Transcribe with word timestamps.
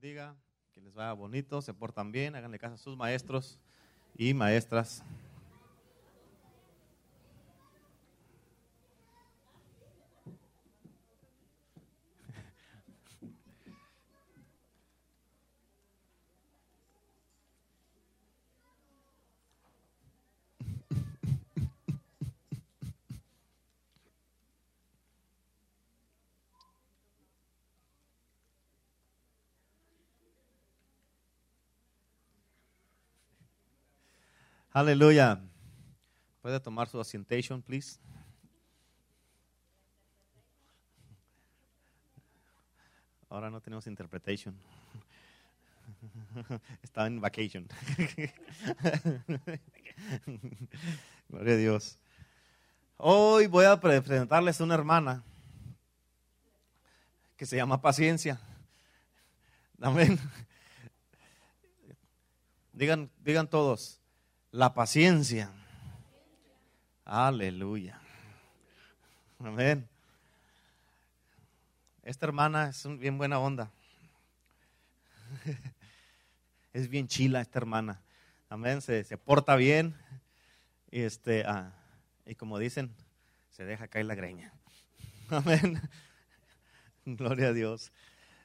bendiga, 0.00 0.36
que 0.72 0.80
les 0.80 0.94
vaya 0.94 1.12
bonito, 1.12 1.60
se 1.60 1.74
portan 1.74 2.12
bien, 2.12 2.36
háganle 2.36 2.60
caso 2.60 2.74
a 2.74 2.78
sus 2.78 2.96
maestros 2.96 3.58
y 4.16 4.32
maestras. 4.32 5.02
Aleluya. 34.78 35.42
¿Puede 36.40 36.60
tomar 36.60 36.88
su 36.88 37.00
asientation, 37.00 37.60
please? 37.60 37.98
Ahora 43.28 43.50
no 43.50 43.60
tenemos 43.60 43.88
interpretation. 43.88 44.56
Está 46.84 47.08
en 47.08 47.20
vacation. 47.20 47.66
Gloria 51.28 51.54
a 51.54 51.56
Dios. 51.56 51.98
Hoy 52.98 53.48
voy 53.48 53.64
a 53.64 53.80
presentarles 53.80 54.60
a 54.60 54.64
una 54.64 54.74
hermana 54.74 55.24
que 57.36 57.46
se 57.46 57.56
llama 57.56 57.82
Paciencia. 57.82 58.38
Amén. 59.80 60.20
Digan, 62.72 63.10
digan 63.24 63.50
todos, 63.50 63.98
la 64.50 64.74
paciencia. 64.74 65.50
Aleluya. 67.04 68.00
Amén. 69.38 69.88
Esta 72.02 72.26
hermana 72.26 72.70
es 72.70 72.84
un, 72.84 72.98
bien 72.98 73.18
buena 73.18 73.38
onda. 73.38 73.70
Es 76.74 76.88
bien 76.88 77.08
chila 77.08 77.40
esta 77.40 77.58
hermana. 77.58 78.00
Amén. 78.48 78.82
Se, 78.82 79.02
se 79.02 79.16
porta 79.16 79.56
bien. 79.56 79.96
Y, 80.90 81.00
este, 81.00 81.44
ah, 81.44 81.72
y 82.24 82.34
como 82.36 82.58
dicen, 82.58 82.94
se 83.50 83.64
deja 83.64 83.88
caer 83.88 84.04
la 84.04 84.14
greña. 84.14 84.52
Amén. 85.30 85.80
Gloria 87.04 87.48
a 87.48 87.52
Dios. 87.52 87.90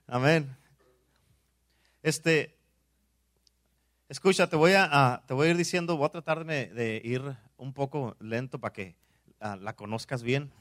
Amén. 0.08 0.56
Este, 2.02 2.58
Escucha, 4.10 4.48
te 4.48 4.56
voy 4.56 4.74
a, 4.76 5.24
te 5.28 5.34
voy 5.34 5.48
a 5.48 5.52
ir 5.52 5.58
diciendo, 5.58 5.98
voy 5.98 6.06
a 6.06 6.10
tratar 6.10 6.46
de, 6.46 7.02
ir 7.04 7.36
un 7.58 7.74
poco 7.74 8.16
lento 8.20 8.60
para 8.60 8.74
que 8.74 8.96
ah, 9.40 9.56
la 9.56 9.76
conozcas 9.76 10.24
bien. 10.24 10.52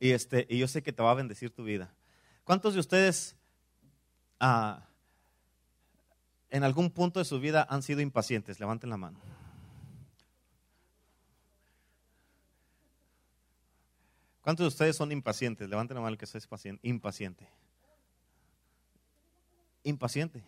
Y, 0.00 0.10
este, 0.10 0.46
y 0.48 0.58
yo 0.58 0.66
sé 0.66 0.82
que 0.82 0.92
te 0.92 1.02
va 1.02 1.10
a 1.10 1.14
bendecir 1.14 1.50
tu 1.50 1.64
vida. 1.64 1.94
¿Cuántos 2.42 2.74
de 2.74 2.80
ustedes 2.80 3.36
ah, 4.40 4.86
en 6.50 6.64
algún 6.64 6.90
punto 6.90 7.20
de 7.20 7.24
su 7.24 7.38
vida 7.40 7.66
han 7.68 7.82
sido 7.82 8.00
impacientes? 8.00 8.58
Levanten 8.58 8.90
la 8.90 8.96
mano. 8.96 9.20
¿Cuántos 14.40 14.64
de 14.64 14.68
ustedes 14.68 14.96
son 14.96 15.12
impacientes? 15.12 15.68
Levanten 15.68 15.94
la 15.94 16.00
mano 16.00 16.12
el 16.12 16.18
que 16.18 16.24
es 16.24 16.34
impaciente. 16.34 16.86
Impaciente 16.86 17.48
impaciente. 19.84 20.42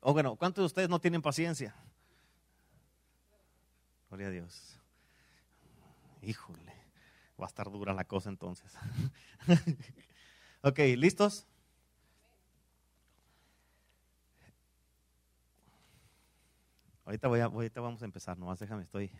O 0.00 0.12
bueno, 0.12 0.36
¿cuántos 0.36 0.62
de 0.62 0.66
ustedes 0.66 0.88
no 0.88 1.00
tienen 1.00 1.22
paciencia? 1.22 1.74
Gloria 4.08 4.28
a 4.28 4.30
Dios. 4.30 4.78
Híjole, 6.22 6.72
va 7.40 7.46
a 7.46 7.48
estar 7.48 7.70
dura 7.70 7.92
la 7.92 8.04
cosa 8.04 8.28
entonces. 8.28 8.72
ok, 10.62 10.78
¿listos? 10.96 11.46
Ahorita, 17.04 17.26
voy 17.26 17.40
a, 17.40 17.46
ahorita 17.46 17.80
vamos 17.80 18.02
a 18.02 18.04
empezar, 18.04 18.38
nomás 18.38 18.60
déjame, 18.60 18.84
estoy 18.84 19.10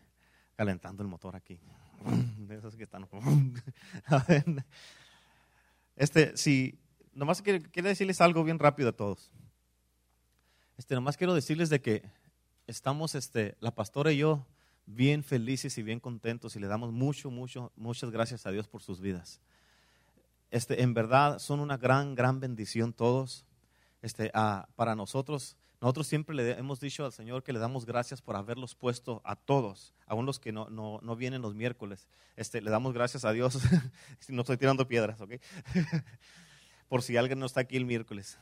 calentando 0.55 1.03
el 1.03 1.09
motor 1.09 1.35
aquí. 1.35 1.59
De 2.39 2.57
esos 2.57 2.77
que 2.77 2.85
están. 2.85 3.09
este, 5.97 6.37
si, 6.37 6.79
nomás 7.13 7.43
quiero 7.43 7.89
decirles 7.89 8.21
algo 8.21 8.45
bien 8.45 8.61
rápido 8.61 8.91
a 8.91 8.93
todos. 8.93 9.33
Este, 10.81 10.95
nomás 10.95 11.19
quiero 11.19 11.35
decirles 11.35 11.69
de 11.69 11.83
que 11.83 12.03
estamos, 12.67 13.15
este, 13.15 13.55
la 13.61 13.75
pastora 13.75 14.13
y 14.13 14.17
yo, 14.17 14.47
bien 14.87 15.23
felices 15.23 15.77
y 15.77 15.83
bien 15.83 16.01
contentos 16.01 16.57
y 16.57 16.59
le 16.59 16.69
damos 16.69 16.91
mucho, 16.91 17.31
mucho, 17.31 17.71
muchas 17.77 18.11
gracias 18.11 18.47
a 18.47 18.51
Dios 18.51 18.67
por 18.67 18.81
sus 18.81 18.99
vidas. 18.99 19.43
Este, 20.51 20.81
en 20.81 20.95
verdad 20.95 21.39
son 21.39 21.61
una 21.61 21.77
gran, 21.77 22.15
gran 22.15 22.41
bendición 22.41 22.95
todos. 22.95 23.45
Este, 24.01 24.33
para 24.75 24.97
nosotros, 24.97 25.59
nosotros 25.83 26.07
siempre 26.07 26.35
le 26.35 26.53
hemos 26.53 26.81
dicho 26.81 27.05
al 27.05 27.13
Señor 27.13 27.43
que 27.43 27.53
le 27.53 27.59
damos 27.59 27.85
gracias 27.85 28.23
por 28.23 28.35
haberlos 28.35 28.75
puesto 28.75 29.21
a 29.23 29.37
todos, 29.37 29.93
aún 30.07 30.25
los 30.25 30.41
que 30.41 30.51
no, 30.51 30.71
no, 30.71 30.99
no 31.03 31.15
vienen 31.15 31.43
los 31.43 31.55
miércoles. 31.55 32.09
Este, 32.37 32.63
le 32.63 32.71
damos 32.71 32.95
gracias 32.95 33.27
a 33.27 33.33
Dios, 33.33 33.59
no 34.29 34.41
estoy 34.41 34.57
tirando 34.57 34.89
piedras, 34.89 35.21
¿ok? 35.21 35.33
por 36.89 37.03
si 37.03 37.19
alguien 37.19 37.39
no 37.39 37.45
está 37.45 37.61
aquí 37.61 37.77
el 37.77 37.85
miércoles. 37.85 38.39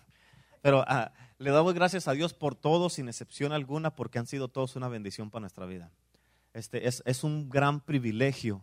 Pero 0.62 0.84
ah, 0.86 1.12
le 1.38 1.50
damos 1.50 1.74
gracias 1.74 2.08
a 2.08 2.12
Dios 2.12 2.34
por 2.34 2.54
todos, 2.54 2.94
sin 2.94 3.08
excepción 3.08 3.52
alguna, 3.52 3.94
porque 3.94 4.18
han 4.18 4.26
sido 4.26 4.48
todos 4.48 4.76
una 4.76 4.88
bendición 4.88 5.30
para 5.30 5.40
nuestra 5.40 5.66
vida. 5.66 5.90
Este, 6.52 6.88
es, 6.88 7.02
es 7.06 7.24
un 7.24 7.48
gran 7.48 7.80
privilegio 7.80 8.62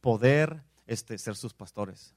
poder 0.00 0.62
este, 0.86 1.18
ser 1.18 1.36
sus 1.36 1.54
pastores. 1.54 2.14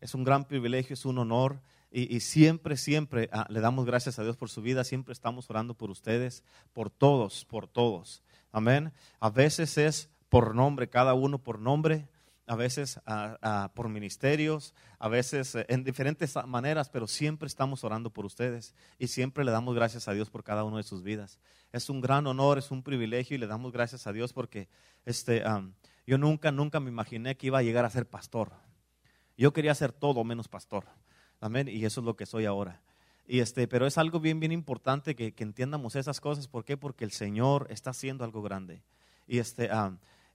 Es 0.00 0.14
un 0.14 0.24
gran 0.24 0.44
privilegio, 0.46 0.94
es 0.94 1.04
un 1.04 1.18
honor. 1.18 1.60
Y, 1.90 2.18
siempre, 2.20 2.76
siempre 2.76 3.30
ah, 3.32 3.46
le 3.48 3.60
damos 3.60 3.86
gracias 3.86 4.18
a 4.18 4.24
Dios 4.24 4.36
por 4.36 4.50
su 4.50 4.60
vida. 4.62 4.82
Siempre 4.82 5.12
estamos 5.12 5.48
orando 5.48 5.74
por 5.74 5.90
ustedes, 5.90 6.42
por 6.72 6.90
todos, 6.90 7.44
por 7.44 7.68
todos. 7.68 8.22
Amén. 8.50 8.92
A 9.20 9.30
veces 9.30 9.78
es 9.78 10.08
por 10.28 10.56
nombre, 10.56 10.88
cada 10.88 11.14
uno 11.14 11.38
por 11.38 11.60
nombre 11.60 12.08
a 12.46 12.56
veces 12.56 13.00
por 13.74 13.88
ministerios, 13.88 14.74
a 14.98 15.08
veces 15.08 15.54
eh, 15.54 15.66
en 15.68 15.84
diferentes 15.84 16.34
maneras, 16.46 16.90
pero 16.90 17.06
siempre 17.06 17.46
estamos 17.46 17.84
orando 17.84 18.10
por 18.10 18.26
ustedes 18.26 18.74
y 18.98 19.08
siempre 19.08 19.44
le 19.44 19.50
damos 19.50 19.74
gracias 19.74 20.08
a 20.08 20.12
Dios 20.12 20.30
por 20.30 20.44
cada 20.44 20.64
uno 20.64 20.76
de 20.76 20.82
sus 20.82 21.02
vidas. 21.02 21.38
Es 21.72 21.88
un 21.88 22.00
gran 22.00 22.26
honor, 22.26 22.58
es 22.58 22.70
un 22.70 22.82
privilegio 22.82 23.34
y 23.34 23.38
le 23.38 23.46
damos 23.46 23.72
gracias 23.72 24.06
a 24.06 24.12
Dios 24.12 24.32
porque 24.32 24.68
este, 25.04 25.42
yo 26.06 26.18
nunca, 26.18 26.52
nunca 26.52 26.80
me 26.80 26.90
imaginé 26.90 27.36
que 27.36 27.46
iba 27.48 27.58
a 27.58 27.62
llegar 27.62 27.84
a 27.84 27.90
ser 27.90 28.06
pastor. 28.06 28.52
Yo 29.36 29.52
quería 29.52 29.74
ser 29.74 29.92
todo 29.92 30.22
menos 30.22 30.48
pastor. 30.48 30.86
Amén. 31.40 31.68
Y 31.68 31.84
eso 31.84 32.00
es 32.00 32.04
lo 32.04 32.14
que 32.14 32.26
soy 32.26 32.44
ahora. 32.44 32.80
Y 33.26 33.40
este, 33.40 33.66
pero 33.66 33.86
es 33.86 33.98
algo 33.98 34.20
bien, 34.20 34.38
bien 34.38 34.52
importante 34.52 35.16
que, 35.16 35.32
que 35.32 35.42
entiendamos 35.42 35.96
esas 35.96 36.20
cosas. 36.20 36.46
¿Por 36.46 36.64
qué? 36.64 36.76
Porque 36.76 37.04
el 37.04 37.10
Señor 37.10 37.66
está 37.70 37.90
haciendo 37.90 38.22
algo 38.22 38.42
grande. 38.42 38.82
Y 39.26 39.38
este, 39.38 39.70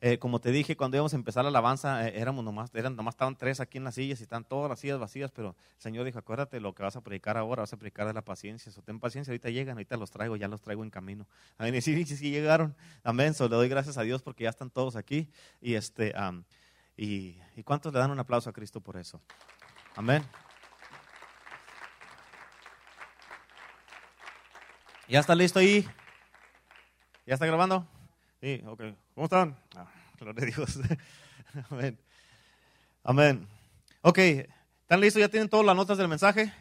eh, 0.01 0.17
como 0.17 0.39
te 0.39 0.51
dije, 0.51 0.77
cuando 0.77 0.95
íbamos 0.95 1.13
a 1.13 1.17
empezar 1.17 1.43
la 1.43 1.49
alabanza, 1.49 2.07
eh, 2.07 2.19
éramos 2.19 2.43
nomás, 2.43 2.73
eran, 2.73 2.95
nomás 2.95 3.15
estaban 3.15 3.35
tres 3.35 3.59
aquí 3.59 3.77
en 3.77 3.83
las 3.83 3.95
sillas 3.95 4.19
y 4.21 4.23
están 4.23 4.45
todas 4.45 4.69
las 4.69 4.79
sillas 4.79 4.97
vacías, 4.97 5.31
pero 5.31 5.49
el 5.75 5.81
Señor 5.81 6.05
dijo, 6.05 6.19
acuérdate 6.19 6.59
lo 6.59 6.73
que 6.73 6.83
vas 6.83 6.95
a 6.95 7.01
predicar 7.01 7.37
ahora, 7.37 7.63
vas 7.63 7.73
a 7.73 7.77
predicar 7.77 8.07
de 8.07 8.13
la 8.13 8.21
paciencia, 8.21 8.71
so, 8.71 8.81
ten 8.81 8.99
paciencia, 8.99 9.31
ahorita 9.31 9.49
llegan, 9.49 9.77
ahorita 9.77 9.97
los 9.97 10.09
traigo, 10.09 10.37
ya 10.37 10.47
los 10.47 10.61
traigo 10.61 10.83
en 10.83 10.89
camino. 10.89 11.27
Amén, 11.57 11.75
y 11.75 11.81
sí, 11.81 12.05
sí, 12.05 12.15
sí 12.15 12.31
llegaron, 12.31 12.75
amén, 13.03 13.33
so, 13.33 13.49
le 13.49 13.55
doy 13.55 13.67
gracias 13.67 13.97
a 13.97 14.03
Dios 14.03 14.21
porque 14.21 14.45
ya 14.45 14.49
están 14.49 14.69
todos 14.69 14.95
aquí, 14.95 15.29
y 15.59 15.73
este, 15.73 16.13
y, 16.95 17.37
y 17.55 17.63
cuántos 17.63 17.91
le 17.91 17.99
dan 17.99 18.11
un 18.11 18.19
aplauso 18.19 18.49
a 18.49 18.53
Cristo 18.53 18.79
por 18.79 18.95
eso, 18.95 19.21
amén. 19.95 20.23
¿Ya 25.09 25.19
está 25.19 25.33
listo 25.33 25.57
ahí? 25.57 25.89
¿Ya 27.25 27.33
está 27.33 27.47
grabando? 27.47 27.87
Sí, 28.39 28.61
ok. 28.65 28.83
¿Cómo 29.19 29.25
están? 29.25 29.53
Ah, 29.75 29.85
gloria 30.17 30.43
a 30.43 30.45
Dios. 30.45 30.79
Amén. 31.69 31.99
Amén. 33.03 33.47
Ok, 34.01 34.17
¿están 34.17 35.01
listos? 35.01 35.19
¿Ya 35.19 35.27
tienen 35.27 35.49
todas 35.49 35.65
las 35.65 35.75
notas 35.75 35.97
del 35.97 36.07
mensaje? 36.07 36.53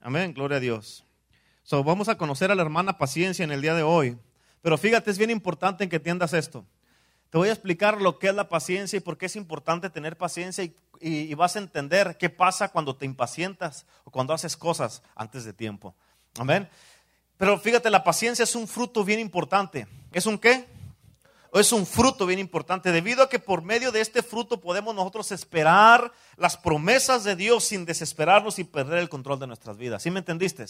Amén, 0.00 0.32
gloria 0.32 0.56
a 0.56 0.60
Dios. 0.60 1.04
So, 1.64 1.84
vamos 1.84 2.08
a 2.08 2.16
conocer 2.16 2.50
a 2.50 2.54
la 2.54 2.62
hermana 2.62 2.96
Paciencia 2.96 3.44
en 3.44 3.50
el 3.50 3.60
día 3.60 3.74
de 3.74 3.82
hoy. 3.82 4.16
Pero 4.62 4.78
fíjate, 4.78 5.10
es 5.10 5.18
bien 5.18 5.28
importante 5.28 5.86
que 5.86 5.96
entiendas 5.96 6.32
esto. 6.32 6.64
Te 7.28 7.36
voy 7.36 7.50
a 7.50 7.52
explicar 7.52 8.00
lo 8.00 8.18
que 8.18 8.28
es 8.28 8.34
la 8.34 8.48
paciencia 8.48 8.96
y 8.96 9.00
por 9.00 9.18
qué 9.18 9.26
es 9.26 9.36
importante 9.36 9.90
tener 9.90 10.16
paciencia 10.16 10.64
y, 10.64 10.74
y 10.98 11.34
vas 11.34 11.56
a 11.56 11.58
entender 11.58 12.16
qué 12.18 12.30
pasa 12.30 12.70
cuando 12.70 12.96
te 12.96 13.04
impacientas 13.04 13.84
o 14.04 14.10
cuando 14.10 14.32
haces 14.32 14.56
cosas 14.56 15.02
antes 15.14 15.44
de 15.44 15.52
tiempo. 15.52 15.94
Amén. 16.38 16.70
Pero 17.36 17.58
fíjate, 17.58 17.90
la 17.90 18.02
paciencia 18.02 18.44
es 18.44 18.54
un 18.54 18.66
fruto 18.66 19.04
bien 19.04 19.20
importante. 19.20 19.86
¿Es 20.10 20.24
un 20.24 20.38
qué? 20.38 20.74
Es 21.60 21.72
un 21.72 21.86
fruto 21.86 22.26
bien 22.26 22.38
importante, 22.38 22.92
debido 22.92 23.22
a 23.22 23.28
que 23.28 23.38
por 23.38 23.62
medio 23.62 23.92
de 23.92 24.00
este 24.00 24.22
fruto 24.22 24.60
podemos 24.60 24.94
nosotros 24.94 25.32
esperar 25.32 26.12
las 26.36 26.56
promesas 26.56 27.24
de 27.24 27.36
Dios 27.36 27.64
sin 27.64 27.84
desesperarnos 27.84 28.58
y 28.58 28.64
perder 28.64 28.98
el 28.98 29.08
control 29.08 29.38
de 29.38 29.46
nuestras 29.46 29.76
vidas. 29.76 30.02
¿Sí 30.02 30.10
me 30.10 30.18
entendiste? 30.18 30.66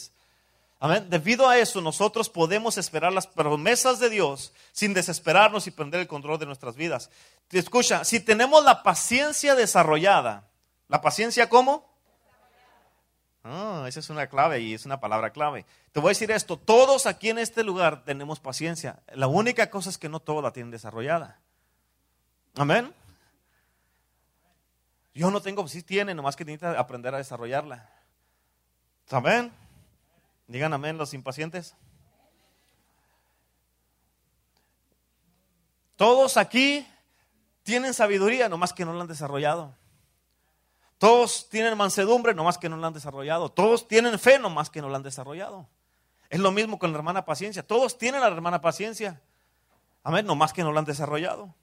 Amén. 0.79 1.07
Debido 1.09 1.49
a 1.49 1.59
eso, 1.59 1.81
nosotros 1.81 2.29
podemos 2.29 2.77
esperar 2.77 3.13
las 3.13 3.27
promesas 3.27 3.99
de 3.99 4.11
Dios 4.11 4.53
sin 4.73 4.93
desesperarnos 4.93 5.67
y 5.67 5.71
perder 5.71 6.03
el 6.03 6.07
control 6.07 6.39
de 6.39 6.47
nuestras 6.47 6.77
vidas. 6.77 7.11
Escucha, 7.51 8.05
si 8.05 8.21
tenemos 8.21 8.63
la 8.63 8.83
paciencia 8.83 9.55
desarrollada, 9.55 10.49
¿la 10.89 11.01
paciencia 11.01 11.49
cómo? 11.49 11.96
Ah, 13.49 13.85
esa 13.87 14.01
es 14.01 14.11
una 14.11 14.27
clave 14.27 14.59
y 14.59 14.75
es 14.75 14.87
una 14.87 14.99
palabra 14.99 15.31
clave. 15.31 15.65
Te 15.93 16.01
voy 16.01 16.09
a 16.09 16.11
decir 16.11 16.33
esto, 16.33 16.57
todos 16.57 17.07
aquí 17.07 17.31
en 17.31 17.39
este 17.39 17.63
lugar 17.63 18.05
tenemos 18.05 18.41
paciencia. 18.41 18.99
La 19.15 19.29
única 19.29 19.71
cosa 19.71 19.89
es 19.89 19.99
que 19.99 20.09
no 20.09 20.19
todos 20.19 20.43
la 20.43 20.53
tienen 20.53 20.73
desarrollada. 20.73 21.39
Amén. 22.57 22.93
Yo 25.15 25.31
no 25.31 25.41
tengo, 25.41 25.67
sí 25.69 25.83
tiene, 25.83 26.13
nomás 26.13 26.35
que 26.35 26.45
necesita 26.45 26.77
aprender 26.77 27.15
a 27.15 27.19
desarrollarla. 27.19 27.89
Amén. 29.11 29.53
Digan 30.49 30.73
amén 30.73 30.99
los 30.99 31.15
impacientes. 31.15 31.77
Todos 35.95 36.37
aquí 36.37 36.85
tienen 37.63 37.95
sabiduría, 37.95 38.49
nomás 38.49 38.73
que 38.73 38.85
no 38.85 38.93
la 38.93 39.03
han 39.03 39.07
desarrollado. 39.07 39.73
Todos 40.99 41.49
tienen 41.51 41.77
mansedumbre, 41.77 42.35
nomás 42.35 42.59
que 42.59 42.69
no 42.69 42.77
la 42.77 42.87
han 42.87 42.93
desarrollado. 42.95 43.51
Todos 43.51 43.87
tienen 43.87 44.19
fe, 44.19 44.39
nomás 44.39 44.71
que 44.71 44.81
no 44.81 44.89
la 44.89 44.97
han 44.97 45.03
desarrollado. 45.03 45.69
Es 46.31 46.41
lo 46.41 46.51
mismo 46.51 46.79
con 46.79 46.93
la 46.93 46.99
hermana 46.99 47.25
paciencia. 47.25 47.63
Todos 47.63 47.99
tienen 47.99 48.21
la 48.21 48.29
hermana 48.29 48.61
paciencia. 48.61 49.21
Amén, 50.03 50.25
nomás 50.25 50.53
que 50.53 50.63
no 50.63 50.73
la 50.73 50.81
han 50.81 50.85
desarrollado. 50.85 51.55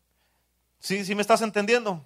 ¿Sí, 0.80 1.06
sí 1.06 1.15
me 1.15 1.21
estás 1.21 1.41
entendiendo? 1.41 2.06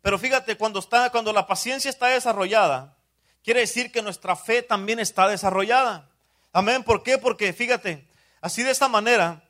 Pero 0.00 0.18
fíjate, 0.18 0.56
cuando, 0.56 0.78
está, 0.78 1.10
cuando 1.10 1.32
la 1.32 1.46
paciencia 1.46 1.88
está 1.90 2.06
desarrollada, 2.06 2.96
quiere 3.42 3.60
decir 3.60 3.90
que 3.90 4.02
nuestra 4.02 4.36
fe 4.36 4.62
también 4.62 5.00
está 5.00 5.28
desarrollada. 5.28 6.08
Amén, 6.52 6.84
¿por 6.84 7.02
qué? 7.02 7.18
Porque 7.18 7.52
fíjate, 7.52 8.06
así 8.40 8.62
de 8.62 8.70
esta 8.70 8.88
manera, 8.88 9.42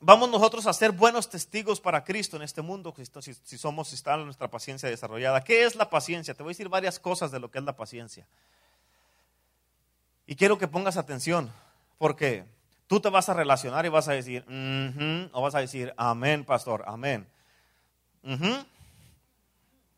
vamos 0.00 0.30
nosotros 0.30 0.66
a 0.66 0.72
ser 0.72 0.92
buenos 0.92 1.28
testigos 1.28 1.80
para 1.80 2.02
Cristo 2.02 2.36
en 2.36 2.42
este 2.42 2.62
mundo, 2.62 2.94
si, 3.20 3.34
si 3.34 3.58
somos, 3.58 3.88
si 3.88 3.94
está 3.94 4.16
nuestra 4.16 4.48
paciencia 4.48 4.88
desarrollada. 4.88 5.44
¿Qué 5.44 5.64
es 5.64 5.76
la 5.76 5.88
paciencia? 5.88 6.34
Te 6.34 6.42
voy 6.42 6.50
a 6.50 6.54
decir 6.54 6.68
varias 6.68 6.98
cosas 6.98 7.30
de 7.30 7.38
lo 7.38 7.50
que 7.50 7.58
es 7.58 7.64
la 7.64 7.76
paciencia. 7.76 8.26
Y 10.26 10.34
quiero 10.36 10.58
que 10.58 10.68
pongas 10.68 10.96
atención, 10.96 11.52
porque 11.98 12.44
tú 12.86 13.00
te 13.00 13.10
vas 13.10 13.28
a 13.28 13.34
relacionar 13.34 13.84
y 13.84 13.88
vas 13.88 14.08
a 14.08 14.12
decir, 14.12 14.44
o 15.32 15.42
vas 15.42 15.54
a 15.54 15.60
decir, 15.60 15.92
amén, 15.96 16.44
pastor, 16.44 16.84
amén. 16.86 17.28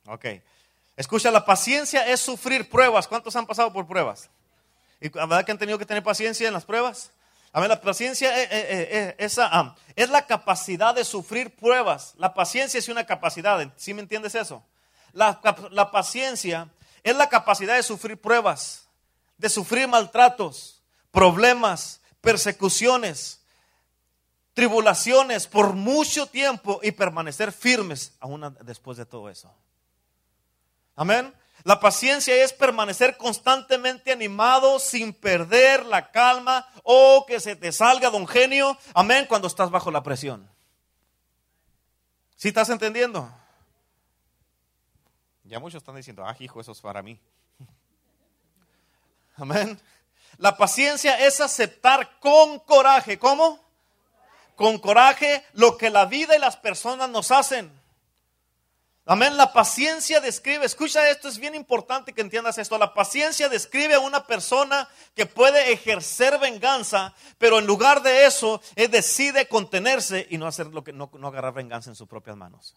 Ok. 0.07 0.27
Escucha, 0.97 1.31
la 1.31 1.45
paciencia 1.45 2.07
es 2.07 2.21
sufrir 2.21 2.69
pruebas. 2.69 3.09
¿Cuántos 3.09 3.35
han 3.37 3.47
pasado 3.47 3.73
por 3.73 3.87
pruebas? 3.87 4.29
¿Y 5.01 5.09
verdad 5.09 5.45
que 5.45 5.53
han 5.53 5.59
tenido 5.59 5.79
que 5.79 5.87
tener 5.87 6.03
paciencia 6.03 6.47
en 6.47 6.55
las 6.55 6.65
pruebas? 6.65 7.11
Ver, 7.61 7.69
la 7.69 7.81
paciencia 7.81 8.43
eh, 8.43 8.49
eh, 8.51 9.29
ah, 9.39 9.77
es, 9.95 10.11
la 10.11 10.27
capacidad 10.27 10.95
de 10.95 11.05
sufrir 11.05 11.55
pruebas. 11.55 12.15
La 12.17 12.33
paciencia 12.33 12.79
es 12.79 12.89
una 12.89 13.05
capacidad, 13.05 13.73
¿sí 13.77 13.93
me 13.93 14.01
entiendes 14.01 14.35
eso? 14.35 14.65
La, 15.13 15.41
la 15.71 15.91
paciencia 15.91 16.69
es 17.03 17.15
la 17.15 17.29
capacidad 17.29 17.77
de 17.77 17.83
sufrir 17.83 18.19
pruebas, 18.19 18.87
de 19.37 19.51
sufrir 19.51 19.87
maltratos, 19.87 20.83
problemas, 21.11 22.01
persecuciones, 22.23 23.43
tribulaciones 24.55 25.47
por 25.47 25.75
mucho 25.75 26.27
tiempo 26.27 26.81
y 26.83 26.93
permanecer 26.93 27.53
firmes 27.53 28.15
aún 28.21 28.57
después 28.63 28.97
de 28.97 29.07
todo 29.07 29.29
eso. 29.29 29.53
Amén. 30.95 31.35
La 31.65 31.79
paciencia 31.79 32.35
es 32.43 32.53
permanecer 32.53 33.17
constantemente 33.17 34.11
animado 34.11 34.79
sin 34.79 35.13
perder 35.13 35.87
la 35.87 36.11
calma 36.11 36.69
o 36.83 37.25
que 37.27 37.39
se 37.41 37.55
te 37.55 37.71
salga, 37.71 38.11
don 38.11 38.27
genio, 38.27 38.77
amén, 38.95 39.27
cuando 39.29 39.47
estás 39.47 39.71
bajo 39.71 39.91
la 39.91 40.03
presión. 40.03 40.51
¿Sí 42.37 42.49
estás 42.49 42.69
entendiendo? 42.71 43.31
Ya 45.45 45.61
muchos 45.61 45.83
están 45.83 45.97
diciendo, 45.97 46.25
ah, 46.27 46.35
hijo, 46.41 46.61
eso 46.61 46.73
es 46.73 46.81
para 46.81 47.03
mí. 47.03 47.21
Amén. 49.37 49.81
La 50.39 50.57
paciencia 50.57 51.27
es 51.27 51.41
aceptar 51.41 52.19
con 52.19 52.59
coraje, 52.61 53.19
¿cómo? 53.19 53.61
Con 54.57 54.79
coraje 54.79 55.45
lo 55.53 55.77
que 55.77 55.91
la 55.91 56.07
vida 56.07 56.35
y 56.35 56.41
las 56.41 56.57
personas 56.57 57.11
nos 57.11 57.31
hacen. 57.31 57.82
Amén. 59.05 59.37
La 59.37 59.53
paciencia 59.53 60.21
describe, 60.21 60.65
escucha 60.65 61.11
esto, 61.11 61.29
es 61.29 61.39
bien 61.39 61.55
importante 61.55 62.13
que 62.13 62.21
entiendas 62.21 62.57
esto. 62.59 62.79
La 62.79 62.95
paciencia 62.95 63.49
describe 63.49 63.95
a 63.95 64.01
una 64.01 64.27
persona 64.27 64.89
que 65.15 65.27
puede 65.27 65.73
ejercer 65.73 66.39
venganza, 66.39 67.15
pero 67.39 67.59
en 67.59 67.67
lugar 67.67 68.03
de 68.03 68.27
eso, 68.27 68.61
él 68.77 68.91
decide 68.91 69.49
contenerse 69.49 70.27
y 70.31 70.39
no 70.39 70.47
hacer 70.47 70.69
lo 70.69 70.85
que 70.85 70.93
no, 70.93 71.11
no 71.19 71.29
agarrar 71.29 71.53
venganza 71.53 71.91
en 71.91 71.97
sus 71.97 72.07
propias 72.07 72.37
manos. 72.37 72.77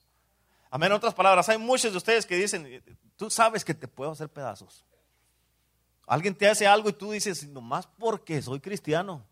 Amén. 0.72 0.88
En 0.88 0.98
otras 0.98 1.14
palabras, 1.14 1.48
hay 1.48 1.60
muchos 1.60 1.92
de 1.92 1.98
ustedes 1.98 2.26
que 2.26 2.36
dicen, 2.36 2.84
tú 3.16 3.30
sabes 3.30 3.64
que 3.64 3.76
te 3.76 3.88
puedo 3.88 4.12
hacer 4.12 4.28
pedazos. 4.30 4.84
Alguien 6.08 6.36
te 6.36 6.48
hace 6.48 6.66
algo 6.66 6.90
y 6.90 6.94
tú 6.94 7.12
dices, 7.12 7.48
nomás 7.48 7.88
porque 8.00 8.42
soy 8.42 8.60
cristiano. 8.60 9.24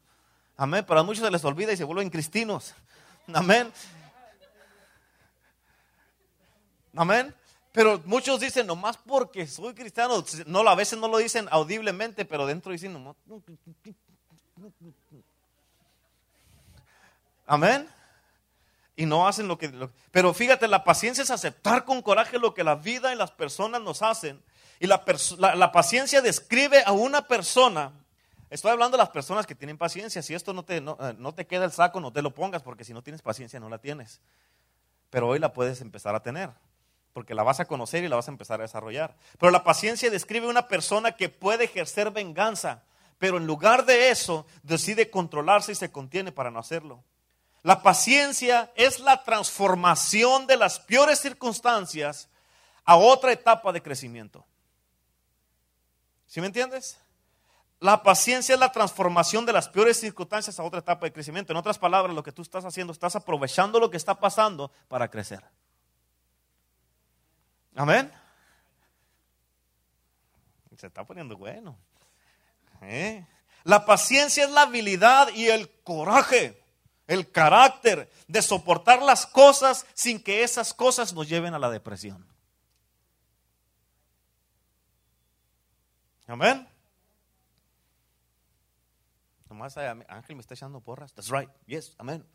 Amén. 0.55 0.85
Pero 0.87 0.99
a 0.99 1.03
muchos 1.03 1.23
se 1.23 1.31
les 1.31 1.43
olvida 1.43 1.73
y 1.73 1.77
se 1.77 1.83
vuelven 1.83 2.09
cristinos. 2.09 2.73
Amén. 3.33 3.71
Amén. 6.95 7.33
Pero 7.73 7.99
muchos 8.05 8.39
dicen, 8.39 8.67
nomás 8.67 8.97
porque 8.97 9.47
soy 9.47 9.73
cristiano, 9.73 10.23
no, 10.45 10.59
a 10.59 10.75
veces 10.75 10.99
no 10.99 11.07
lo 11.07 11.17
dicen 11.17 11.47
audiblemente, 11.49 12.23
pero 12.23 12.45
dentro 12.45 12.71
dicen. 12.71 13.15
Amén. 17.47 17.89
Y 18.95 19.07
no 19.07 19.27
hacen 19.27 19.47
lo 19.47 19.57
que, 19.57 19.89
Pero 20.11 20.35
fíjate, 20.35 20.67
la 20.67 20.83
paciencia 20.83 21.23
es 21.23 21.31
aceptar 21.31 21.83
con 21.83 22.03
coraje 22.03 22.37
lo 22.37 22.53
que 22.53 22.63
la 22.63 22.75
vida 22.75 23.11
y 23.11 23.15
las 23.15 23.31
personas 23.31 23.81
nos 23.81 24.03
hacen. 24.03 24.39
Y 24.79 24.85
la, 24.85 25.03
la, 25.39 25.71
paciencia 25.71 26.21
describe 26.21 26.83
a 26.85 26.91
una 26.91 27.27
persona. 27.27 27.91
Estoy 28.51 28.69
hablando 28.69 28.97
de 28.97 29.03
las 29.03 29.09
personas 29.09 29.47
que 29.47 29.55
tienen 29.55 29.79
paciencia. 29.79 30.21
Si 30.21 30.35
esto 30.35 30.53
no 30.53 30.63
te, 30.63 30.77
eh, 30.77 31.15
no 31.17 31.33
te 31.33 31.47
queda 31.47 31.65
el 31.65 31.71
saco, 31.71 31.99
no 31.99 32.13
te 32.13 32.21
lo 32.21 32.35
pongas, 32.35 32.61
porque 32.61 32.83
si 32.83 32.93
no 32.93 33.01
tienes 33.01 33.23
paciencia, 33.23 33.59
no 33.59 33.67
la 33.67 33.79
tienes. 33.79 34.21
Pero 35.09 35.29
hoy 35.29 35.39
la 35.39 35.53
puedes 35.53 35.81
empezar 35.81 36.13
a 36.13 36.21
tener 36.21 36.51
porque 37.13 37.35
la 37.35 37.43
vas 37.43 37.59
a 37.59 37.65
conocer 37.65 38.03
y 38.03 38.07
la 38.07 38.15
vas 38.15 38.27
a 38.27 38.31
empezar 38.31 38.59
a 38.59 38.63
desarrollar. 38.63 39.15
Pero 39.39 39.51
la 39.51 39.63
paciencia 39.63 40.09
describe 40.09 40.47
una 40.47 40.67
persona 40.67 41.13
que 41.13 41.29
puede 41.29 41.65
ejercer 41.65 42.11
venganza, 42.11 42.83
pero 43.19 43.37
en 43.37 43.45
lugar 43.45 43.85
de 43.85 44.09
eso 44.09 44.45
decide 44.63 45.09
controlarse 45.09 45.71
y 45.71 45.75
se 45.75 45.91
contiene 45.91 46.31
para 46.31 46.51
no 46.51 46.59
hacerlo. 46.59 47.03
La 47.61 47.81
paciencia 47.81 48.71
es 48.75 48.99
la 48.99 49.23
transformación 49.23 50.47
de 50.47 50.57
las 50.57 50.79
peores 50.79 51.19
circunstancias 51.19 52.29
a 52.83 52.97
otra 52.97 53.31
etapa 53.31 53.71
de 53.71 53.81
crecimiento. 53.81 54.45
¿Sí 56.27 56.41
me 56.41 56.47
entiendes? 56.47 56.97
La 57.79 58.01
paciencia 58.01 58.53
es 58.53 58.59
la 58.59 58.71
transformación 58.71 59.45
de 59.45 59.53
las 59.53 59.69
peores 59.69 59.99
circunstancias 59.99 60.59
a 60.59 60.63
otra 60.63 60.79
etapa 60.79 61.05
de 61.05 61.13
crecimiento. 61.13 61.53
En 61.53 61.57
otras 61.57 61.77
palabras, 61.77 62.15
lo 62.15 62.23
que 62.23 62.31
tú 62.31 62.41
estás 62.41 62.65
haciendo, 62.65 62.91
estás 62.91 63.15
aprovechando 63.15 63.79
lo 63.79 63.89
que 63.91 63.97
está 63.97 64.19
pasando 64.19 64.71
para 64.87 65.09
crecer. 65.09 65.43
Amén. 67.75 68.11
Se 70.77 70.87
está 70.87 71.05
poniendo 71.05 71.37
bueno. 71.37 71.77
¿Eh? 72.81 73.25
La 73.63 73.85
paciencia 73.85 74.43
es 74.43 74.51
la 74.51 74.63
habilidad 74.63 75.29
y 75.33 75.47
el 75.47 75.69
coraje, 75.83 76.61
el 77.07 77.31
carácter 77.31 78.11
de 78.27 78.41
soportar 78.41 79.01
las 79.01 79.25
cosas 79.25 79.85
sin 79.93 80.21
que 80.21 80.43
esas 80.43 80.73
cosas 80.73 81.13
nos 81.13 81.29
lleven 81.29 81.53
a 81.53 81.59
la 81.59 81.69
depresión. 81.69 82.27
Amén. 86.27 86.67
Nomás 89.49 89.77
Ángel 89.77 90.35
me 90.35 90.41
está 90.41 90.55
echando 90.55 90.81
porras. 90.81 91.13
That's 91.13 91.29
right. 91.29 91.49
Yes. 91.67 91.95
Amén. 91.97 92.25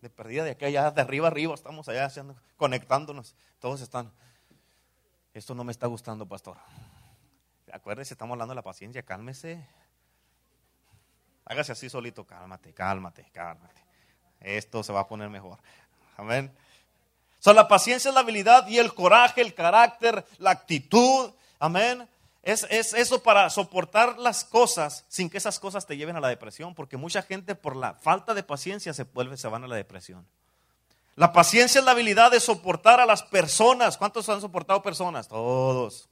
De 0.00 0.10
perdida 0.10 0.44
de 0.44 0.52
aquí 0.52 0.64
allá, 0.64 0.90
de 0.90 1.00
arriba 1.00 1.26
arriba, 1.26 1.54
estamos 1.54 1.88
allá 1.88 2.04
haciendo, 2.04 2.36
conectándonos. 2.56 3.34
Todos 3.58 3.80
están. 3.80 4.12
Esto 5.34 5.54
no 5.54 5.64
me 5.64 5.72
está 5.72 5.86
gustando, 5.86 6.26
pastor. 6.26 6.56
Acuérdese, 7.72 8.14
estamos 8.14 8.34
hablando 8.34 8.52
de 8.52 8.56
la 8.56 8.62
paciencia, 8.62 9.02
cálmese. 9.02 9.66
Hágase 11.44 11.72
así 11.72 11.88
solito, 11.88 12.24
cálmate, 12.24 12.72
cálmate, 12.72 13.26
cálmate. 13.32 13.82
Esto 14.40 14.82
se 14.82 14.92
va 14.92 15.00
a 15.00 15.08
poner 15.08 15.28
mejor. 15.28 15.58
Amén. 16.16 16.52
So, 17.40 17.52
la 17.52 17.68
paciencia 17.68 18.08
es 18.08 18.14
la 18.14 18.20
habilidad 18.20 18.66
y 18.68 18.78
el 18.78 18.94
coraje, 18.94 19.40
el 19.40 19.54
carácter, 19.54 20.24
la 20.38 20.50
actitud. 20.50 21.32
Amén. 21.58 22.08
Es, 22.48 22.66
es, 22.70 22.94
eso 22.94 23.22
para 23.22 23.50
soportar 23.50 24.18
las 24.18 24.42
cosas 24.42 25.04
sin 25.08 25.28
que 25.28 25.36
esas 25.36 25.60
cosas 25.60 25.84
te 25.84 25.98
lleven 25.98 26.16
a 26.16 26.20
la 26.20 26.28
depresión, 26.28 26.74
porque 26.74 26.96
mucha 26.96 27.20
gente 27.20 27.54
por 27.54 27.76
la 27.76 27.92
falta 27.92 28.32
de 28.32 28.42
paciencia 28.42 28.94
se 28.94 29.04
vuelve, 29.04 29.36
se 29.36 29.48
van 29.48 29.64
a 29.64 29.68
la 29.68 29.76
depresión. 29.76 30.26
La 31.14 31.30
paciencia 31.34 31.80
es 31.80 31.84
la 31.84 31.90
habilidad 31.90 32.30
de 32.30 32.40
soportar 32.40 33.00
a 33.00 33.04
las 33.04 33.22
personas. 33.22 33.98
¿Cuántos 33.98 34.26
han 34.30 34.40
soportado 34.40 34.82
personas? 34.82 35.28
Todos. 35.28 36.08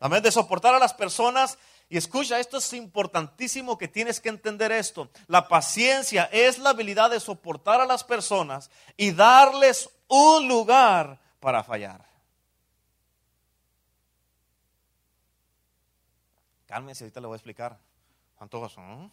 Amén, 0.00 0.20
de 0.24 0.32
soportar 0.32 0.74
a 0.74 0.80
las 0.80 0.92
personas. 0.92 1.56
Y 1.88 1.96
escucha, 1.96 2.40
esto 2.40 2.58
es 2.58 2.72
importantísimo 2.72 3.78
que 3.78 3.86
tienes 3.86 4.18
que 4.18 4.28
entender 4.28 4.72
esto. 4.72 5.08
La 5.28 5.46
paciencia 5.46 6.28
es 6.32 6.58
la 6.58 6.70
habilidad 6.70 7.12
de 7.12 7.20
soportar 7.20 7.80
a 7.80 7.86
las 7.86 8.02
personas 8.02 8.72
y 8.96 9.12
darles 9.12 9.88
un 10.08 10.48
lugar 10.48 11.20
para 11.38 11.62
fallar. 11.62 12.09
Cálmese, 16.70 17.04
ahorita 17.04 17.20
le 17.20 17.26
voy 17.26 17.34
a 17.34 17.36
explicar. 17.36 17.78
¿Cuánto 18.36 18.66
son? 18.68 19.10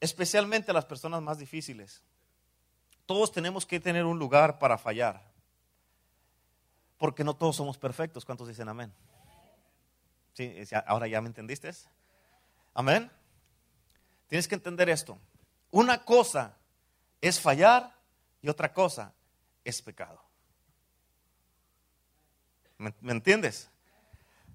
especialmente 0.00 0.70
a 0.70 0.74
las 0.74 0.86
personas 0.86 1.22
más 1.22 1.38
difíciles. 1.38 2.02
Todos 3.06 3.30
tenemos 3.30 3.66
que 3.66 3.78
tener 3.78 4.04
un 4.04 4.18
lugar 4.18 4.58
para 4.58 4.78
fallar, 4.78 5.22
porque 6.96 7.22
no 7.22 7.34
todos 7.34 7.56
somos 7.56 7.76
perfectos. 7.76 8.24
¿Cuántos 8.24 8.48
dicen 8.48 8.68
amén? 8.68 8.92
Sí, 10.32 10.54
ahora 10.86 11.06
ya 11.06 11.20
me 11.20 11.28
entendiste. 11.28 11.70
Amén. 12.72 13.10
Tienes 14.28 14.48
que 14.48 14.54
entender 14.54 14.88
esto. 14.88 15.18
Una 15.70 16.04
cosa 16.04 16.56
es 17.20 17.38
fallar 17.38 17.94
y 18.40 18.48
otra 18.48 18.72
cosa 18.72 19.12
es 19.64 19.82
pecado. 19.82 20.29
¿Me, 22.80 23.12
entiendes? 23.12 23.70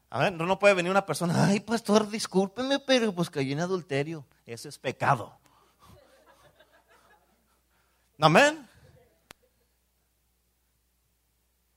Amén. 0.09 0.35
No, 0.35 0.47
no 0.47 0.57
puede 0.57 0.73
venir 0.73 0.89
una 0.89 1.05
persona, 1.05 1.45
ay 1.45 1.59
pastor, 1.59 2.09
discúlpeme, 2.09 2.79
pero 2.79 3.13
pues 3.13 3.29
caí 3.29 3.51
en 3.51 3.59
adulterio. 3.59 4.25
Eso 4.47 4.67
es 4.67 4.79
pecado. 4.79 5.37
Amén. 8.19 8.67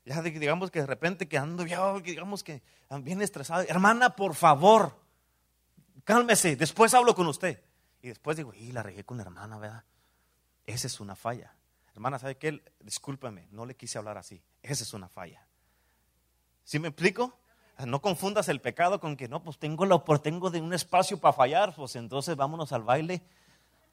Ya 0.05 0.23
digamos 0.23 0.71
que 0.71 0.79
de 0.79 0.87
repente 0.87 1.27
que 1.27 1.37
ando, 1.37 1.63
digamos 1.63 2.43
que 2.43 2.63
bien 3.01 3.21
estresado. 3.21 3.63
Hermana, 3.67 4.15
por 4.15 4.33
favor, 4.33 4.99
cálmese, 6.03 6.55
después 6.55 6.95
hablo 6.95 7.13
con 7.13 7.27
usted. 7.27 7.61
Y 8.01 8.07
después 8.07 8.37
digo, 8.37 8.55
y 8.55 8.71
la 8.71 8.81
regué 8.81 9.03
con 9.03 9.17
la 9.17 9.23
hermana, 9.23 9.59
¿verdad? 9.59 9.83
Esa 10.65 10.87
es 10.87 10.99
una 10.99 11.15
falla. 11.15 11.53
Hermana, 11.93 12.17
¿sabe 12.17 12.37
qué? 12.37 12.63
Discúlpeme, 12.79 13.49
no 13.51 13.67
le 13.67 13.75
quise 13.75 13.99
hablar 13.99 14.17
así. 14.17 14.41
Esa 14.63 14.83
es 14.83 14.93
una 14.93 15.09
falla. 15.09 15.45
¿Sí 16.69 16.77
me 16.77 16.89
explico? 16.89 17.33
No 17.79 17.99
confundas 17.99 18.47
el 18.47 18.61
pecado 18.61 18.99
con 18.99 19.17
que 19.17 19.27
no, 19.27 19.41
pues 19.41 19.57
tengo 19.57 19.87
la 19.87 20.03
tengo 20.21 20.51
de 20.51 20.61
un 20.61 20.71
espacio 20.71 21.19
para 21.19 21.33
fallar, 21.33 21.73
pues 21.73 21.95
entonces 21.95 22.35
vámonos 22.35 22.71
al 22.71 22.83
baile. 22.83 23.23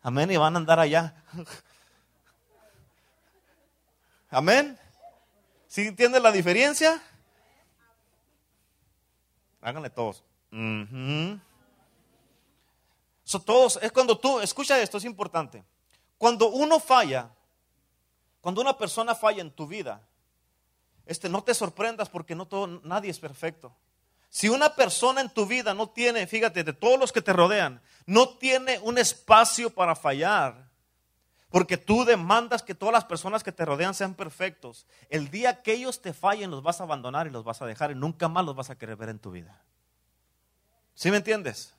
Amén, 0.03 0.31
y 0.31 0.37
van 0.37 0.55
a 0.55 0.59
andar 0.59 0.79
allá. 0.79 1.15
Amén. 4.29 4.79
¿Sí 5.67 5.87
entienden 5.87 6.23
la 6.23 6.31
diferencia? 6.31 7.03
Háganle 9.63 9.89
todos. 9.89 10.23
todos, 13.43 13.79
es 13.81 13.91
cuando 13.91 14.19
tú, 14.19 14.39
escucha 14.41 14.79
esto, 14.83 14.99
es 14.99 15.07
importante. 15.07 15.65
Cuando 16.19 16.51
uno 16.51 16.79
falla, 16.79 17.31
cuando 18.43 18.61
una 18.61 18.77
persona 18.77 19.15
falla 19.15 19.41
en 19.41 19.51
tu 19.51 19.67
vida, 19.67 20.06
este, 21.07 21.29
no 21.29 21.43
te 21.43 21.55
sorprendas 21.55 22.09
porque 22.09 22.35
no 22.35 22.47
todo, 22.47 22.67
nadie 22.67 23.11
es 23.11 23.21
perfecto. 23.21 23.75
Si 24.29 24.49
una 24.49 24.75
persona 24.75 25.21
en 25.21 25.31
tu 25.31 25.47
vida 25.47 25.73
no 25.73 25.89
tiene, 25.89 26.27
fíjate, 26.27 26.65
de 26.65 26.73
todos 26.73 26.99
los 26.99 27.13
que 27.13 27.23
te 27.23 27.33
rodean, 27.33 27.81
no 28.05 28.29
tiene 28.29 28.79
un 28.81 28.99
espacio 28.99 29.71
para 29.71 29.95
fallar, 29.95 30.69
porque 31.49 31.77
tú 31.77 32.05
demandas 32.05 32.63
que 32.63 32.75
todas 32.75 32.93
las 32.93 33.05
personas 33.05 33.45
que 33.45 33.53
te 33.53 33.65
rodean 33.65 33.95
sean 33.95 34.15
perfectos, 34.15 34.85
el 35.09 35.31
día 35.31 35.63
que 35.63 35.73
ellos 35.73 36.03
te 36.03 36.13
fallen 36.13 36.51
los 36.51 36.63
vas 36.63 36.81
a 36.81 36.85
abandonar 36.85 37.29
y 37.29 37.31
los 37.31 37.45
vas 37.45 37.63
a 37.63 37.67
dejar 37.67 37.93
y 37.93 37.95
nunca 37.95 38.29
más 38.29 38.45
los 38.45 38.57
vas 38.57 38.69
a 38.69 38.77
querer 38.77 38.97
ver 38.97 39.09
en 39.09 39.21
tu 39.21 39.31
vida. 39.31 39.63
¿Sí 40.95 41.11
me 41.11 41.19
entiendes? 41.19 41.73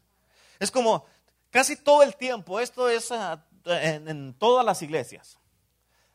Es 0.57 0.71
como 0.71 1.05
casi 1.51 1.75
todo 1.75 2.01
el 2.01 2.15
tiempo, 2.15 2.59
esto 2.61 2.89
es 2.89 3.11
ah, 3.11 3.45
en, 3.65 4.07
en 4.07 4.33
todas 4.33 4.65
las 4.65 4.81
iglesias. 4.81 5.37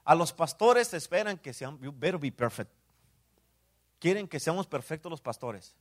A 0.04 0.14
los 0.14 0.32
pastores 0.32 0.92
esperan 0.94 1.38
que 1.38 1.52
sean, 1.52 1.78
you 1.80 1.92
better 1.94 2.18
be 2.18 2.32
perfect 2.32 2.81
quieren 4.02 4.26
que 4.26 4.40
seamos 4.40 4.66
perfectos 4.66 5.08
los 5.08 5.20
pastores. 5.20 5.76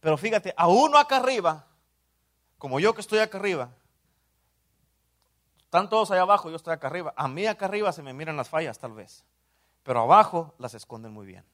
Pero 0.00 0.16
fíjate, 0.16 0.54
a 0.56 0.66
uno 0.66 0.96
acá 0.96 1.18
arriba, 1.18 1.66
como 2.56 2.80
yo 2.80 2.94
que 2.94 3.02
estoy 3.02 3.18
acá 3.18 3.36
arriba, 3.36 3.68
están 5.58 5.90
todos 5.90 6.10
allá 6.10 6.22
abajo, 6.22 6.48
yo 6.48 6.56
estoy 6.56 6.72
acá 6.72 6.86
arriba. 6.86 7.12
A 7.14 7.28
mí 7.28 7.44
acá 7.44 7.66
arriba 7.66 7.92
se 7.92 8.02
me 8.02 8.14
miran 8.14 8.34
las 8.34 8.48
fallas 8.48 8.78
tal 8.78 8.92
vez, 8.92 9.26
pero 9.82 10.00
abajo 10.00 10.54
las 10.56 10.72
esconden 10.72 11.12
muy 11.12 11.26
bien. 11.26 11.44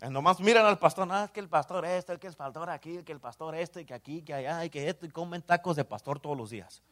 Nomás 0.00 0.40
miran 0.40 0.66
al 0.66 0.80
pastor, 0.80 1.06
ah, 1.12 1.30
que 1.32 1.38
el 1.38 1.48
pastor 1.48 1.84
este, 1.84 2.18
que 2.18 2.26
el 2.26 2.34
pastor 2.34 2.68
aquí, 2.68 3.04
que 3.04 3.12
el 3.12 3.20
pastor 3.20 3.54
este, 3.54 3.86
que 3.86 3.94
aquí, 3.94 4.22
que 4.22 4.34
allá, 4.34 4.64
y 4.64 4.70
que 4.70 4.88
esto, 4.88 5.06
y 5.06 5.10
comen 5.10 5.40
tacos 5.40 5.76
de 5.76 5.84
pastor 5.84 6.18
todos 6.18 6.36
los 6.36 6.50
días. 6.50 6.82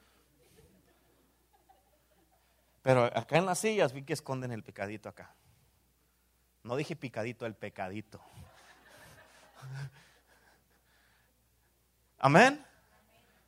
Pero 2.83 3.07
acá 3.07 3.39
en 3.39 3.47
las 3.47 3.59
sillas 3.59 3.93
vi 3.93 4.05
que 4.05 4.13
esconden 4.13 4.53
el 4.53 4.63
picadito 4.63 5.09
acá. 5.09 5.35
No 6.69 6.77
dije 6.77 6.95
picadito, 6.95 7.47
el 7.47 7.55
pecadito. 7.55 8.21
Amén. 12.19 12.63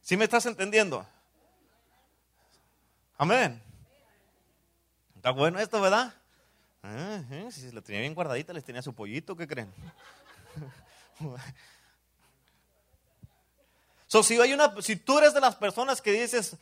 ¿Sí 0.00 0.16
me 0.16 0.24
estás 0.24 0.46
entendiendo? 0.46 1.06
Amén. 3.18 3.62
Está 5.16 5.32
bueno 5.32 5.58
esto, 5.58 5.82
¿verdad? 5.82 6.14
Si 7.50 7.60
se 7.60 7.72
lo 7.74 7.82
tenía 7.82 8.00
bien 8.00 8.14
guardadita, 8.14 8.54
les 8.54 8.64
tenía 8.64 8.80
su 8.80 8.94
pollito, 8.94 9.36
¿qué 9.36 9.46
creen? 9.46 9.70
so, 14.06 14.22
si, 14.22 14.40
hay 14.40 14.54
una, 14.54 14.80
si 14.80 14.96
tú 14.96 15.18
eres 15.18 15.34
de 15.34 15.42
las 15.42 15.56
personas 15.56 16.00
que 16.00 16.12
dices 16.12 16.56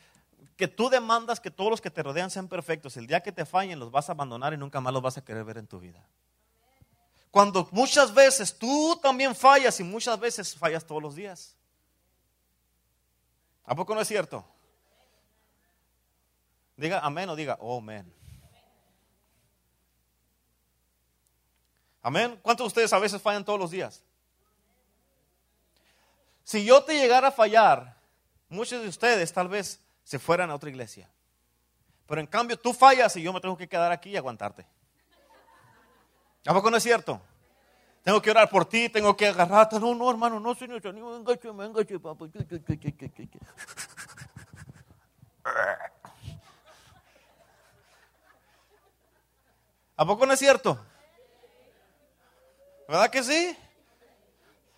que 0.57 0.67
tú 0.67 0.89
demandas 0.89 1.39
que 1.39 1.51
todos 1.51 1.71
los 1.71 1.79
que 1.79 1.89
te 1.89 2.03
rodean 2.03 2.29
sean 2.29 2.49
perfectos, 2.49 2.97
el 2.97 3.07
día 3.07 3.21
que 3.21 3.31
te 3.31 3.45
fallen 3.45 3.79
los 3.79 3.91
vas 3.91 4.09
a 4.09 4.11
abandonar 4.11 4.53
y 4.53 4.57
nunca 4.57 4.81
más 4.81 4.91
los 4.91 5.01
vas 5.01 5.17
a 5.17 5.23
querer 5.23 5.45
ver 5.45 5.57
en 5.57 5.67
tu 5.67 5.79
vida. 5.79 6.05
Cuando 7.31 7.67
muchas 7.71 8.13
veces 8.13 8.57
tú 8.57 8.99
también 9.01 9.35
fallas 9.35 9.79
y 9.79 9.83
muchas 9.83 10.19
veces 10.19 10.55
fallas 10.55 10.85
todos 10.85 11.01
los 11.01 11.15
días. 11.15 11.55
¿A 13.65 13.75
poco 13.75 13.93
no 13.93 14.01
es 14.01 14.07
cierto? 14.07 14.43
Diga 16.75 16.99
amén 16.99 17.29
o 17.29 17.35
diga 17.35 17.57
oh, 17.61 17.77
amén. 17.77 18.11
Amén. 22.01 22.39
¿Cuántos 22.41 22.63
de 22.63 22.67
ustedes 22.67 22.93
a 22.93 22.99
veces 22.99 23.21
fallan 23.21 23.45
todos 23.45 23.59
los 23.59 23.69
días? 23.69 24.01
Si 26.43 26.65
yo 26.65 26.83
te 26.83 26.95
llegara 26.95 27.27
a 27.27 27.31
fallar, 27.31 27.95
muchos 28.47 28.81
de 28.81 28.87
ustedes 28.87 29.31
tal 29.31 29.49
vez 29.49 29.79
se 30.03 30.17
fueran 30.17 30.49
a 30.49 30.55
otra 30.55 30.69
iglesia. 30.69 31.07
Pero 32.07 32.21
en 32.21 32.27
cambio 32.27 32.57
tú 32.57 32.73
fallas 32.73 33.15
y 33.17 33.21
yo 33.21 33.31
me 33.31 33.39
tengo 33.39 33.55
que 33.55 33.69
quedar 33.69 33.91
aquí 33.91 34.09
y 34.09 34.17
aguantarte. 34.17 34.65
¿A 36.45 36.53
poco 36.53 36.71
no 36.71 36.77
es 36.77 36.83
cierto? 36.83 37.21
Tengo 38.03 38.21
que 38.21 38.31
orar 38.31 38.49
por 38.49 38.65
ti, 38.65 38.89
tengo 38.89 39.15
que 39.15 39.27
agarrarte. 39.27 39.79
No, 39.79 39.93
no, 39.93 40.09
hermano, 40.09 40.39
no, 40.39 40.55
señor, 40.55 40.81
venga, 40.81 41.35
venga, 41.53 41.99
papá. 41.99 42.25
¿A 49.97 50.05
poco 50.05 50.25
no 50.25 50.33
es 50.33 50.39
cierto? 50.39 50.79
¿Verdad 52.87 53.09
que 53.09 53.21
sí? 53.21 53.57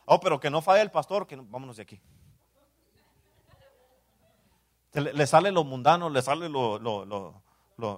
Oh, 0.06 0.20
pero 0.20 0.40
que 0.40 0.50
no 0.50 0.62
falle 0.62 0.82
el 0.82 0.92
pastor, 0.92 1.28
que 1.28 1.36
vámonos 1.36 1.78
de 1.78 1.84
aquí. 1.84 2.02
Le, 4.94 5.28
sale 5.28 5.52
lo 5.52 5.64
mundano, 5.64 6.10
le 6.10 6.22
sale 6.22 6.50
lo, 6.50 6.80
lo, 6.80 7.06
lo, 7.06 7.42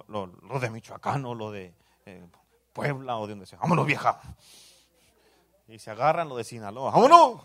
lo 0.06 0.60
de 0.60 0.70
Michoacán 0.70 1.24
o 1.24 1.34
lo 1.34 1.50
de 1.50 1.74
eh, 2.06 2.24
Puebla 2.74 3.16
o 3.16 3.26
de 3.26 3.32
donde 3.32 3.46
sea. 3.46 3.58
Vámonos, 3.60 3.86
vieja. 3.86 4.20
Y 5.68 5.78
se 5.78 5.90
agarran 5.90 6.28
lo 6.28 6.36
de 6.36 6.44
Sinaloa. 6.44 6.90
¡Vámonos! 6.90 7.40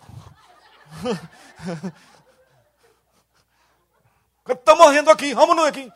¿Qué 4.46 4.54
estamos 4.54 4.88
haciendo 4.88 5.12
aquí? 5.12 5.34
¡Vámonos 5.34 5.66
de 5.66 5.70
aquí! 5.70 5.90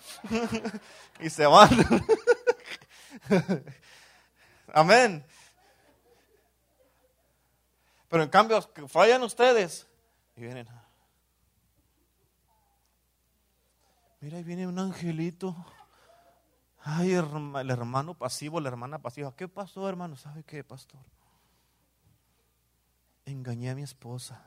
y 1.20 1.30
se 1.30 1.46
van. 1.48 1.70
Amén. 4.74 5.26
Pero 8.10 8.24
en 8.24 8.30
cambio, 8.30 8.62
fallan 8.88 9.24
ustedes 9.24 9.88
y 10.36 10.42
vienen. 10.42 10.68
Mira, 14.22 14.38
ahí 14.38 14.44
viene 14.44 14.68
un 14.68 14.78
angelito. 14.78 15.56
Ay, 16.86 17.14
el 17.14 17.70
hermano 17.70 18.14
pasivo, 18.14 18.60
la 18.60 18.68
hermana 18.68 19.00
pasiva. 19.00 19.34
¿Qué 19.36 19.48
pasó, 19.48 19.88
hermano? 19.88 20.18
¿Sabe 20.18 20.44
qué, 20.44 20.66
pastor? 20.66 21.00
Engañé 23.26 23.70
a 23.70 23.76
mi 23.76 23.84
esposa. 23.84 24.44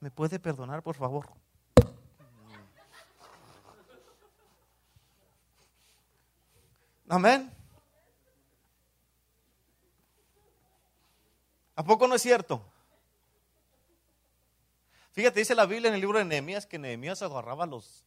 ¿Me 0.00 0.10
puede 0.10 0.38
perdonar, 0.38 0.82
por 0.82 0.96
favor? 0.96 1.28
Amén. 7.10 7.52
¿A 11.76 11.84
poco 11.84 12.08
no 12.08 12.14
es 12.14 12.22
cierto? 12.22 12.64
Fíjate, 15.12 15.40
dice 15.40 15.54
la 15.54 15.66
Biblia 15.66 15.88
en 15.88 15.94
el 15.94 16.00
libro 16.00 16.18
de 16.18 16.24
Nehemías 16.24 16.64
que 16.64 16.78
Nehemías 16.78 17.20
agarraba 17.20 17.66
los 17.66 18.06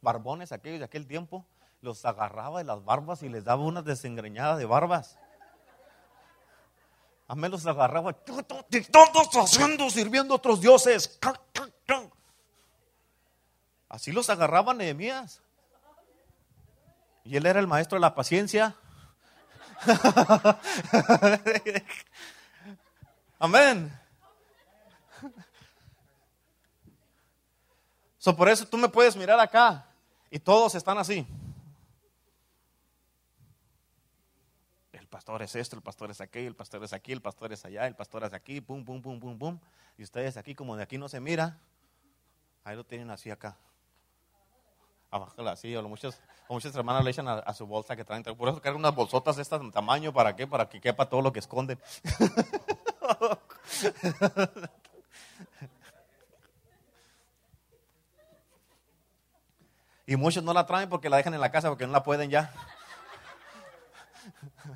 barbones 0.00 0.52
aquellos 0.52 0.78
de 0.78 0.86
aquel 0.86 1.06
tiempo, 1.06 1.44
los 1.84 2.04
agarraba 2.04 2.58
de 2.58 2.64
las 2.64 2.84
barbas 2.84 3.22
y 3.22 3.28
les 3.28 3.44
daba 3.44 3.62
una 3.62 3.82
desengreñada 3.82 4.56
de 4.56 4.64
barbas. 4.64 5.18
Amén, 7.28 7.50
los 7.50 7.66
agarraba. 7.66 8.14
¿Qué 8.70 8.78
estás 8.78 9.10
haciendo 9.34 9.88
sirviendo 9.90 10.34
a 10.34 10.38
otros 10.38 10.60
dioses? 10.60 11.18
Así 13.88 14.12
los 14.12 14.30
agarraba 14.30 14.74
Nehemías. 14.74 15.40
Y 17.22 17.36
él 17.36 17.46
era 17.46 17.60
el 17.60 17.66
maestro 17.66 17.96
de 17.96 18.00
la 18.00 18.14
paciencia. 18.14 18.74
Amén. 23.38 24.00
So, 28.18 28.34
por 28.34 28.48
eso 28.48 28.66
tú 28.66 28.78
me 28.78 28.88
puedes 28.88 29.16
mirar 29.16 29.38
acá 29.38 29.86
y 30.30 30.38
todos 30.38 30.74
están 30.74 30.96
así. 30.96 31.26
Pastor 35.14 35.42
es 35.42 35.54
esto, 35.54 35.76
el 35.76 35.82
pastor 35.82 36.10
es 36.10 36.20
aquello, 36.20 36.48
el 36.48 36.56
pastor 36.56 36.82
es 36.82 36.92
aquí, 36.92 37.12
el 37.12 37.22
pastor 37.22 37.52
es 37.52 37.64
allá, 37.64 37.86
el 37.86 37.94
pastor 37.94 38.24
es 38.24 38.32
aquí, 38.32 38.60
pum, 38.60 38.84
pum, 38.84 39.00
pum, 39.00 39.20
pum, 39.20 39.38
pum. 39.38 39.60
Y 39.96 40.02
ustedes 40.02 40.36
aquí, 40.36 40.56
como 40.56 40.76
de 40.76 40.82
aquí 40.82 40.98
no 40.98 41.08
se 41.08 41.20
mira, 41.20 41.56
ahí 42.64 42.74
lo 42.74 42.82
tienen 42.82 43.08
así 43.12 43.30
acá. 43.30 43.56
Abajo 45.12 45.48
así, 45.48 45.76
o 45.76 45.88
muchas, 45.88 46.20
muchas 46.48 46.74
hermanas 46.74 47.04
le 47.04 47.12
echan 47.12 47.28
a, 47.28 47.54
su 47.54 47.64
bolsa 47.64 47.94
que 47.94 48.04
traen. 48.04 48.24
Por 48.24 48.48
eso 48.48 48.60
cargan 48.60 48.80
unas 48.80 48.92
bolsotas 48.92 49.36
de 49.36 49.42
este 49.42 49.56
tamaño, 49.70 50.12
¿para 50.12 50.34
qué? 50.34 50.48
Para 50.48 50.68
que 50.68 50.80
quepa 50.80 51.08
todo 51.08 51.22
lo 51.22 51.32
que 51.32 51.38
esconden. 51.38 51.78
Y 60.06 60.16
muchos 60.16 60.44
no 60.44 60.52
la 60.52 60.66
traen 60.66 60.90
porque 60.90 61.08
la 61.08 61.16
dejan 61.16 61.32
en 61.32 61.40
la 61.40 61.50
casa 61.50 61.70
porque 61.70 61.86
no 61.86 61.92
la 61.92 62.02
pueden 62.02 62.28
ya. 62.28 62.52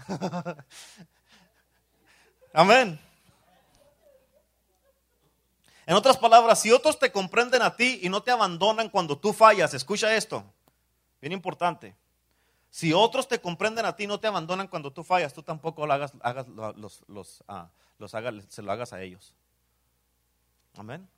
Amén. 2.53 3.01
En 5.87 5.95
otras 5.95 6.19
palabras, 6.19 6.61
si 6.61 6.71
otros 6.71 6.99
te 6.99 7.11
comprenden 7.11 7.63
a 7.63 7.75
ti 7.75 8.01
y 8.03 8.09
no 8.09 8.23
te 8.23 8.31
abandonan 8.31 8.91
cuando 8.91 9.17
tú 9.17 9.33
fallas, 9.33 9.73
escucha 9.73 10.15
esto, 10.15 10.45
bien 11.21 11.33
importante. 11.33 11.97
Si 12.71 12.93
otros 12.93 13.27
te 13.27 13.41
comprenden 13.41 13.87
a 13.87 13.97
ti 13.97 14.05
y 14.05 14.07
no 14.07 14.21
te 14.21 14.27
abandonan 14.27 14.69
cuando 14.69 14.93
tú 14.93 15.03
fallas, 15.03 15.33
tú 15.33 15.43
tampoco 15.43 15.87
lo 15.87 15.93
hagas, 15.95 16.13
los, 17.07 17.43
ah, 17.49 17.71
hagas, 18.13 18.45
se 18.49 18.61
lo 18.61 18.71
hagas 18.71 18.93
a 18.93 19.01
ellos. 19.01 19.35
Amén. 20.77 21.09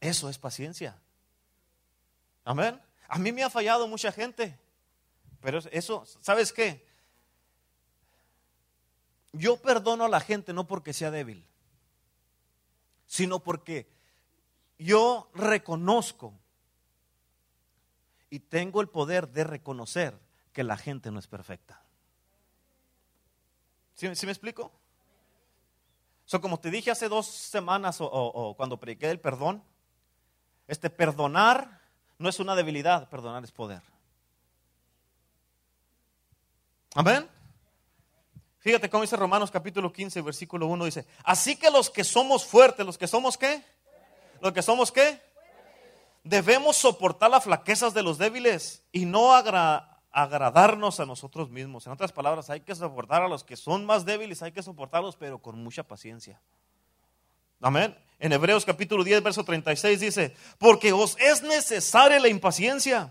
Eso 0.00 0.28
es 0.28 0.38
paciencia. 0.38 0.96
Amén. 2.44 2.80
A 3.08 3.18
mí 3.18 3.32
me 3.32 3.42
ha 3.42 3.50
fallado 3.50 3.88
mucha 3.88 4.12
gente. 4.12 4.56
Pero 5.40 5.58
eso, 5.72 6.04
¿sabes 6.20 6.52
qué? 6.52 6.86
Yo 9.32 9.56
perdono 9.56 10.04
a 10.04 10.08
la 10.08 10.20
gente 10.20 10.52
no 10.52 10.66
porque 10.66 10.92
sea 10.92 11.10
débil, 11.10 11.46
sino 13.06 13.40
porque 13.40 13.88
yo 14.78 15.30
reconozco 15.34 16.34
y 18.30 18.40
tengo 18.40 18.80
el 18.80 18.88
poder 18.88 19.28
de 19.28 19.44
reconocer 19.44 20.18
que 20.52 20.64
la 20.64 20.76
gente 20.76 21.10
no 21.10 21.18
es 21.18 21.26
perfecta. 21.26 21.82
¿Sí, 23.94 24.06
me 24.06 24.32
explico? 24.32 24.72
So, 26.24 26.40
como 26.40 26.58
te 26.58 26.70
dije 26.70 26.90
hace 26.90 27.08
dos 27.08 27.26
semanas 27.26 27.98
o, 28.00 28.54
cuando 28.56 28.78
prediqué 28.78 29.10
el 29.10 29.20
perdón, 29.20 29.62
este 30.68 30.88
perdonar 30.88 31.82
no 32.18 32.28
es 32.28 32.40
una 32.40 32.54
debilidad, 32.54 33.08
perdonar 33.10 33.44
es 33.44 33.52
poder. 33.52 33.82
Amén. 36.94 37.28
Fíjate 38.60 38.90
cómo 38.90 39.02
dice 39.02 39.16
Romanos 39.16 39.50
capítulo 39.50 39.90
15, 39.90 40.20
versículo 40.20 40.66
1, 40.66 40.84
dice, 40.84 41.06
así 41.24 41.56
que 41.56 41.70
los 41.70 41.88
que 41.88 42.04
somos 42.04 42.44
fuertes, 42.44 42.84
los 42.84 42.98
que 42.98 43.08
somos 43.08 43.38
qué? 43.38 43.64
Los 44.42 44.52
que 44.52 44.60
somos 44.60 44.92
qué? 44.92 45.18
Debemos 46.24 46.76
soportar 46.76 47.30
las 47.30 47.44
flaquezas 47.44 47.94
de 47.94 48.02
los 48.02 48.18
débiles 48.18 48.82
y 48.92 49.06
no 49.06 49.32
agradarnos 49.32 51.00
a 51.00 51.06
nosotros 51.06 51.48
mismos. 51.48 51.86
En 51.86 51.92
otras 51.92 52.12
palabras, 52.12 52.50
hay 52.50 52.60
que 52.60 52.74
soportar 52.74 53.22
a 53.22 53.28
los 53.28 53.44
que 53.44 53.56
son 53.56 53.86
más 53.86 54.04
débiles, 54.04 54.42
hay 54.42 54.52
que 54.52 54.62
soportarlos, 54.62 55.16
pero 55.16 55.38
con 55.38 55.62
mucha 55.62 55.82
paciencia. 55.82 56.38
Amén. 57.62 57.96
En 58.18 58.32
Hebreos 58.32 58.66
capítulo 58.66 59.02
10, 59.04 59.22
verso 59.22 59.42
36 59.42 60.00
dice, 60.00 60.36
porque 60.58 60.92
os 60.92 61.16
es 61.18 61.42
necesaria 61.42 62.20
la 62.20 62.28
impaciencia. 62.28 63.10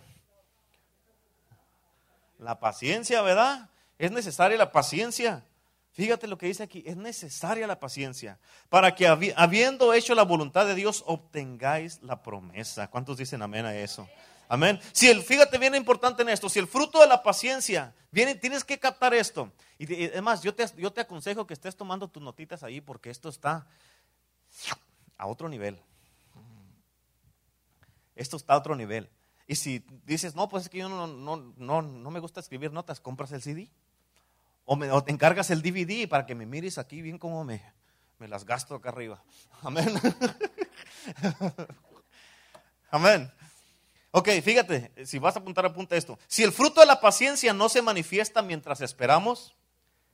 La 2.37 2.59
paciencia, 2.59 3.23
¿verdad? 3.23 3.67
Es 3.99 4.11
necesaria 4.11 4.57
la 4.57 4.71
paciencia. 4.71 5.45
Fíjate 5.91 6.27
lo 6.27 6.37
que 6.37 6.45
dice 6.47 6.63
aquí, 6.63 6.83
es 6.85 6.95
necesaria 6.95 7.67
la 7.67 7.79
paciencia 7.79 8.39
para 8.69 8.95
que 8.95 9.05
habiendo 9.07 9.93
hecho 9.93 10.15
la 10.15 10.23
voluntad 10.23 10.65
de 10.65 10.75
Dios 10.75 11.03
obtengáis 11.05 12.01
la 12.01 12.23
promesa. 12.23 12.89
¿Cuántos 12.89 13.17
dicen 13.17 13.41
amén 13.41 13.65
a 13.65 13.75
eso? 13.75 14.07
Amén. 14.47 14.79
Si 14.93 15.09
el, 15.09 15.21
fíjate 15.21 15.57
bien 15.57 15.75
importante 15.75 16.21
en 16.21 16.29
esto, 16.29 16.47
si 16.47 16.57
el 16.57 16.67
fruto 16.67 17.01
de 17.01 17.07
la 17.07 17.21
paciencia 17.21 17.93
viene, 18.11 18.35
tienes 18.35 18.63
que 18.63 18.79
captar 18.79 19.13
esto. 19.13 19.51
Y 19.77 20.05
además, 20.05 20.41
yo 20.41 20.55
te, 20.55 20.65
yo 20.77 20.91
te 20.91 21.01
aconsejo 21.01 21.45
que 21.45 21.53
estés 21.53 21.75
tomando 21.75 22.07
tus 22.07 22.23
notitas 22.23 22.63
ahí 22.63 22.79
porque 22.79 23.09
esto 23.09 23.27
está, 23.27 23.67
a 25.17 25.27
otro 25.27 25.49
nivel. 25.49 25.79
Esto 28.15 28.37
está 28.37 28.53
a 28.53 28.57
otro 28.57 28.75
nivel. 28.75 29.09
Y 29.45 29.55
si 29.55 29.83
dices, 30.05 30.35
no, 30.35 30.47
pues 30.47 30.63
es 30.63 30.69
que 30.69 30.77
yo 30.77 30.87
no, 30.89 31.07
no, 31.07 31.53
no, 31.57 31.81
no 31.81 32.11
me 32.11 32.19
gusta 32.19 32.39
escribir 32.39 32.71
notas, 32.71 32.99
compras 32.99 33.31
el 33.33 33.41
CD. 33.41 33.69
O, 34.71 34.75
me, 34.75 34.87
te 35.01 35.11
encargas 35.11 35.49
el 35.49 35.63
DVD 35.63 36.07
para 36.07 36.27
que 36.27 36.35
me 36.35 36.45
mires 36.45 36.77
aquí 36.77 37.01
bien 37.01 37.17
como 37.17 37.43
me, 37.43 37.59
me 38.19 38.27
las 38.27 38.45
gasto 38.45 38.75
acá 38.75 38.89
arriba. 38.89 39.19
Amén. 39.63 39.91
Amén. 42.91 43.31
Ok, 44.11 44.29
fíjate, 44.43 44.91
si 45.07 45.17
vas 45.17 45.35
a 45.35 45.39
apuntar, 45.39 45.65
apunta 45.65 45.95
esto. 45.95 46.19
Si 46.27 46.43
el 46.43 46.51
fruto 46.51 46.81
de 46.81 46.85
la 46.85 47.01
paciencia 47.01 47.51
no 47.51 47.67
se 47.67 47.81
manifiesta 47.81 48.43
mientras 48.43 48.81
esperamos, 48.81 49.55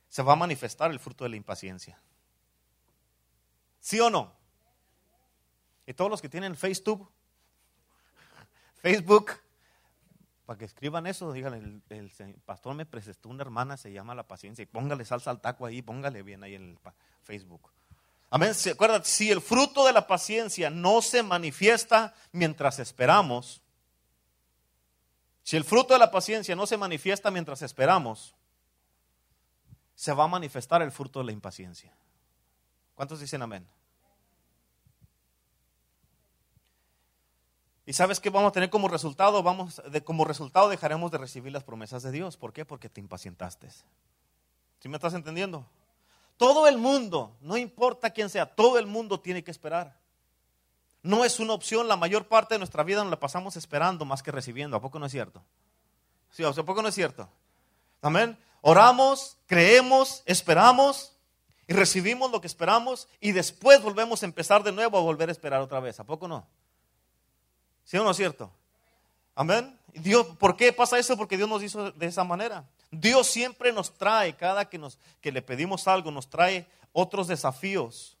se 0.08 0.22
va 0.22 0.32
a 0.32 0.36
manifestar 0.36 0.90
el 0.90 1.00
fruto 1.00 1.24
de 1.24 1.30
la 1.30 1.36
impaciencia. 1.36 2.00
¿Sí 3.78 4.00
o 4.00 4.08
no? 4.08 4.32
Y 5.86 5.92
todos 5.92 6.10
los 6.10 6.22
que 6.22 6.30
tienen 6.30 6.56
Facebook, 6.56 7.10
Facebook, 8.80 9.32
para 10.46 10.58
que 10.58 10.64
escriban 10.64 11.08
eso, 11.08 11.32
digan, 11.32 11.82
el, 11.88 12.40
pastor 12.44 12.74
me 12.76 12.86
presentó 12.86 13.28
una 13.28 13.42
hermana, 13.42 13.76
se 13.76 13.92
llama 13.92 14.14
La 14.14 14.28
Paciencia, 14.28 14.62
y 14.62 14.66
póngale 14.66 15.04
salsa 15.04 15.30
al 15.30 15.40
taco 15.40 15.66
ahí, 15.66 15.82
póngale 15.82 16.22
bien 16.22 16.44
ahí 16.44 16.54
en 16.54 16.70
el 16.70 16.78
Facebook. 17.24 17.72
Amén. 18.30 18.54
¿Se 18.54 18.70
acuerdan? 18.70 19.04
Si 19.04 19.30
el 19.30 19.40
fruto 19.40 19.84
de 19.86 19.92
la 19.92 20.06
paciencia 20.06 20.70
no 20.70 21.02
se 21.02 21.24
manifiesta 21.24 22.14
mientras 22.30 22.78
esperamos, 22.78 23.60
si 25.42 25.56
el 25.56 25.64
fruto 25.64 25.94
de 25.94 26.00
la 26.00 26.10
paciencia 26.12 26.54
no 26.54 26.66
se 26.66 26.76
manifiesta 26.76 27.30
mientras 27.30 27.62
esperamos, 27.62 28.34
se 29.96 30.12
va 30.12 30.24
a 30.24 30.28
manifestar 30.28 30.80
el 30.82 30.92
fruto 30.92 31.18
de 31.20 31.26
la 31.26 31.32
impaciencia. 31.32 31.92
¿Cuántos 32.94 33.18
dicen 33.18 33.42
amén? 33.42 33.66
¿Y 37.86 37.92
sabes 37.92 38.18
qué 38.18 38.30
vamos 38.30 38.50
a 38.50 38.52
tener 38.52 38.68
como 38.68 38.88
resultado? 38.88 39.44
Vamos, 39.44 39.80
de, 39.90 40.02
como 40.02 40.24
resultado 40.24 40.68
dejaremos 40.68 41.12
de 41.12 41.18
recibir 41.18 41.52
las 41.52 41.62
promesas 41.62 42.02
de 42.02 42.10
Dios. 42.10 42.36
¿Por 42.36 42.52
qué? 42.52 42.64
Porque 42.64 42.88
te 42.88 43.00
impacientaste. 43.00 43.70
¿Sí 44.80 44.88
me 44.88 44.96
estás 44.96 45.14
entendiendo? 45.14 45.64
Todo 46.36 46.66
el 46.66 46.78
mundo, 46.78 47.36
no 47.40 47.56
importa 47.56 48.10
quién 48.10 48.28
sea, 48.28 48.54
todo 48.54 48.78
el 48.78 48.86
mundo 48.86 49.20
tiene 49.20 49.44
que 49.44 49.52
esperar. 49.52 49.96
No 51.02 51.24
es 51.24 51.38
una 51.38 51.52
opción, 51.52 51.86
la 51.86 51.96
mayor 51.96 52.26
parte 52.26 52.56
de 52.56 52.58
nuestra 52.58 52.82
vida 52.82 53.02
nos 53.02 53.10
la 53.10 53.20
pasamos 53.20 53.56
esperando 53.56 54.04
más 54.04 54.22
que 54.22 54.32
recibiendo. 54.32 54.76
¿A 54.76 54.80
poco 54.80 54.98
no 54.98 55.06
es 55.06 55.12
cierto? 55.12 55.42
Sí, 56.30 56.42
¿a 56.42 56.52
poco 56.52 56.82
no 56.82 56.88
es 56.88 56.94
cierto? 56.94 57.28
Amén. 58.02 58.36
Oramos, 58.62 59.38
creemos, 59.46 60.24
esperamos 60.26 61.16
y 61.68 61.72
recibimos 61.72 62.32
lo 62.32 62.40
que 62.40 62.48
esperamos 62.48 63.06
y 63.20 63.30
después 63.30 63.80
volvemos 63.80 64.24
a 64.24 64.26
empezar 64.26 64.64
de 64.64 64.72
nuevo 64.72 64.98
a 64.98 65.02
volver 65.02 65.28
a 65.28 65.32
esperar 65.32 65.60
otra 65.60 65.78
vez. 65.78 66.00
¿A 66.00 66.04
poco 66.04 66.26
no? 66.26 66.48
¿Sí 67.86 67.96
o 67.96 68.04
no 68.04 68.10
es 68.10 68.16
cierto? 68.16 68.52
Amén. 69.36 69.78
Dios, 69.94 70.26
¿Por 70.38 70.56
qué 70.56 70.72
pasa 70.72 70.98
eso? 70.98 71.16
Porque 71.16 71.36
Dios 71.36 71.48
nos 71.48 71.62
hizo 71.62 71.92
de 71.92 72.06
esa 72.06 72.24
manera. 72.24 72.68
Dios 72.90 73.28
siempre 73.28 73.72
nos 73.72 73.96
trae, 73.96 74.34
cada 74.34 74.68
que, 74.68 74.76
nos, 74.76 74.98
que 75.20 75.30
le 75.30 75.40
pedimos 75.40 75.86
algo, 75.86 76.10
nos 76.10 76.28
trae 76.28 76.66
otros 76.92 77.28
desafíos 77.28 78.18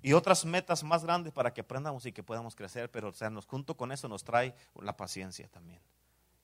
y 0.00 0.12
otras 0.12 0.44
metas 0.44 0.84
más 0.84 1.04
grandes 1.04 1.32
para 1.32 1.52
que 1.52 1.60
aprendamos 1.60 2.06
y 2.06 2.12
que 2.12 2.22
podamos 2.22 2.54
crecer. 2.54 2.88
Pero 2.88 3.08
o 3.08 3.12
sea, 3.12 3.30
nos, 3.30 3.46
junto 3.46 3.76
con 3.76 3.90
eso 3.90 4.08
nos 4.08 4.22
trae 4.22 4.54
la 4.80 4.96
paciencia 4.96 5.48
también. 5.48 5.80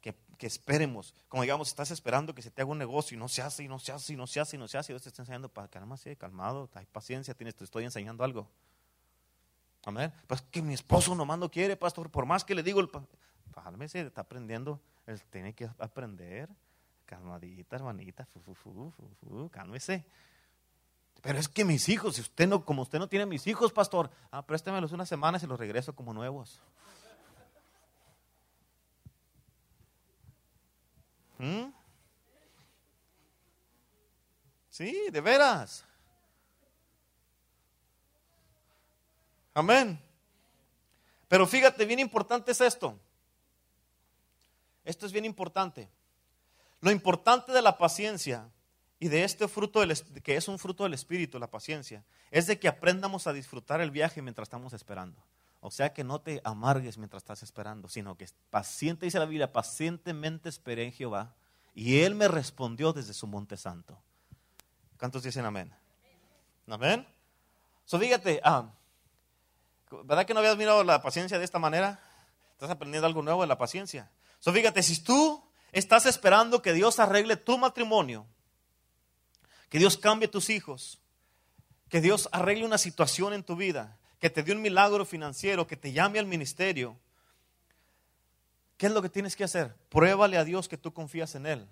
Que, 0.00 0.16
que, 0.36 0.48
esperemos, 0.48 1.14
como 1.28 1.42
digamos, 1.42 1.68
estás 1.68 1.92
esperando 1.92 2.34
que 2.34 2.42
se 2.42 2.50
te 2.50 2.62
haga 2.62 2.70
un 2.72 2.78
negocio 2.78 3.16
y 3.16 3.18
no 3.18 3.28
se 3.28 3.42
hace, 3.42 3.62
y 3.62 3.68
no 3.68 3.78
se 3.78 3.92
hace, 3.92 4.12
y 4.12 4.16
no 4.16 4.26
se 4.26 4.40
hace, 4.40 4.56
y 4.56 4.58
no 4.58 4.66
se 4.66 4.76
hace. 4.76 4.92
Y 4.92 4.94
Dios 4.94 5.02
te 5.02 5.08
está 5.10 5.22
enseñando, 5.22 5.52
calma, 5.70 5.96
sí, 5.96 6.16
calmado, 6.16 6.68
hay 6.74 6.86
paciencia, 6.86 7.32
tienes, 7.34 7.54
te 7.54 7.62
estoy 7.62 7.84
enseñando 7.84 8.24
algo. 8.24 8.48
Amén. 9.86 10.12
Pues 10.26 10.42
que 10.42 10.60
mi 10.60 10.74
esposo 10.74 11.14
nomás 11.14 11.38
no 11.38 11.48
quiere, 11.48 11.76
pastor, 11.76 12.10
por 12.10 12.26
más 12.26 12.44
que 12.44 12.56
le 12.56 12.64
digo, 12.64 12.82
cálmese, 13.54 14.00
está 14.00 14.22
aprendiendo, 14.22 14.80
él 15.06 15.22
tiene 15.30 15.54
que 15.54 15.70
aprender. 15.78 16.50
Calmadita, 17.06 17.76
hermanita, 17.76 18.26
fu, 18.26 18.52
fu, 18.52 19.48
cálmese. 19.52 20.04
Pero 21.22 21.38
es 21.38 21.48
que 21.48 21.64
mis 21.64 21.88
hijos, 21.88 22.16
si 22.16 22.20
usted 22.20 22.48
no, 22.48 22.64
como 22.64 22.82
usted 22.82 22.98
no 22.98 23.08
tiene 23.08 23.26
mis 23.26 23.46
hijos, 23.46 23.72
pastor, 23.72 24.10
ah, 24.32 24.44
préstemelos 24.44 24.90
unas 24.90 25.08
semanas 25.08 25.44
y 25.44 25.46
los 25.46 25.58
regreso 25.58 25.94
como 25.94 26.12
nuevos. 26.12 26.60
¿Mm? 31.38 31.66
Sí, 34.68 35.10
de 35.12 35.20
veras. 35.20 35.84
Amén. 39.56 39.98
Pero 41.28 41.46
fíjate, 41.46 41.86
bien 41.86 41.98
importante 41.98 42.52
es 42.52 42.60
esto. 42.60 43.00
Esto 44.84 45.06
es 45.06 45.12
bien 45.12 45.24
importante. 45.24 45.88
Lo 46.82 46.90
importante 46.90 47.52
de 47.52 47.62
la 47.62 47.78
paciencia 47.78 48.50
y 48.98 49.08
de 49.08 49.24
este 49.24 49.48
fruto 49.48 49.80
del, 49.80 49.98
que 50.22 50.36
es 50.36 50.46
un 50.48 50.58
fruto 50.58 50.84
del 50.84 50.92
Espíritu, 50.92 51.38
la 51.38 51.46
paciencia, 51.50 52.04
es 52.30 52.46
de 52.46 52.58
que 52.58 52.68
aprendamos 52.68 53.26
a 53.26 53.32
disfrutar 53.32 53.80
el 53.80 53.90
viaje 53.90 54.20
mientras 54.20 54.44
estamos 54.44 54.74
esperando. 54.74 55.24
O 55.60 55.70
sea 55.70 55.94
que 55.94 56.04
no 56.04 56.20
te 56.20 56.42
amargues 56.44 56.98
mientras 56.98 57.22
estás 57.22 57.42
esperando, 57.42 57.88
sino 57.88 58.14
que 58.14 58.28
paciente, 58.50 59.06
dice 59.06 59.18
la 59.18 59.24
Biblia, 59.24 59.54
pacientemente 59.54 60.50
esperé 60.50 60.84
en 60.84 60.92
Jehová 60.92 61.34
y 61.74 62.00
Él 62.00 62.14
me 62.14 62.28
respondió 62.28 62.92
desde 62.92 63.14
su 63.14 63.26
monte 63.26 63.56
santo. 63.56 63.98
¿Cuántos 64.98 65.22
dicen 65.22 65.46
amén? 65.46 65.72
Amén. 66.68 67.06
So 67.86 67.98
fíjate, 67.98 68.38
ah, 68.44 68.75
¿verdad 70.04 70.26
que 70.26 70.34
no 70.34 70.40
habías 70.40 70.56
mirado 70.56 70.82
la 70.84 71.02
paciencia 71.02 71.38
de 71.38 71.44
esta 71.44 71.58
manera? 71.58 72.00
Estás 72.52 72.70
aprendiendo 72.70 73.06
algo 73.06 73.22
nuevo 73.22 73.42
de 73.42 73.46
la 73.46 73.58
paciencia. 73.58 74.10
So, 74.40 74.52
fíjate, 74.52 74.82
si 74.82 75.02
tú 75.02 75.42
estás 75.72 76.06
esperando 76.06 76.62
que 76.62 76.72
Dios 76.72 76.98
arregle 76.98 77.36
tu 77.36 77.58
matrimonio, 77.58 78.26
que 79.68 79.78
Dios 79.78 79.96
cambie 79.96 80.28
tus 80.28 80.50
hijos, 80.50 81.00
que 81.88 82.00
Dios 82.00 82.28
arregle 82.32 82.64
una 82.64 82.78
situación 82.78 83.32
en 83.32 83.44
tu 83.44 83.56
vida, 83.56 83.98
que 84.18 84.30
te 84.30 84.42
dé 84.42 84.52
un 84.52 84.62
milagro 84.62 85.04
financiero, 85.04 85.66
que 85.66 85.76
te 85.76 85.92
llame 85.92 86.18
al 86.18 86.26
ministerio, 86.26 86.98
¿qué 88.76 88.86
es 88.86 88.92
lo 88.92 89.02
que 89.02 89.08
tienes 89.08 89.36
que 89.36 89.44
hacer? 89.44 89.76
Pruébale 89.88 90.38
a 90.38 90.44
Dios 90.44 90.68
que 90.68 90.78
tú 90.78 90.92
confías 90.92 91.34
en 91.34 91.46
Él 91.46 91.68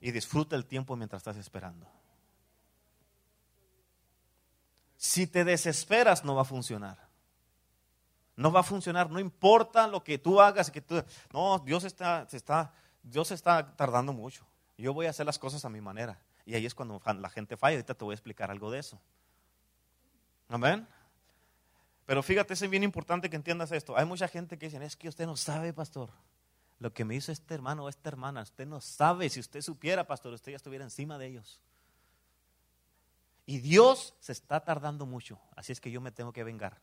y 0.00 0.12
disfruta 0.12 0.54
el 0.56 0.66
tiempo 0.66 0.96
mientras 0.96 1.20
estás 1.20 1.36
esperando. 1.36 1.86
Si 4.96 5.26
te 5.26 5.44
desesperas, 5.44 6.24
no 6.24 6.34
va 6.34 6.42
a 6.42 6.44
funcionar. 6.44 7.07
No 8.38 8.52
va 8.52 8.60
a 8.60 8.62
funcionar, 8.62 9.10
no 9.10 9.18
importa 9.18 9.88
lo 9.88 10.04
que 10.04 10.16
tú 10.16 10.40
hagas, 10.40 10.70
que 10.70 10.80
tú, 10.80 11.02
no, 11.32 11.58
Dios 11.58 11.82
está, 11.82 12.24
está, 12.30 12.72
Dios 13.02 13.32
está 13.32 13.74
tardando 13.74 14.12
mucho. 14.12 14.46
Yo 14.76 14.94
voy 14.94 15.06
a 15.06 15.10
hacer 15.10 15.26
las 15.26 15.40
cosas 15.40 15.64
a 15.64 15.68
mi 15.68 15.80
manera. 15.80 16.20
Y 16.46 16.54
ahí 16.54 16.64
es 16.64 16.72
cuando 16.72 17.02
la 17.04 17.30
gente 17.30 17.56
falla. 17.56 17.74
Ahorita 17.74 17.94
te 17.94 18.04
voy 18.04 18.12
a 18.12 18.14
explicar 18.14 18.48
algo 18.52 18.70
de 18.70 18.78
eso. 18.78 18.96
Amén. 20.48 20.86
Pero 22.06 22.22
fíjate, 22.22 22.54
es 22.54 22.70
bien 22.70 22.84
importante 22.84 23.28
que 23.28 23.34
entiendas 23.34 23.72
esto. 23.72 23.98
Hay 23.98 24.04
mucha 24.04 24.28
gente 24.28 24.56
que 24.56 24.66
dice, 24.66 24.82
es 24.84 24.94
que 24.94 25.08
usted 25.08 25.26
no 25.26 25.36
sabe, 25.36 25.72
pastor. 25.72 26.10
Lo 26.78 26.92
que 26.94 27.04
me 27.04 27.16
hizo 27.16 27.32
este 27.32 27.54
hermano 27.54 27.86
o 27.86 27.88
esta 27.88 28.08
hermana, 28.08 28.42
usted 28.42 28.68
no 28.68 28.80
sabe. 28.80 29.28
Si 29.30 29.40
usted 29.40 29.62
supiera, 29.62 30.06
pastor, 30.06 30.32
usted 30.32 30.52
ya 30.52 30.56
estuviera 30.56 30.84
encima 30.84 31.18
de 31.18 31.26
ellos. 31.26 31.60
Y 33.46 33.58
Dios 33.58 34.14
se 34.20 34.30
está 34.30 34.60
tardando 34.60 35.06
mucho. 35.06 35.40
Así 35.56 35.72
es 35.72 35.80
que 35.80 35.90
yo 35.90 36.00
me 36.00 36.12
tengo 36.12 36.32
que 36.32 36.44
vengar. 36.44 36.78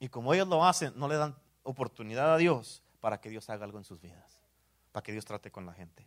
Y 0.00 0.08
como 0.08 0.34
ellos 0.34 0.48
lo 0.48 0.64
hacen, 0.64 0.92
no 0.96 1.08
le 1.08 1.16
dan 1.16 1.36
oportunidad 1.62 2.34
a 2.34 2.36
Dios 2.36 2.82
para 3.00 3.20
que 3.20 3.30
Dios 3.30 3.48
haga 3.50 3.64
algo 3.64 3.78
en 3.78 3.84
sus 3.84 4.00
vidas, 4.00 4.38
para 4.92 5.02
que 5.02 5.12
Dios 5.12 5.24
trate 5.24 5.50
con 5.50 5.66
la 5.66 5.72
gente. 5.72 6.06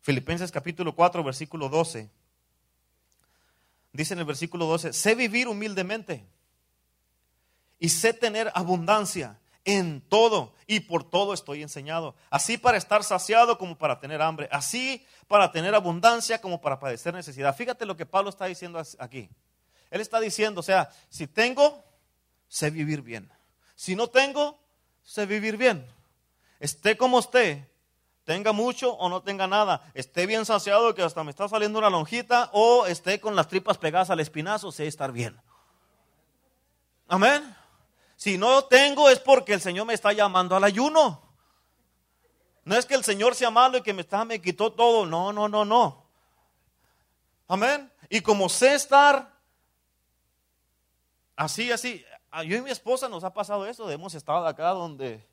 Filipenses 0.00 0.52
capítulo 0.52 0.94
4, 0.94 1.24
versículo 1.24 1.68
12. 1.68 2.10
Dice 3.92 4.14
en 4.14 4.20
el 4.20 4.26
versículo 4.26 4.66
12, 4.66 4.92
sé 4.92 5.14
vivir 5.14 5.48
humildemente 5.48 6.26
y 7.78 7.88
sé 7.88 8.12
tener 8.12 8.50
abundancia 8.54 9.38
en 9.64 10.02
todo 10.02 10.54
y 10.66 10.80
por 10.80 11.08
todo 11.08 11.32
estoy 11.32 11.62
enseñado. 11.62 12.14
Así 12.30 12.58
para 12.58 12.76
estar 12.76 13.02
saciado 13.02 13.58
como 13.58 13.78
para 13.78 14.00
tener 14.00 14.20
hambre. 14.20 14.48
Así 14.52 15.06
para 15.26 15.52
tener 15.52 15.74
abundancia 15.74 16.40
como 16.40 16.60
para 16.60 16.78
padecer 16.78 17.14
necesidad. 17.14 17.56
Fíjate 17.56 17.86
lo 17.86 17.96
que 17.96 18.06
Pablo 18.06 18.30
está 18.30 18.46
diciendo 18.46 18.82
aquí. 18.98 19.30
Él 19.90 20.00
está 20.00 20.20
diciendo, 20.20 20.60
o 20.60 20.62
sea, 20.62 20.90
si 21.08 21.26
tengo, 21.26 21.84
sé 22.54 22.70
vivir 22.70 23.02
bien. 23.02 23.28
Si 23.74 23.96
no 23.96 24.06
tengo, 24.06 24.60
sé 25.02 25.26
vivir 25.26 25.56
bien. 25.56 25.84
Esté 26.60 26.96
como 26.96 27.18
esté, 27.18 27.68
tenga 28.22 28.52
mucho 28.52 28.92
o 28.92 29.08
no 29.08 29.22
tenga 29.22 29.48
nada, 29.48 29.90
esté 29.92 30.24
bien 30.24 30.46
saciado 30.46 30.94
que 30.94 31.02
hasta 31.02 31.24
me 31.24 31.32
está 31.32 31.48
saliendo 31.48 31.80
una 31.80 31.90
lonjita 31.90 32.50
o 32.52 32.86
esté 32.86 33.18
con 33.18 33.34
las 33.34 33.48
tripas 33.48 33.76
pegadas 33.76 34.10
al 34.10 34.20
espinazo, 34.20 34.70
sé 34.70 34.86
estar 34.86 35.10
bien. 35.10 35.36
Amén. 37.08 37.56
Si 38.14 38.38
no 38.38 38.62
tengo 38.66 39.10
es 39.10 39.18
porque 39.18 39.54
el 39.54 39.60
Señor 39.60 39.86
me 39.86 39.94
está 39.94 40.12
llamando 40.12 40.54
al 40.54 40.62
ayuno. 40.62 41.22
No 42.62 42.76
es 42.76 42.86
que 42.86 42.94
el 42.94 43.02
Señor 43.02 43.34
sea 43.34 43.50
malo 43.50 43.78
y 43.78 43.82
que 43.82 43.92
me, 43.92 44.02
está, 44.02 44.24
me 44.24 44.40
quitó 44.40 44.72
todo. 44.72 45.06
No, 45.06 45.32
no, 45.32 45.48
no, 45.48 45.64
no. 45.64 46.06
Amén. 47.48 47.90
Y 48.08 48.20
como 48.20 48.48
sé 48.48 48.76
estar 48.76 49.34
así, 51.34 51.72
así, 51.72 52.04
yo 52.42 52.56
y 52.56 52.62
mi 52.62 52.70
esposa 52.70 53.08
nos 53.08 53.22
ha 53.24 53.32
pasado 53.32 53.66
eso, 53.66 53.90
hemos 53.90 54.14
estado 54.14 54.46
acá 54.46 54.70
donde 54.70 55.24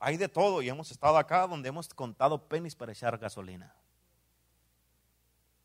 hay 0.00 0.16
de 0.16 0.28
todo 0.28 0.62
y 0.62 0.68
hemos 0.68 0.90
estado 0.90 1.16
acá 1.16 1.46
donde 1.46 1.68
hemos 1.68 1.88
contado 1.88 2.48
penis 2.48 2.74
para 2.74 2.92
echar 2.92 3.16
gasolina. 3.18 3.74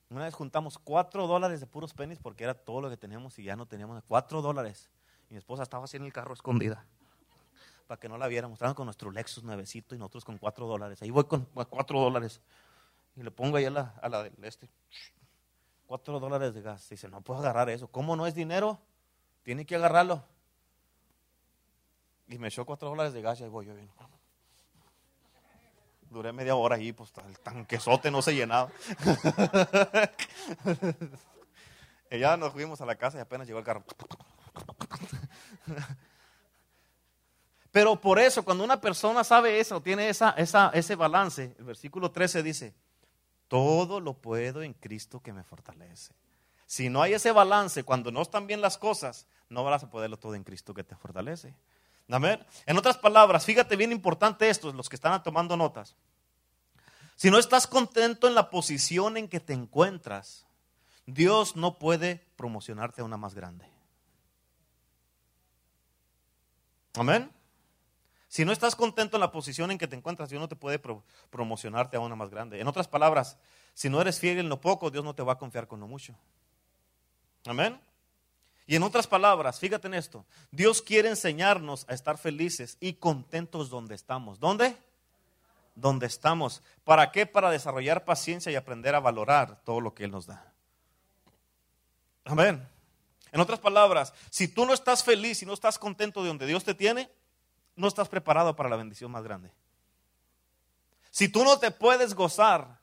Una 0.10 0.26
vez 0.26 0.34
juntamos 0.34 0.78
cuatro 0.78 1.26
dólares 1.26 1.62
de 1.62 1.68
puros 1.68 1.94
penis 1.94 2.20
porque 2.20 2.44
era 2.44 2.54
todo 2.54 2.82
lo 2.82 2.90
que 2.90 2.98
teníamos 2.98 3.40
y 3.40 3.44
ya 3.44 3.56
no 3.56 3.66
teníamos 3.66 4.04
cuatro 4.08 4.42
dólares. 4.42 4.90
Mi 5.30 5.38
esposa 5.38 5.64
estaba 5.64 5.86
así 5.86 5.98
en 5.98 6.04
el 6.04 6.12
carro 6.12 6.34
escondida 6.34 6.86
para 7.88 8.00
que 8.00 8.10
no 8.10 8.18
la 8.18 8.28
viéramos. 8.28 8.56
Estaban 8.56 8.76
con 8.76 8.86
nuestro 8.86 9.12
Lexus 9.12 9.44
nuevecito 9.44 9.96
y 9.96 9.98
nosotros 9.98 10.26
con 10.26 10.38
cuatro 10.38 10.68
dólares. 10.68 11.02
Ahí 11.02 11.12
voy 11.12 11.24
con 11.24 11.46
cuatro 11.46 12.00
dólares 12.00 12.42
y 13.16 13.24
le 13.24 13.32
pongo 13.32 13.58
ahí 13.58 13.66
a 13.66 13.70
la, 13.70 13.96
a 14.02 14.10
la 14.10 14.24
del 14.24 14.44
este. 14.44 14.70
Cuatro 15.88 16.20
dólares 16.20 16.54
de 16.54 16.62
gas. 16.62 16.88
Dice, 16.90 17.08
no 17.08 17.22
puedo 17.22 17.40
agarrar 17.40 17.70
eso. 17.70 17.88
¿Cómo 17.88 18.16
no 18.16 18.28
es 18.28 18.36
dinero? 18.36 18.80
Tiene 19.44 19.66
que 19.66 19.76
agarrarlo. 19.76 20.24
Y 22.32 22.40
me 22.40 22.48
echó 22.48 22.66
cuatro 22.66 22.88
dólares 22.88 23.12
de 23.12 23.22
gas 23.22 23.42
y 23.42 23.44
ahí 23.44 23.50
voy 23.50 23.66
yo 23.66 23.76
bien. 23.76 23.90
Duré 26.10 26.32
media 26.32 26.56
hora 26.56 26.78
ahí, 26.78 26.94
pues 26.94 27.12
el 27.28 27.38
tanquesote 27.40 28.10
no 28.10 28.22
se 28.22 28.34
llenaba. 28.34 28.72
y 32.10 32.20
ya 32.20 32.38
nos 32.38 32.54
fuimos 32.54 32.80
a 32.80 32.86
la 32.86 32.96
casa 32.96 33.18
y 33.18 33.22
apenas 33.22 33.48
llegó 33.48 33.60
el 33.60 33.66
carro. 33.66 33.84
Pero 37.72 38.00
por 38.00 38.18
eso, 38.18 38.44
cuando 38.44 38.64
una 38.64 38.80
persona 38.80 39.26
sabe 39.26 39.60
eso, 39.60 39.82
tiene 39.82 40.08
esa, 40.08 40.30
esa, 40.32 40.72
ese 40.74 40.96
balance, 40.96 41.54
el 41.60 41.66
versículo 41.66 42.12
13 42.12 42.44
dice, 42.44 42.74
todo 43.50 44.00
lo 44.00 44.14
puedo 44.14 44.64
en 44.64 44.74
Cristo 44.74 45.20
que 45.20 45.34
me 45.34 45.44
fortalece. 45.44 46.14
Si 46.66 46.90
no 46.90 47.02
hay 47.02 47.14
ese 47.14 47.34
balance, 47.34 47.84
cuando 47.84 48.10
no 48.10 48.22
están 48.22 48.48
bien 48.48 48.62
las 48.62 48.78
cosas, 48.78 49.28
no 49.50 49.66
vas 49.66 49.84
a 49.84 49.90
poderlo 49.90 50.18
todo 50.18 50.36
en 50.36 50.46
Cristo 50.46 50.74
que 50.74 50.86
te 50.86 50.96
fortalece. 50.96 51.54
En 52.66 52.78
otras 52.78 52.98
palabras, 52.98 53.46
fíjate 53.46 53.76
bien 53.76 53.92
importante 53.92 54.50
esto, 54.50 54.72
los 54.74 54.90
que 54.90 54.96
están 54.96 55.22
tomando 55.24 55.56
notas. 55.56 55.96
Si 57.16 57.30
no 57.30 57.38
estás 57.38 57.68
contento 57.68 58.28
en 58.28 58.36
la 58.36 58.50
posición 58.50 59.16
en 59.16 59.28
que 59.28 59.40
te 59.40 59.54
encuentras, 59.54 60.46
Dios 61.06 61.56
no 61.56 61.78
puede 61.78 62.26
promocionarte 62.36 63.02
a 63.02 63.06
una 63.06 63.18
más 63.18 63.34
grande. 63.34 63.66
Amén. 66.96 67.32
Si 68.28 68.46
no 68.46 68.52
estás 68.52 68.76
contento 68.76 69.18
en 69.18 69.22
la 69.22 69.32
posición 69.32 69.72
en 69.72 69.78
que 69.78 69.88
te 69.88 69.96
encuentras, 69.96 70.30
Dios 70.30 70.40
no 70.40 70.48
te 70.48 70.56
puede 70.56 70.82
promocionarte 71.30 71.98
a 71.98 72.00
una 72.00 72.16
más 72.16 72.30
grande. 72.30 72.60
En 72.60 72.68
otras 72.68 72.88
palabras, 72.88 73.38
si 73.74 73.90
no 73.90 74.02
eres 74.02 74.20
fiel 74.20 74.40
en 74.40 74.50
lo 74.50 74.60
poco, 74.62 74.90
Dios 74.90 75.04
no 75.04 75.14
te 75.14 75.24
va 75.24 75.34
a 75.34 75.38
confiar 75.38 75.68
con 75.68 75.80
lo 75.80 75.88
mucho. 75.88 76.16
Amén. 77.46 77.80
Y 78.72 78.78
en 78.78 78.84
otras 78.84 79.06
palabras, 79.06 79.60
fíjate 79.60 79.88
en 79.88 79.96
esto, 79.96 80.26
Dios 80.50 80.82
quiere 80.82 81.10
enseñarnos 81.10 81.86
a 81.90 81.94
estar 81.94 82.18
felices 82.18 82.78
y 82.80 82.94
contentos 82.94 83.70
donde 83.70 83.96
estamos. 83.96 84.40
¿Dónde? 84.40 84.78
Donde 85.76 86.06
estamos. 86.06 86.64
¿Para 86.86 87.12
qué? 87.12 87.26
Para 87.26 87.52
desarrollar 87.52 88.06
paciencia 88.06 88.50
y 88.50 88.56
aprender 88.56 88.96
a 88.96 89.02
valorar 89.02 89.62
todo 89.66 89.82
lo 89.82 89.94
que 89.94 90.06
Él 90.06 90.12
nos 90.12 90.26
da. 90.26 90.54
Amén. 92.24 92.66
En 93.34 93.42
otras 93.42 93.60
palabras, 93.60 94.14
si 94.30 94.48
tú 94.48 94.66
no 94.66 94.74
estás 94.74 95.04
feliz 95.04 95.44
y 95.44 95.46
no 95.46 95.54
estás 95.54 95.78
contento 95.78 96.22
de 96.22 96.30
donde 96.30 96.48
Dios 96.48 96.64
te 96.64 96.74
tiene, 96.74 97.12
no 97.76 97.90
estás 97.90 98.08
preparado 98.08 98.56
para 98.56 98.70
la 98.70 98.78
bendición 98.78 99.12
más 99.12 99.26
grande. 99.26 99.52
Si 101.10 101.28
tú 101.28 101.44
no 101.44 101.60
te 101.60 101.72
puedes 101.72 102.14
gozar 102.14 102.80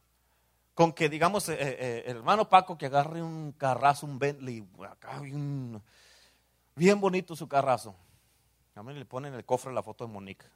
con 0.79 0.93
que, 0.93 1.09
digamos, 1.09 1.49
eh, 1.49 1.57
eh, 1.59 2.05
el 2.07 2.19
hermano 2.19 2.49
Paco 2.49 2.79
que 2.79 2.87
agarre 2.87 3.21
un 3.21 3.51
carrazo, 3.51 4.07
un 4.07 4.17
Bentley, 4.17 4.65
acá 4.89 5.21
un, 5.21 5.83
bien 6.77 7.01
bonito 7.01 7.35
su 7.35 7.49
carrazo. 7.49 7.97
Le 8.77 9.05
ponen 9.05 9.33
en 9.33 9.41
el 9.41 9.45
cofre 9.45 9.73
la 9.73 9.83
foto 9.83 10.07
de 10.07 10.13
Monique. 10.13 10.47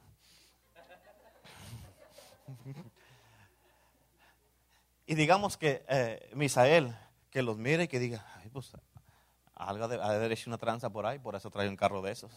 y 5.07 5.15
digamos 5.15 5.57
que 5.57 5.83
eh, 5.89 6.31
Misael, 6.33 6.95
que 7.29 7.41
los 7.41 7.57
mire 7.57 7.83
y 7.83 7.87
que 7.89 7.99
diga, 7.99 8.25
Ay, 8.41 8.49
pues, 8.49 8.71
algo 9.55 9.89
de 9.89 10.01
haber 10.01 10.31
hecho 10.31 10.49
una 10.49 10.57
tranza 10.57 10.89
por 10.89 11.05
ahí, 11.05 11.19
por 11.19 11.35
eso 11.35 11.49
trae 11.49 11.67
un 11.67 11.75
carro 11.75 12.01
de 12.01 12.13
esos. 12.13 12.31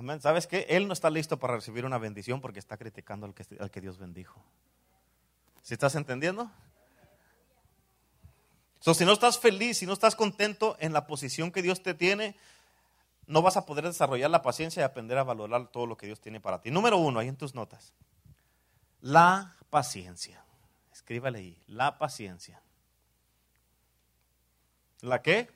Amén. 0.00 0.18
¿Sabes 0.18 0.46
qué? 0.46 0.64
Él 0.70 0.86
no 0.86 0.94
está 0.94 1.10
listo 1.10 1.38
para 1.38 1.56
recibir 1.56 1.84
una 1.84 1.98
bendición 1.98 2.40
porque 2.40 2.58
está 2.58 2.78
criticando 2.78 3.26
al 3.26 3.34
que, 3.34 3.44
al 3.60 3.70
que 3.70 3.82
Dios 3.82 3.98
bendijo. 3.98 4.42
¿Sí 5.60 5.74
estás 5.74 5.94
entendiendo? 5.94 6.50
si 8.80 9.04
no 9.04 9.12
estás 9.12 9.38
feliz, 9.38 9.76
si 9.76 9.84
no 9.84 9.92
estás 9.92 10.16
contento 10.16 10.74
en 10.80 10.94
la 10.94 11.06
posición 11.06 11.52
que 11.52 11.60
Dios 11.60 11.82
te 11.82 11.92
tiene, 11.92 12.34
no 13.26 13.42
vas 13.42 13.58
a 13.58 13.66
poder 13.66 13.84
desarrollar 13.84 14.30
la 14.30 14.40
paciencia 14.40 14.80
y 14.80 14.84
aprender 14.84 15.18
a 15.18 15.22
valorar 15.22 15.66
todo 15.66 15.84
lo 15.84 15.98
que 15.98 16.06
Dios 16.06 16.18
tiene 16.18 16.40
para 16.40 16.62
ti. 16.62 16.70
Número 16.70 16.96
uno, 16.96 17.18
ahí 17.18 17.28
en 17.28 17.36
tus 17.36 17.54
notas. 17.54 17.92
La 19.02 19.54
paciencia. 19.68 20.42
Escríbale 20.94 21.40
ahí. 21.40 21.62
La 21.66 21.98
paciencia. 21.98 22.62
¿La 25.02 25.20
qué? 25.20 25.50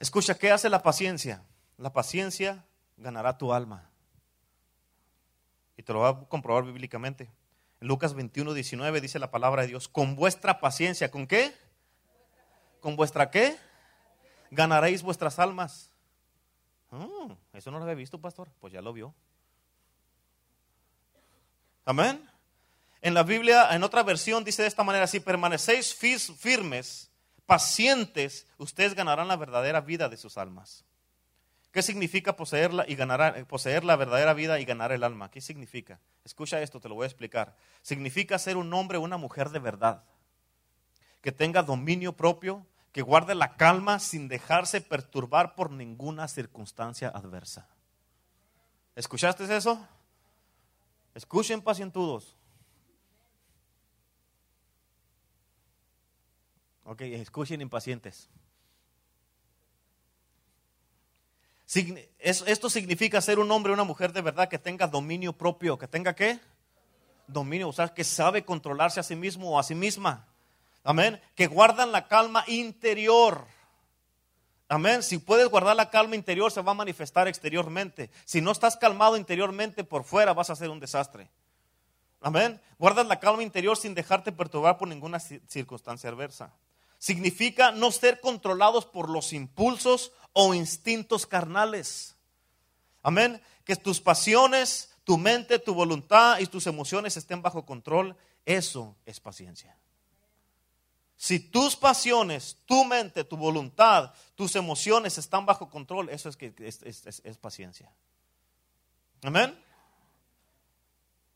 Escucha, 0.00 0.34
¿qué 0.34 0.50
hace 0.50 0.70
la 0.70 0.82
paciencia? 0.82 1.44
La 1.76 1.92
paciencia 1.92 2.64
ganará 2.96 3.36
tu 3.36 3.52
alma. 3.52 3.90
Y 5.76 5.82
te 5.82 5.92
lo 5.92 6.00
va 6.00 6.08
a 6.08 6.18
comprobar 6.26 6.64
bíblicamente. 6.64 7.30
En 7.80 7.88
Lucas 7.88 8.14
21, 8.14 8.54
19 8.54 9.00
dice 9.02 9.18
la 9.18 9.30
palabra 9.30 9.62
de 9.62 9.68
Dios, 9.68 9.88
con 9.88 10.16
vuestra 10.16 10.58
paciencia, 10.58 11.10
¿con 11.10 11.26
qué? 11.26 11.54
¿Con 12.80 12.96
vuestra 12.96 13.30
qué? 13.30 13.58
Ganaréis 14.50 15.02
vuestras 15.02 15.38
almas. 15.38 15.90
Mm, 16.90 17.32
eso 17.52 17.70
no 17.70 17.76
lo 17.76 17.84
había 17.84 17.94
visto, 17.94 18.18
pastor. 18.18 18.48
Pues 18.58 18.72
ya 18.72 18.80
lo 18.80 18.94
vio. 18.94 19.14
Amén. 21.84 22.26
En 23.02 23.12
la 23.12 23.22
Biblia, 23.22 23.68
en 23.74 23.82
otra 23.82 24.02
versión, 24.02 24.44
dice 24.44 24.62
de 24.62 24.68
esta 24.68 24.82
manera, 24.82 25.06
si 25.06 25.20
permanecéis 25.20 25.94
firmes, 25.94 27.09
pacientes, 27.50 28.46
ustedes 28.58 28.94
ganarán 28.94 29.26
la 29.26 29.34
verdadera 29.34 29.80
vida 29.80 30.08
de 30.08 30.16
sus 30.16 30.38
almas. 30.38 30.84
¿Qué 31.72 31.82
significa 31.82 32.36
poseerla 32.36 32.84
y 32.86 32.94
ganar, 32.94 33.44
poseer 33.48 33.82
la 33.82 33.96
verdadera 33.96 34.34
vida 34.34 34.60
y 34.60 34.64
ganar 34.64 34.92
el 34.92 35.02
alma? 35.02 35.32
¿Qué 35.32 35.40
significa? 35.40 35.98
Escucha 36.22 36.62
esto, 36.62 36.78
te 36.78 36.88
lo 36.88 36.94
voy 36.94 37.02
a 37.02 37.06
explicar. 37.08 37.56
Significa 37.82 38.38
ser 38.38 38.56
un 38.56 38.72
hombre 38.72 38.98
o 38.98 39.00
una 39.00 39.16
mujer 39.16 39.50
de 39.50 39.58
verdad, 39.58 40.04
que 41.22 41.32
tenga 41.32 41.64
dominio 41.64 42.12
propio, 42.12 42.64
que 42.92 43.02
guarde 43.02 43.34
la 43.34 43.56
calma 43.56 43.98
sin 43.98 44.28
dejarse 44.28 44.80
perturbar 44.80 45.56
por 45.56 45.72
ninguna 45.72 46.28
circunstancia 46.28 47.08
adversa. 47.08 47.66
¿Escuchaste 48.94 49.56
eso? 49.56 49.84
Escuchen 51.16 51.62
pacientudos. 51.62 52.36
Ok, 56.90 57.02
escuchen 57.02 57.60
impacientes. 57.60 58.28
Esto 62.18 62.68
significa 62.68 63.20
ser 63.20 63.38
un 63.38 63.48
hombre 63.52 63.70
o 63.70 63.74
una 63.74 63.84
mujer 63.84 64.12
de 64.12 64.22
verdad 64.22 64.48
que 64.48 64.58
tenga 64.58 64.88
dominio 64.88 65.32
propio, 65.32 65.78
que 65.78 65.86
tenga 65.86 66.16
qué? 66.16 66.40
Dominio, 67.28 67.68
o 67.68 67.72
sea, 67.72 67.94
que 67.94 68.02
sabe 68.02 68.44
controlarse 68.44 68.98
a 68.98 69.04
sí 69.04 69.14
mismo 69.14 69.52
o 69.52 69.58
a 69.60 69.62
sí 69.62 69.76
misma. 69.76 70.26
Amén. 70.82 71.20
Que 71.36 71.46
guardan 71.46 71.92
la 71.92 72.08
calma 72.08 72.42
interior. 72.48 73.46
Amén. 74.68 75.04
Si 75.04 75.18
puedes 75.18 75.48
guardar 75.48 75.76
la 75.76 75.90
calma 75.90 76.16
interior, 76.16 76.50
se 76.50 76.60
va 76.60 76.72
a 76.72 76.74
manifestar 76.74 77.28
exteriormente. 77.28 78.10
Si 78.24 78.40
no 78.40 78.50
estás 78.50 78.76
calmado 78.76 79.16
interiormente, 79.16 79.84
por 79.84 80.02
fuera 80.02 80.34
vas 80.34 80.50
a 80.50 80.56
ser 80.56 80.70
un 80.70 80.80
desastre. 80.80 81.30
Amén. 82.20 82.60
Guardas 82.80 83.06
la 83.06 83.20
calma 83.20 83.44
interior 83.44 83.76
sin 83.76 83.94
dejarte 83.94 84.32
perturbar 84.32 84.76
por 84.76 84.88
ninguna 84.88 85.20
circunstancia 85.20 86.10
adversa 86.10 86.52
significa 87.00 87.72
no 87.72 87.90
ser 87.90 88.20
controlados 88.20 88.84
por 88.84 89.08
los 89.08 89.32
impulsos 89.32 90.12
o 90.32 90.54
instintos 90.54 91.26
carnales. 91.26 92.14
Amén. 93.02 93.42
Que 93.64 93.74
tus 93.74 94.00
pasiones, 94.00 94.94
tu 95.02 95.16
mente, 95.16 95.58
tu 95.58 95.74
voluntad 95.74 96.38
y 96.38 96.46
tus 96.46 96.66
emociones 96.66 97.16
estén 97.16 97.42
bajo 97.42 97.64
control. 97.64 98.16
Eso 98.44 98.94
es 99.06 99.18
paciencia. 99.18 99.76
Si 101.16 101.40
tus 101.40 101.74
pasiones, 101.74 102.58
tu 102.66 102.84
mente, 102.84 103.24
tu 103.24 103.36
voluntad, 103.36 104.12
tus 104.34 104.54
emociones 104.54 105.18
están 105.18 105.46
bajo 105.46 105.68
control, 105.68 106.08
eso 106.10 106.28
es, 106.28 106.36
que 106.36 106.54
es, 106.58 107.38
paciencia. 107.38 107.90
Amén. 109.22 109.58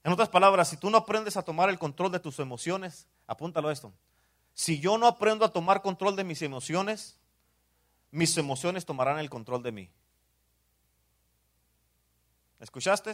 En 0.03 0.13
otras 0.13 0.29
palabras, 0.29 0.69
si 0.69 0.77
tú 0.77 0.91
no 0.91 0.99
aprendes 0.99 1.37
a 1.37 1.43
tomar 1.43 1.71
el 1.71 1.79
control 1.79 2.13
de 2.13 2.21
tus 2.21 2.39
emociones, 2.39 3.07
apúntalo 3.27 3.71
esto. 3.71 3.93
Si 4.55 4.79
yo 4.79 4.99
no 4.99 5.07
aprendo 5.07 5.45
a 5.45 5.53
tomar 5.53 5.83
control 5.83 6.17
de 6.17 6.25
mis 6.25 6.41
emociones, 6.43 7.19
mis 8.11 8.37
emociones 8.39 8.87
tomarán 8.87 9.19
el 9.19 9.29
control 9.29 9.63
de 9.63 9.73
mí. 9.73 9.91
¿Escuchaste? 12.61 13.13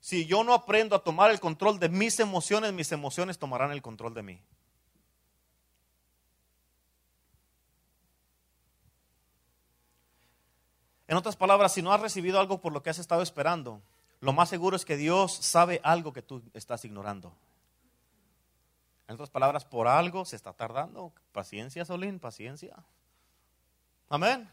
Si 0.00 0.24
yo 0.24 0.42
no 0.42 0.54
aprendo 0.54 0.96
a 0.96 1.04
tomar 1.04 1.30
el 1.30 1.38
control 1.38 1.78
de 1.78 1.90
mis 1.90 2.18
emociones, 2.18 2.72
mis 2.72 2.90
emociones 2.90 3.38
tomarán 3.38 3.70
el 3.70 3.82
control 3.82 4.14
de 4.14 4.22
mí. 4.22 4.42
En 11.06 11.16
otras 11.16 11.36
palabras, 11.36 11.74
si 11.74 11.82
no 11.82 11.92
has 11.92 12.00
recibido 12.00 12.40
algo 12.40 12.60
por 12.60 12.72
lo 12.72 12.82
que 12.82 12.88
has 12.88 12.98
estado 12.98 13.20
esperando, 13.20 13.82
lo 14.20 14.32
más 14.32 14.48
seguro 14.48 14.76
es 14.76 14.84
que 14.84 14.96
Dios 14.96 15.34
sabe 15.34 15.80
algo 15.82 16.12
que 16.12 16.22
tú 16.22 16.42
estás 16.54 16.84
ignorando. 16.84 17.34
En 19.10 19.14
otras 19.14 19.30
palabras, 19.30 19.64
por 19.64 19.88
algo 19.88 20.24
se 20.24 20.36
está 20.36 20.52
tardando. 20.52 21.12
Paciencia, 21.32 21.84
Solín, 21.84 22.20
paciencia. 22.20 22.76
Amén. 24.08 24.48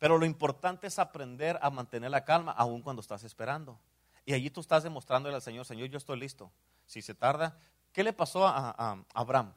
Pero 0.00 0.18
lo 0.18 0.26
importante 0.26 0.88
es 0.88 0.98
aprender 0.98 1.56
a 1.62 1.70
mantener 1.70 2.10
la 2.10 2.24
calma 2.24 2.50
aun 2.50 2.82
cuando 2.82 2.98
estás 2.98 3.22
esperando. 3.22 3.78
Y 4.26 4.32
allí 4.32 4.50
tú 4.50 4.60
estás 4.60 4.82
demostrándole 4.82 5.36
al 5.36 5.42
Señor, 5.42 5.64
Señor, 5.64 5.88
yo 5.88 5.98
estoy 5.98 6.18
listo. 6.18 6.50
Si 6.86 7.02
se 7.02 7.14
tarda, 7.14 7.56
¿qué 7.92 8.02
le 8.02 8.12
pasó 8.12 8.48
a, 8.48 8.74
a 8.76 9.04
Abraham? 9.14 9.52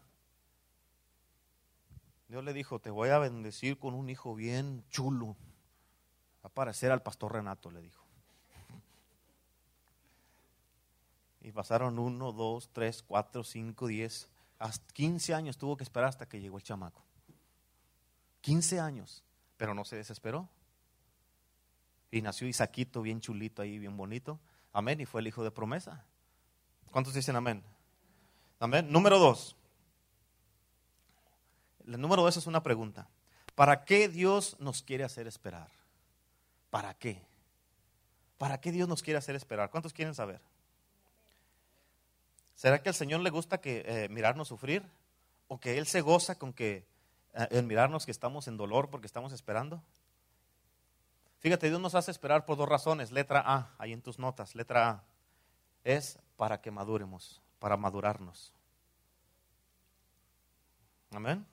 Dios 2.27 2.43
le 2.43 2.53
dijo, 2.53 2.77
te 2.77 2.91
voy 2.91 3.09
a 3.09 3.17
bendecir 3.17 3.79
con 3.79 3.95
un 3.95 4.07
hijo 4.07 4.35
bien 4.35 4.85
chulo. 4.91 5.35
Va 6.45 6.49
a 6.49 6.49
parecer 6.49 6.91
al 6.91 7.01
pastor 7.01 7.33
Renato, 7.33 7.71
le 7.71 7.81
dijo. 7.81 8.02
Y 11.43 11.51
pasaron 11.51 11.99
uno, 11.99 12.31
dos, 12.31 12.69
tres, 12.71 13.03
cuatro, 13.03 13.43
cinco, 13.43 13.87
diez, 13.87 14.29
hasta 14.59 14.93
15 14.93 15.33
años 15.33 15.57
tuvo 15.57 15.75
que 15.75 15.83
esperar 15.83 16.07
hasta 16.07 16.27
que 16.27 16.39
llegó 16.39 16.57
el 16.57 16.63
chamaco. 16.63 17.03
15 18.41 18.79
años, 18.79 19.23
pero 19.57 19.73
no 19.73 19.83
se 19.83 19.97
desesperó. 19.97 20.49
Y 22.11 22.21
nació 22.21 22.47
Isaquito 22.47 23.01
bien 23.01 23.19
chulito 23.19 23.61
ahí, 23.61 23.77
bien 23.77 23.97
bonito. 23.97 24.39
Amén, 24.71 25.01
y 25.01 25.05
fue 25.05 25.21
el 25.21 25.27
hijo 25.27 25.43
de 25.43 25.51
promesa. 25.51 26.05
¿Cuántos 26.91 27.13
dicen 27.13 27.35
amén? 27.35 27.61
Amén. 28.59 28.89
Número 28.89 29.19
dos. 29.19 29.57
El 31.85 31.99
número 31.99 32.21
dos 32.21 32.37
es 32.37 32.47
una 32.47 32.63
pregunta. 32.63 33.09
¿Para 33.55 33.83
qué 33.83 34.07
Dios 34.07 34.55
nos 34.59 34.81
quiere 34.81 35.03
hacer 35.03 35.27
esperar? 35.27 35.69
¿Para 36.69 36.93
qué? 36.93 37.21
¿Para 38.37 38.61
qué 38.61 38.71
Dios 38.71 38.87
nos 38.87 39.03
quiere 39.03 39.17
hacer 39.17 39.35
esperar? 39.35 39.69
¿Cuántos 39.69 39.91
quieren 39.91 40.15
saber? 40.15 40.41
¿Será 42.55 42.81
que 42.81 42.89
al 42.89 42.95
Señor 42.95 43.21
le 43.21 43.29
gusta 43.29 43.59
que 43.59 43.83
eh, 43.85 44.09
mirarnos 44.09 44.47
sufrir? 44.47 44.83
¿O 45.47 45.59
que 45.59 45.77
Él 45.77 45.87
se 45.87 46.01
goza 46.01 46.37
con 46.37 46.53
que 46.53 46.85
eh, 47.33 47.47
en 47.51 47.67
mirarnos 47.67 48.05
que 48.05 48.11
estamos 48.11 48.47
en 48.47 48.57
dolor 48.57 48.89
porque 48.89 49.07
estamos 49.07 49.33
esperando? 49.33 49.83
Fíjate, 51.39 51.67
Dios 51.67 51.81
nos 51.81 51.95
hace 51.95 52.11
esperar 52.11 52.45
por 52.45 52.57
dos 52.57 52.69
razones. 52.69 53.11
Letra 53.11 53.43
A, 53.45 53.75
ahí 53.77 53.91
en 53.91 54.01
tus 54.01 54.17
notas, 54.17 54.55
letra 54.55 54.89
A. 54.89 55.03
Es 55.83 56.17
para 56.37 56.61
que 56.61 56.71
maduremos, 56.71 57.41
para 57.59 57.75
madurarnos. 57.75 58.53
Amén. 61.11 61.45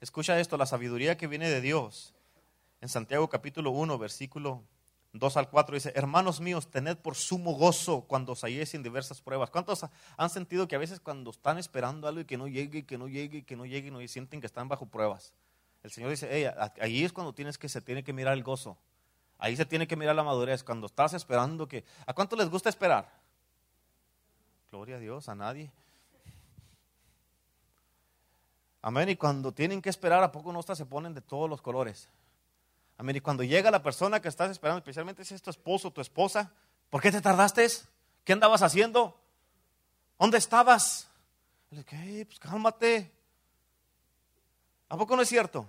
Escucha 0.00 0.38
esto, 0.38 0.56
la 0.56 0.66
sabiduría 0.66 1.16
que 1.16 1.26
viene 1.26 1.48
de 1.48 1.60
Dios. 1.60 2.14
En 2.80 2.88
Santiago 2.88 3.28
capítulo 3.28 3.70
1, 3.70 3.98
versículo 3.98 4.62
2 5.12 5.36
al 5.36 5.50
4 5.50 5.74
dice, 5.74 5.92
hermanos 5.96 6.40
míos, 6.40 6.70
tened 6.70 6.96
por 6.96 7.16
sumo 7.16 7.52
gozo 7.52 8.02
cuando 8.02 8.32
os 8.32 8.44
halléis 8.44 8.70
diversas 8.80 9.20
pruebas. 9.20 9.50
¿Cuántos 9.50 9.84
han 10.16 10.30
sentido 10.30 10.68
que 10.68 10.76
a 10.76 10.78
veces 10.78 11.00
cuando 11.00 11.30
están 11.30 11.58
esperando 11.58 12.06
algo 12.06 12.20
y 12.20 12.24
que 12.24 12.36
no 12.36 12.46
llegue, 12.46 12.78
y 12.78 12.82
que 12.84 12.96
no 12.96 13.08
llegue, 13.08 13.38
y 13.38 13.42
que 13.42 13.56
no 13.56 13.66
llegue, 13.66 13.90
no 13.90 14.06
sienten 14.06 14.40
que 14.40 14.46
están 14.46 14.68
bajo 14.68 14.86
pruebas? 14.86 15.34
El 15.82 15.90
Señor 15.90 16.10
dice, 16.10 16.28
hey, 16.30 16.46
ahí 16.80 17.04
es 17.04 17.12
cuando 17.12 17.32
tienes 17.32 17.58
que, 17.58 17.68
se 17.68 17.80
tiene 17.80 18.04
que 18.04 18.12
mirar 18.12 18.34
el 18.34 18.44
gozo. 18.44 18.76
Ahí 19.38 19.56
se 19.56 19.64
tiene 19.64 19.88
que 19.88 19.96
mirar 19.96 20.14
la 20.14 20.22
madurez. 20.22 20.62
Cuando 20.62 20.86
estás 20.86 21.14
esperando 21.14 21.66
que... 21.66 21.84
¿A 22.06 22.12
cuánto 22.12 22.36
les 22.36 22.48
gusta 22.48 22.68
esperar? 22.68 23.10
Gloria 24.70 24.96
a 24.96 24.98
Dios, 25.00 25.28
a 25.28 25.34
nadie. 25.34 25.72
Amén. 28.82 29.08
Y 29.08 29.16
cuando 29.16 29.52
tienen 29.52 29.82
que 29.82 29.90
esperar, 29.90 30.22
¿a 30.22 30.30
poco 30.30 30.52
no 30.52 30.62
se 30.62 30.86
ponen 30.86 31.14
de 31.14 31.22
todos 31.22 31.48
los 31.48 31.60
colores? 31.62 32.08
Amén. 33.00 33.16
Y 33.16 33.20
cuando 33.20 33.42
llega 33.42 33.70
la 33.70 33.82
persona 33.82 34.20
que 34.20 34.28
estás 34.28 34.50
esperando, 34.50 34.76
especialmente 34.76 35.24
si 35.24 35.32
es 35.32 35.40
tu 35.40 35.48
esposo 35.48 35.88
o 35.88 35.90
tu 35.90 36.02
esposa, 36.02 36.52
¿por 36.90 37.00
qué 37.00 37.10
te 37.10 37.22
tardaste? 37.22 37.66
¿Qué 38.24 38.34
andabas 38.34 38.60
haciendo? 38.60 39.18
¿Dónde 40.18 40.36
estabas? 40.36 41.10
Le 41.70 41.82
pues 42.26 42.38
cálmate. 42.38 43.10
¿A 44.90 44.98
poco 44.98 45.16
no 45.16 45.22
es 45.22 45.30
cierto? 45.30 45.66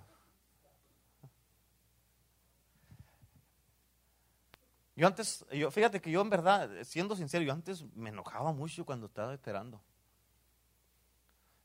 Yo 4.97 5.07
antes, 5.07 5.45
yo, 5.53 5.71
fíjate 5.71 6.01
que 6.01 6.11
yo 6.11 6.19
en 6.19 6.29
verdad, 6.29 6.69
siendo 6.83 7.15
sincero, 7.15 7.45
yo 7.45 7.53
antes 7.53 7.85
me 7.95 8.09
enojaba 8.09 8.51
mucho 8.51 8.85
cuando 8.85 9.05
estaba 9.05 9.33
esperando. 9.33 9.81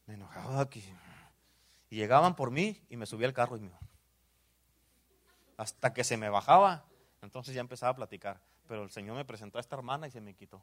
Me 0.06 0.14
enojaba 0.14 0.60
aquí. 0.60 0.84
Y 1.90 1.96
llegaban 1.96 2.36
por 2.36 2.52
mí 2.52 2.80
y 2.88 2.96
me 2.96 3.04
subía 3.04 3.26
al 3.26 3.34
carro 3.34 3.56
y 3.56 3.62
me 3.62 3.85
hasta 5.56 5.92
que 5.92 6.04
se 6.04 6.16
me 6.16 6.28
bajaba. 6.28 6.84
Entonces 7.22 7.54
ya 7.54 7.60
empezaba 7.60 7.92
a 7.92 7.96
platicar. 7.96 8.40
Pero 8.68 8.82
el 8.82 8.90
Señor 8.90 9.16
me 9.16 9.24
presentó 9.24 9.58
a 9.58 9.60
esta 9.60 9.76
hermana 9.76 10.06
y 10.06 10.10
se 10.10 10.20
me 10.20 10.34
quitó. 10.34 10.60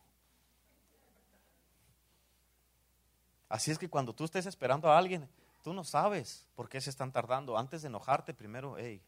Así 3.50 3.72
es 3.72 3.78
que 3.78 3.90
cuando 3.90 4.14
tú 4.14 4.24
estés 4.24 4.46
esperando 4.46 4.92
a 4.92 4.98
alguien, 4.98 5.30
tú 5.64 5.74
no 5.74 5.84
sabes 5.84 6.46
por 6.56 6.70
qué 6.70 6.82
se 6.82 6.90
están 6.90 7.12
tardando. 7.12 7.58
Antes 7.58 7.82
de 7.82 7.88
enojarte, 7.88 8.34
primero, 8.34 8.76
hey, 8.78 9.02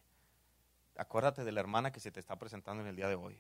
acuérdate 0.98 1.44
de 1.44 1.52
la 1.52 1.60
hermana 1.60 1.92
que 1.92 2.00
se 2.00 2.12
te 2.12 2.20
está 2.20 2.36
presentando 2.36 2.84
en 2.84 2.90
el 2.90 2.96
día 2.96 3.08
de 3.08 3.16
hoy. 3.16 3.38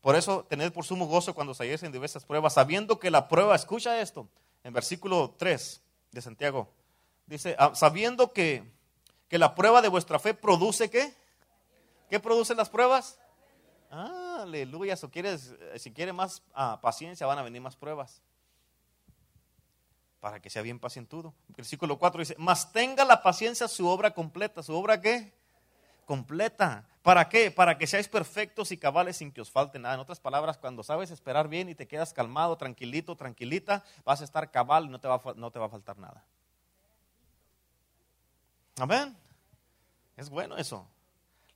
Por 0.00 0.16
eso, 0.16 0.44
tened 0.44 0.72
por 0.72 0.84
sumo 0.84 1.06
gozo 1.06 1.34
cuando 1.34 1.52
se 1.52 1.72
en 1.74 1.92
diversas 1.92 2.24
pruebas, 2.24 2.54
sabiendo 2.54 2.98
que 2.98 3.10
la 3.10 3.28
prueba, 3.28 3.54
escucha 3.54 4.00
esto, 4.00 4.28
en 4.64 4.72
versículo 4.72 5.34
3 5.36 5.82
de 6.12 6.22
Santiago, 6.22 6.72
dice, 7.26 7.54
ah, 7.58 7.72
sabiendo 7.74 8.32
que, 8.32 8.64
que 9.28 9.38
la 9.38 9.54
prueba 9.54 9.82
de 9.82 9.88
vuestra 9.88 10.18
fe 10.18 10.32
produce 10.32 10.90
qué? 10.90 11.12
¿Qué 12.10 12.18
producen 12.18 12.56
las 12.56 12.68
pruebas? 12.68 13.20
Ah, 13.88 14.40
aleluya. 14.42 14.96
Si 14.96 15.06
quieres, 15.08 15.54
si 15.76 15.92
quiere 15.92 16.12
más 16.12 16.42
ah, 16.54 16.80
paciencia, 16.82 17.24
van 17.26 17.38
a 17.38 17.42
venir 17.42 17.62
más 17.62 17.76
pruebas. 17.76 18.20
Para 20.18 20.40
que 20.40 20.50
sea 20.50 20.62
bien 20.62 20.80
pacientudo. 20.80 21.32
Versículo 21.48 21.98
4 21.98 22.18
dice: 22.18 22.34
Mas 22.36 22.72
tenga 22.72 23.04
la 23.04 23.22
paciencia 23.22 23.68
su 23.68 23.86
obra 23.86 24.12
completa. 24.12 24.62
¿Su 24.62 24.74
obra 24.74 25.00
qué? 25.00 25.32
Completa. 26.04 26.84
¿Para 27.02 27.28
qué? 27.28 27.52
Para 27.52 27.78
que 27.78 27.86
seáis 27.86 28.08
perfectos 28.08 28.72
y 28.72 28.76
cabales 28.76 29.16
sin 29.16 29.30
que 29.30 29.40
os 29.40 29.50
falte 29.50 29.78
nada. 29.78 29.94
En 29.94 30.00
otras 30.00 30.18
palabras, 30.18 30.58
cuando 30.58 30.82
sabes 30.82 31.12
esperar 31.12 31.46
bien 31.46 31.68
y 31.68 31.76
te 31.76 31.86
quedas 31.86 32.12
calmado, 32.12 32.56
tranquilito, 32.56 33.16
tranquilita, 33.16 33.84
vas 34.04 34.20
a 34.20 34.24
estar 34.24 34.50
cabal 34.50 34.86
y 34.86 34.88
no 34.88 34.98
te 34.98 35.06
va, 35.06 35.22
no 35.36 35.50
te 35.52 35.60
va 35.60 35.66
a 35.66 35.70
faltar 35.70 35.96
nada. 35.96 36.24
Amén. 38.78 39.16
Es 40.16 40.28
bueno 40.28 40.56
eso. 40.56 40.86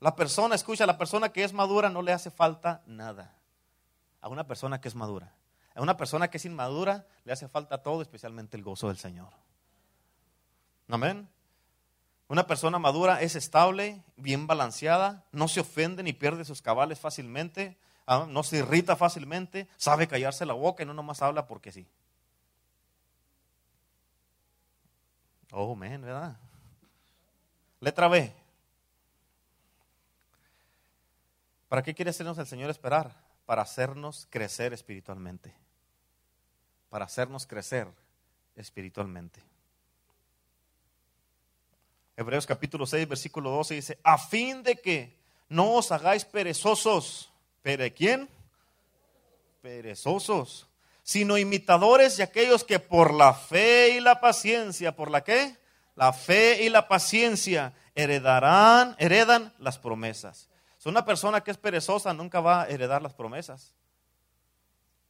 La 0.05 0.14
persona, 0.14 0.55
escucha, 0.55 0.85
la 0.85 0.99
persona 0.99 1.31
que 1.31 1.45
es 1.45 1.55
madura 1.55 1.88
no 1.88 2.03
le 2.03 2.12
hace 2.12 2.31
falta 2.31 2.83
nada. 2.85 3.35
A 4.21 4.29
una 4.29 4.47
persona 4.47 4.79
que 4.79 4.88
es 4.88 4.95
madura. 4.95 5.33
A 5.75 5.81
una 5.81 5.97
persona 5.97 6.29
que 6.29 6.37
es 6.37 6.45
inmadura 6.45 7.07
le 7.25 7.33
hace 7.33 7.49
falta 7.49 7.83
todo, 7.83 8.03
especialmente 8.03 8.55
el 8.59 8.62
gozo 8.62 8.88
del 8.88 8.99
Señor. 8.99 9.31
Amén. 10.90 11.27
Una 12.29 12.47
persona 12.47 12.79
madura 12.79 13.23
es 13.23 13.35
estable, 13.35 14.03
bien 14.17 14.47
balanceada, 14.47 15.25
no 15.33 15.49
se 15.49 15.61
ofende 15.61 16.03
ni 16.03 16.12
pierde 16.12 16.45
sus 16.45 16.61
cabales 16.61 17.01
fácilmente, 17.01 17.79
ah, 18.07 18.27
no 18.29 18.43
se 18.43 18.59
irrita 18.59 18.97
fácilmente, 18.97 19.69
sabe 19.79 20.07
callarse 20.07 20.45
la 20.45 20.53
boca 20.53 20.83
y 20.83 20.87
no 20.87 20.93
nomás 20.93 21.23
habla 21.23 21.47
porque 21.47 21.73
sí. 21.73 21.88
Oh, 25.51 25.73
amén, 25.73 26.03
¿verdad? 26.03 26.37
Letra 27.81 28.09
B. 28.09 28.43
¿Para 31.75 31.83
qué 31.83 31.93
quiere 31.93 32.13
hacernos 32.13 32.39
el 32.39 32.47
Señor 32.47 32.71
esperar? 32.71 33.11
Para 33.47 33.63
hacernos 33.63 34.29
crecer 34.31 34.73
espiritualmente. 34.73 35.53
Para 36.89 37.07
hacernos 37.07 37.49
crecer 37.49 37.89
espiritualmente. 38.55 39.41
Hebreos 42.17 42.47
capítulo 42.47 42.87
6, 42.87 43.09
versículo 43.09 43.51
12 43.51 43.75
dice, 43.75 43.99
a 44.05 44.19
fin 44.19 44.63
de 44.63 44.77
que 44.77 45.19
no 45.49 45.73
os 45.73 45.91
hagáis 45.91 46.25
perezosos. 46.25 47.33
¿Pere 47.61 47.93
quién? 47.93 48.29
Perezosos. 49.61 50.69
Sino 51.03 51.39
imitadores 51.39 52.17
de 52.17 52.23
aquellos 52.23 52.63
que 52.63 52.79
por 52.79 53.13
la 53.13 53.35
fe 53.35 53.97
y 53.97 54.01
la 54.01 54.21
paciencia, 54.21 54.95
¿por 54.95 55.11
la 55.11 55.25
qué? 55.25 55.57
La 55.97 56.13
fe 56.13 56.63
y 56.63 56.69
la 56.69 56.87
paciencia 56.87 57.75
heredarán, 57.97 58.95
heredan 59.01 59.53
las 59.59 59.77
promesas 59.81 60.49
una 60.87 61.05
persona 61.05 61.40
que 61.42 61.51
es 61.51 61.57
perezosa 61.57 62.12
nunca 62.12 62.40
va 62.40 62.62
a 62.62 62.68
heredar 62.68 63.01
las 63.03 63.14
promesas. 63.14 63.73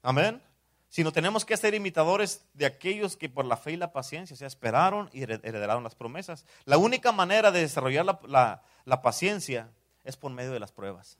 Amén. 0.03 0.41
Sino 0.89 1.11
tenemos 1.11 1.45
que 1.45 1.57
ser 1.57 1.75
imitadores 1.75 2.45
de 2.53 2.67
aquellos 2.67 3.17
que 3.17 3.29
por 3.29 3.45
la 3.45 3.57
fe 3.57 3.73
y 3.73 3.77
la 3.77 3.93
paciencia 3.93 4.37
se 4.37 4.47
esperaron 4.47 5.11
y 5.13 5.23
heredaron 5.23 5.83
las 5.83 5.97
promesas. 5.97 6.45
La 6.65 6.79
única 6.79 7.11
manera 7.11 7.51
de 7.51 7.61
desarrollar 7.61 8.05
la, 8.05 9.03
paciencia 9.03 9.71
es 10.05 10.17
por 10.17 10.31
medio 10.31 10.53
de 10.53 10.61
las 10.61 10.71
pruebas. 10.71 11.19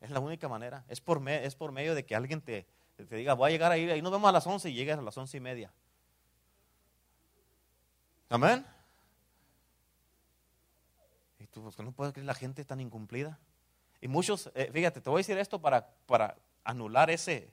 Es 0.00 0.10
la 0.10 0.18
única 0.18 0.48
manera. 0.48 0.84
Es 0.88 1.00
por, 1.00 1.28
es 1.28 1.54
por 1.54 1.70
medio 1.70 1.94
de 1.94 2.04
que 2.04 2.16
alguien 2.16 2.40
te, 2.40 2.66
te 2.96 3.14
diga, 3.14 3.34
voy 3.34 3.50
a 3.50 3.52
llegar 3.52 3.70
ahí, 3.70 3.88
ahí 3.88 4.02
nos 4.02 4.10
vemos 4.10 4.28
a 4.28 4.32
las 4.32 4.46
11 4.46 4.70
y 4.70 4.74
llegas 4.74 4.98
a 4.98 5.02
las 5.02 5.16
once 5.16 5.36
y 5.36 5.40
media. 5.40 5.72
Amén. 8.28 8.66
Tú, 11.56 11.62
pues, 11.62 11.78
no 11.78 11.90
puedes 11.90 12.12
creer 12.12 12.26
la 12.26 12.34
gente 12.34 12.66
tan 12.66 12.82
incumplida. 12.82 13.38
Y 14.02 14.08
muchos, 14.08 14.50
eh, 14.54 14.68
fíjate, 14.70 15.00
te 15.00 15.08
voy 15.08 15.20
a 15.20 15.20
decir 15.20 15.38
esto 15.38 15.58
para, 15.58 15.88
para 16.04 16.36
anular 16.64 17.08
ese, 17.08 17.50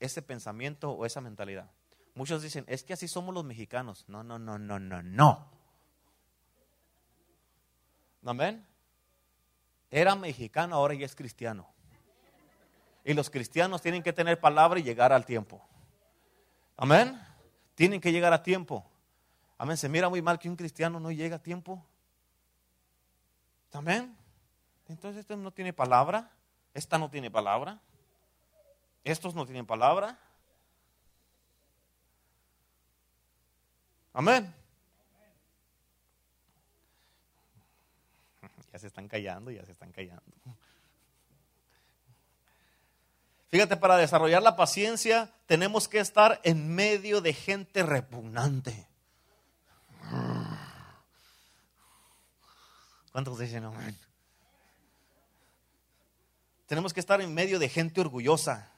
ese 0.00 0.20
pensamiento 0.20 0.90
o 0.90 1.06
esa 1.06 1.20
mentalidad. 1.20 1.70
Muchos 2.16 2.42
dicen, 2.42 2.64
es 2.66 2.82
que 2.82 2.92
así 2.92 3.06
somos 3.06 3.32
los 3.32 3.44
mexicanos. 3.44 4.04
No, 4.08 4.24
no, 4.24 4.40
no, 4.40 4.58
no, 4.58 4.80
no, 4.80 5.00
no. 5.00 5.48
Amén. 8.24 8.66
Era 9.92 10.16
mexicano, 10.16 10.74
ahora 10.74 10.94
ya 10.94 11.06
es 11.06 11.14
cristiano. 11.14 11.68
Y 13.04 13.14
los 13.14 13.30
cristianos 13.30 13.80
tienen 13.80 14.02
que 14.02 14.12
tener 14.12 14.40
palabra 14.40 14.80
y 14.80 14.82
llegar 14.82 15.12
al 15.12 15.24
tiempo. 15.24 15.64
Amén. 16.76 17.16
Tienen 17.76 18.00
que 18.00 18.10
llegar 18.10 18.32
a 18.32 18.42
tiempo. 18.42 18.84
Amén. 19.56 19.76
Se 19.76 19.88
mira 19.88 20.08
muy 20.08 20.20
mal 20.20 20.40
que 20.40 20.48
un 20.48 20.56
cristiano 20.56 20.98
no 20.98 21.12
llega 21.12 21.36
a 21.36 21.42
tiempo. 21.44 21.86
Amén. 23.74 24.16
Entonces 24.88 25.20
este 25.20 25.36
no 25.36 25.50
tiene 25.50 25.72
palabra, 25.72 26.30
esta 26.74 26.96
no 26.98 27.10
tiene 27.10 27.30
palabra, 27.30 27.80
estos 29.02 29.34
no 29.34 29.44
tienen 29.44 29.66
palabra. 29.66 30.18
Amén. 34.12 34.54
Ya 38.72 38.78
se 38.80 38.88
están 38.88 39.06
callando, 39.06 39.52
ya 39.52 39.64
se 39.64 39.70
están 39.70 39.92
callando. 39.92 40.22
Fíjate, 43.48 43.76
para 43.76 43.96
desarrollar 43.96 44.42
la 44.42 44.56
paciencia 44.56 45.32
tenemos 45.46 45.86
que 45.86 46.00
estar 46.00 46.40
en 46.42 46.74
medio 46.74 47.20
de 47.20 47.32
gente 47.32 47.84
repugnante. 47.84 48.88
¿Cuántos 53.14 53.38
dicen 53.38 53.62
amén? 53.62 53.96
Tenemos 56.66 56.92
que 56.92 56.98
estar 56.98 57.20
en 57.20 57.32
medio 57.32 57.60
de 57.60 57.68
gente 57.68 58.00
orgullosa. 58.00 58.72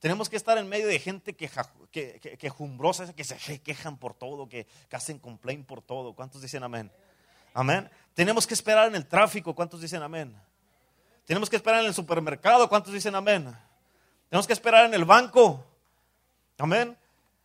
Tenemos 0.00 0.28
que 0.28 0.36
estar 0.36 0.58
en 0.58 0.68
medio 0.68 0.86
de 0.86 0.98
gente 0.98 1.34
que, 1.34 1.50
que, 1.90 2.20
que, 2.20 3.24
se 3.24 3.58
quejan 3.62 3.96
por 3.96 4.12
todo, 4.12 4.50
que, 4.50 4.66
hacen 4.92 5.18
complaint 5.18 5.66
por 5.66 5.80
todo. 5.80 6.12
¿Cuántos 6.12 6.42
dicen 6.42 6.62
amén? 6.62 6.92
Amén. 7.54 7.90
Tenemos 8.12 8.46
que 8.46 8.52
esperar 8.52 8.88
en 8.88 8.94
el 8.94 9.06
tráfico. 9.06 9.54
¿Cuántos 9.54 9.80
dicen 9.80 10.02
amén? 10.02 10.38
Tenemos 11.24 11.48
que 11.48 11.56
esperar 11.56 11.80
en 11.80 11.86
el 11.86 11.94
supermercado. 11.94 12.68
¿Cuántos 12.68 12.92
dicen 12.92 13.14
amén? 13.14 13.50
Tenemos 14.28 14.46
que 14.46 14.52
esperar 14.52 14.84
en 14.84 14.92
el 14.92 15.06
banco. 15.06 15.64
Amén. 16.58 16.98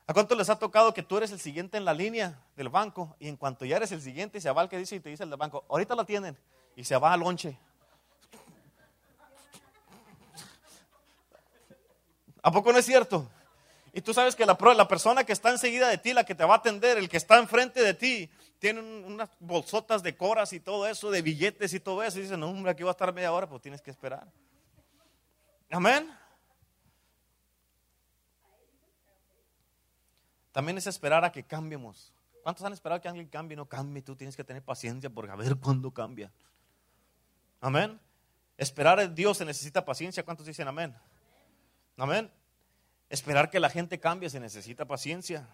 ¿A 0.09 0.13
cuánto 0.13 0.33
les 0.33 0.49
ha 0.49 0.57
tocado 0.57 0.91
que 0.91 1.03
tú 1.03 1.17
eres 1.17 1.31
el 1.31 1.39
siguiente 1.39 1.77
en 1.77 1.85
la 1.85 1.93
línea 1.93 2.41
del 2.55 2.69
banco 2.69 3.15
y 3.19 3.27
en 3.27 3.37
cuanto 3.37 3.63
ya 3.63 3.77
eres 3.77 3.91
el 3.91 4.01
siguiente 4.01 4.41
se 4.41 4.49
va 4.49 4.61
al 4.61 4.67
que 4.67 4.79
dice 4.79 4.95
y 4.95 4.99
te 4.99 5.09
dice 5.09 5.21
el 5.21 5.29
del 5.29 5.37
banco, 5.37 5.65
ahorita 5.69 5.93
lo 5.93 6.03
tienen 6.03 6.35
y 6.75 6.83
se 6.83 6.97
va 6.97 7.13
al 7.13 7.19
lonche? 7.19 7.55
¿A 12.41 12.51
poco 12.51 12.73
no 12.73 12.79
es 12.79 12.87
cierto? 12.87 13.29
Y 13.93 14.01
tú 14.01 14.11
sabes 14.11 14.35
que 14.35 14.47
la, 14.47 14.57
la, 14.75 14.87
persona 14.87 15.23
que 15.23 15.31
está 15.33 15.51
enseguida 15.51 15.87
de 15.89 15.99
ti, 15.99 16.13
la 16.13 16.23
que 16.23 16.33
te 16.33 16.43
va 16.43 16.55
a 16.55 16.57
atender, 16.57 16.97
el 16.97 17.07
que 17.07 17.17
está 17.17 17.37
enfrente 17.37 17.83
de 17.83 17.93
ti, 17.93 18.31
tiene 18.57 18.81
unas 18.81 19.29
bolsotas 19.39 20.01
de 20.01 20.17
coras 20.17 20.53
y 20.53 20.59
todo 20.59 20.87
eso, 20.87 21.11
de 21.11 21.21
billetes 21.21 21.71
y 21.75 21.79
todo 21.79 22.01
eso. 22.01 22.17
Y 22.17 22.23
dice, 22.23 22.35
no, 22.35 22.49
hombre, 22.49 22.71
aquí 22.71 22.81
va 22.81 22.89
a 22.89 22.93
estar 22.93 23.13
media 23.13 23.31
hora, 23.31 23.47
pues 23.47 23.61
tienes 23.61 23.79
que 23.79 23.91
esperar. 23.91 24.27
Amén. 25.69 26.11
También 30.51 30.77
es 30.77 30.87
esperar 30.87 31.23
a 31.23 31.31
que 31.31 31.43
cambiemos. 31.43 32.11
¿Cuántos 32.43 32.65
han 32.65 32.73
esperado 32.73 33.01
que 33.01 33.07
alguien 33.07 33.27
cambie? 33.27 33.55
No 33.55 33.67
cambie, 33.67 34.01
tú 34.01 34.15
tienes 34.15 34.35
que 34.35 34.43
tener 34.43 34.63
paciencia 34.63 35.09
porque 35.09 35.31
a 35.31 35.35
ver 35.35 35.55
cuándo 35.61 35.91
cambia. 35.91 36.31
Amén. 37.61 37.99
Esperar 38.57 38.99
a 38.99 39.07
Dios 39.07 39.37
se 39.37 39.45
necesita 39.45 39.85
paciencia. 39.85 40.23
¿Cuántos 40.23 40.45
dicen 40.45 40.67
amén? 40.67 40.95
Amén. 41.97 42.31
Esperar 43.09 43.49
que 43.49 43.59
la 43.59 43.69
gente 43.69 43.99
cambie 43.99 44.29
se 44.29 44.39
necesita 44.39 44.85
paciencia. 44.85 45.47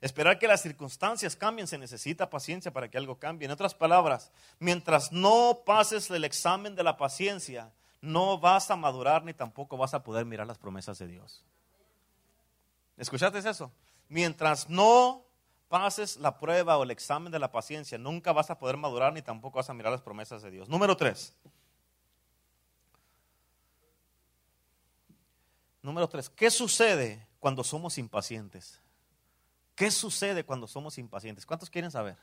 Esperar 0.00 0.38
que 0.38 0.46
las 0.46 0.62
circunstancias 0.62 1.34
cambien 1.34 1.66
se 1.66 1.76
necesita 1.76 2.30
paciencia 2.30 2.72
para 2.72 2.88
que 2.88 2.98
algo 2.98 3.18
cambie. 3.18 3.46
En 3.46 3.52
otras 3.52 3.74
palabras, 3.74 4.30
mientras 4.58 5.10
no 5.10 5.62
pases 5.66 6.10
el 6.10 6.24
examen 6.24 6.76
de 6.76 6.84
la 6.84 6.96
paciencia, 6.96 7.72
no 8.00 8.38
vas 8.38 8.70
a 8.70 8.76
madurar 8.76 9.24
ni 9.24 9.34
tampoco 9.34 9.76
vas 9.76 9.94
a 9.94 10.02
poder 10.02 10.24
mirar 10.24 10.46
las 10.46 10.58
promesas 10.58 10.98
de 10.98 11.08
Dios. 11.08 11.44
¿Escuchaste 12.96 13.38
eso? 13.38 13.72
Mientras 14.08 14.68
no 14.68 15.24
pases 15.68 16.16
la 16.16 16.38
prueba 16.38 16.78
o 16.78 16.82
el 16.82 16.90
examen 16.90 17.30
de 17.30 17.38
la 17.38 17.52
paciencia, 17.52 17.98
nunca 17.98 18.32
vas 18.32 18.50
a 18.50 18.58
poder 18.58 18.76
madurar 18.76 19.12
ni 19.12 19.22
tampoco 19.22 19.56
vas 19.56 19.70
a 19.70 19.74
mirar 19.74 19.92
las 19.92 20.02
promesas 20.02 20.42
de 20.42 20.50
Dios. 20.50 20.68
Número 20.68 20.96
tres. 20.96 21.34
Número 25.82 26.08
tres. 26.08 26.28
¿Qué 26.30 26.50
sucede 26.50 27.26
cuando 27.38 27.62
somos 27.62 27.98
impacientes? 27.98 28.80
¿Qué 29.74 29.90
sucede 29.90 30.44
cuando 30.44 30.66
somos 30.66 30.98
impacientes? 30.98 31.46
¿Cuántos 31.46 31.70
quieren 31.70 31.90
saber? 31.90 32.16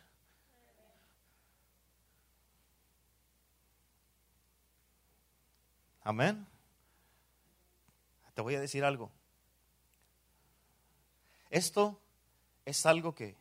Amén. 6.04 6.46
Te 8.34 8.42
voy 8.42 8.56
a 8.56 8.60
decir 8.60 8.84
algo. 8.84 9.10
Esto 11.50 12.00
es 12.66 12.86
algo 12.86 13.14
que 13.14 13.36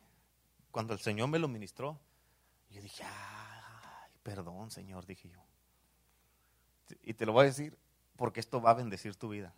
cuando 0.71 0.93
el 0.93 0.99
Señor 0.99 1.29
me 1.29 1.39
lo 1.39 1.47
ministró, 1.47 1.99
yo 2.69 2.81
dije, 2.81 3.03
ay, 3.03 4.11
perdón 4.23 4.71
Señor, 4.71 5.05
dije 5.05 5.29
yo. 5.29 5.39
Y 7.03 7.13
te 7.13 7.25
lo 7.25 7.33
voy 7.33 7.43
a 7.43 7.47
decir 7.47 7.77
porque 8.15 8.39
esto 8.39 8.61
va 8.61 8.71
a 8.71 8.75
bendecir 8.75 9.15
tu 9.15 9.29
vida. 9.29 9.53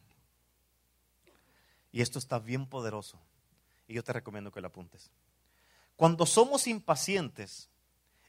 Y 1.92 2.02
esto 2.02 2.20
está 2.20 2.40
bien 2.40 2.68
poderoso. 2.68 3.20
Y 3.88 3.94
yo 3.94 4.04
te 4.04 4.14
recomiendo 4.14 4.52
que 4.52 4.62
lo 4.62 4.68
apuntes. 4.68 5.10
Cuando 5.96 6.26
somos 6.26 6.68
impacientes, 6.68 7.70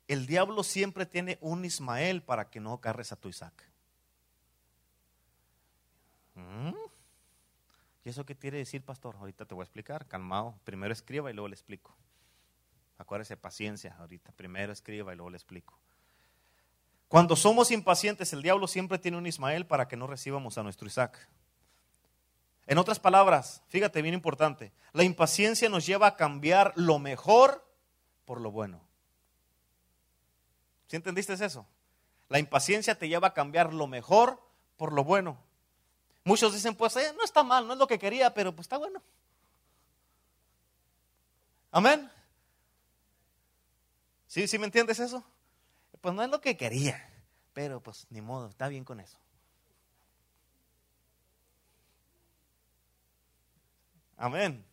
el 0.06 0.26
diablo 0.26 0.62
siempre 0.62 1.04
tiene 1.04 1.38
un 1.40 1.64
Ismael 1.64 2.22
para 2.22 2.48
que 2.48 2.60
no 2.60 2.72
agarres 2.72 3.12
a 3.12 3.16
tu 3.16 3.28
Isaac. 3.28 3.52
¿Mm? 6.34 6.72
¿Y 8.08 8.10
eso 8.10 8.24
qué 8.24 8.34
quiere 8.34 8.56
decir, 8.56 8.82
pastor? 8.82 9.16
Ahorita 9.16 9.44
te 9.44 9.54
voy 9.54 9.60
a 9.60 9.64
explicar, 9.64 10.06
calmado. 10.06 10.58
Primero 10.64 10.94
escriba 10.94 11.30
y 11.30 11.34
luego 11.34 11.48
le 11.48 11.54
explico. 11.54 11.94
Acuérdese, 12.96 13.36
paciencia 13.36 13.94
ahorita. 13.98 14.32
Primero 14.32 14.72
escriba 14.72 15.12
y 15.12 15.16
luego 15.16 15.28
le 15.28 15.36
explico. 15.36 15.78
Cuando 17.08 17.36
somos 17.36 17.70
impacientes, 17.70 18.32
el 18.32 18.40
diablo 18.40 18.66
siempre 18.66 18.98
tiene 18.98 19.18
un 19.18 19.26
Ismael 19.26 19.66
para 19.66 19.88
que 19.88 19.98
no 19.98 20.06
recibamos 20.06 20.56
a 20.56 20.62
nuestro 20.62 20.88
Isaac. 20.88 21.28
En 22.66 22.78
otras 22.78 22.98
palabras, 22.98 23.62
fíjate 23.68 24.00
bien 24.00 24.14
importante, 24.14 24.72
la 24.94 25.02
impaciencia 25.02 25.68
nos 25.68 25.84
lleva 25.84 26.06
a 26.06 26.16
cambiar 26.16 26.72
lo 26.76 26.98
mejor 26.98 27.62
por 28.24 28.40
lo 28.40 28.50
bueno. 28.50 28.80
¿Sí 30.86 30.96
entendiste 30.96 31.34
eso? 31.34 31.66
La 32.30 32.38
impaciencia 32.38 32.98
te 32.98 33.06
lleva 33.06 33.28
a 33.28 33.34
cambiar 33.34 33.74
lo 33.74 33.86
mejor 33.86 34.42
por 34.78 34.94
lo 34.94 35.04
bueno. 35.04 35.46
Muchos 36.24 36.52
dicen, 36.52 36.74
pues 36.74 36.96
eh, 36.96 37.12
no 37.16 37.24
está 37.24 37.42
mal, 37.42 37.66
no 37.66 37.72
es 37.72 37.78
lo 37.78 37.86
que 37.86 37.98
quería, 37.98 38.32
pero 38.34 38.54
pues 38.54 38.66
está 38.66 38.76
bueno. 38.76 39.02
Amén. 41.70 42.10
¿Sí, 44.26 44.46
sí 44.46 44.58
me 44.58 44.66
entiendes 44.66 44.98
eso? 44.98 45.24
Pues 46.00 46.14
no 46.14 46.22
es 46.22 46.28
lo 46.28 46.40
que 46.40 46.56
quería, 46.56 47.10
pero 47.52 47.80
pues 47.80 48.06
ni 48.10 48.20
modo, 48.20 48.48
está 48.48 48.68
bien 48.68 48.84
con 48.84 49.00
eso. 49.00 49.18
Amén. 54.16 54.64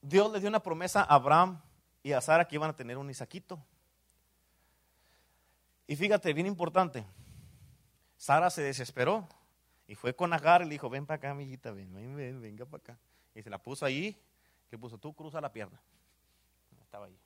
Dios 0.00 0.30
le 0.32 0.40
dio 0.40 0.48
una 0.48 0.62
promesa 0.62 1.00
a 1.02 1.14
Abraham 1.14 1.60
y 2.02 2.12
a 2.12 2.20
Sara 2.20 2.46
que 2.46 2.54
iban 2.54 2.70
a 2.70 2.76
tener 2.76 2.96
un 2.96 3.10
Isaquito. 3.10 3.62
Y 5.86 5.96
fíjate, 5.96 6.32
bien 6.32 6.46
importante, 6.46 7.04
Sara 8.16 8.50
se 8.50 8.62
desesperó 8.62 9.28
y 9.86 9.94
fue 9.94 10.14
con 10.14 10.32
Agar 10.32 10.62
y 10.62 10.64
le 10.64 10.70
dijo, 10.70 10.88
ven 10.88 11.06
para 11.06 11.16
acá, 11.16 11.30
amiguita, 11.30 11.70
ven, 11.70 11.92
ven, 11.92 12.16
ven, 12.16 12.40
venga 12.40 12.64
para 12.64 12.82
acá. 12.82 12.98
Y 13.34 13.42
se 13.42 13.50
la 13.50 13.58
puso 13.58 13.84
ahí, 13.84 14.16
que 14.70 14.78
puso, 14.78 14.98
tú 14.98 15.12
cruza 15.14 15.40
la 15.40 15.52
pierna. 15.52 15.80
Estaba 16.82 17.06
ahí. 17.06 17.18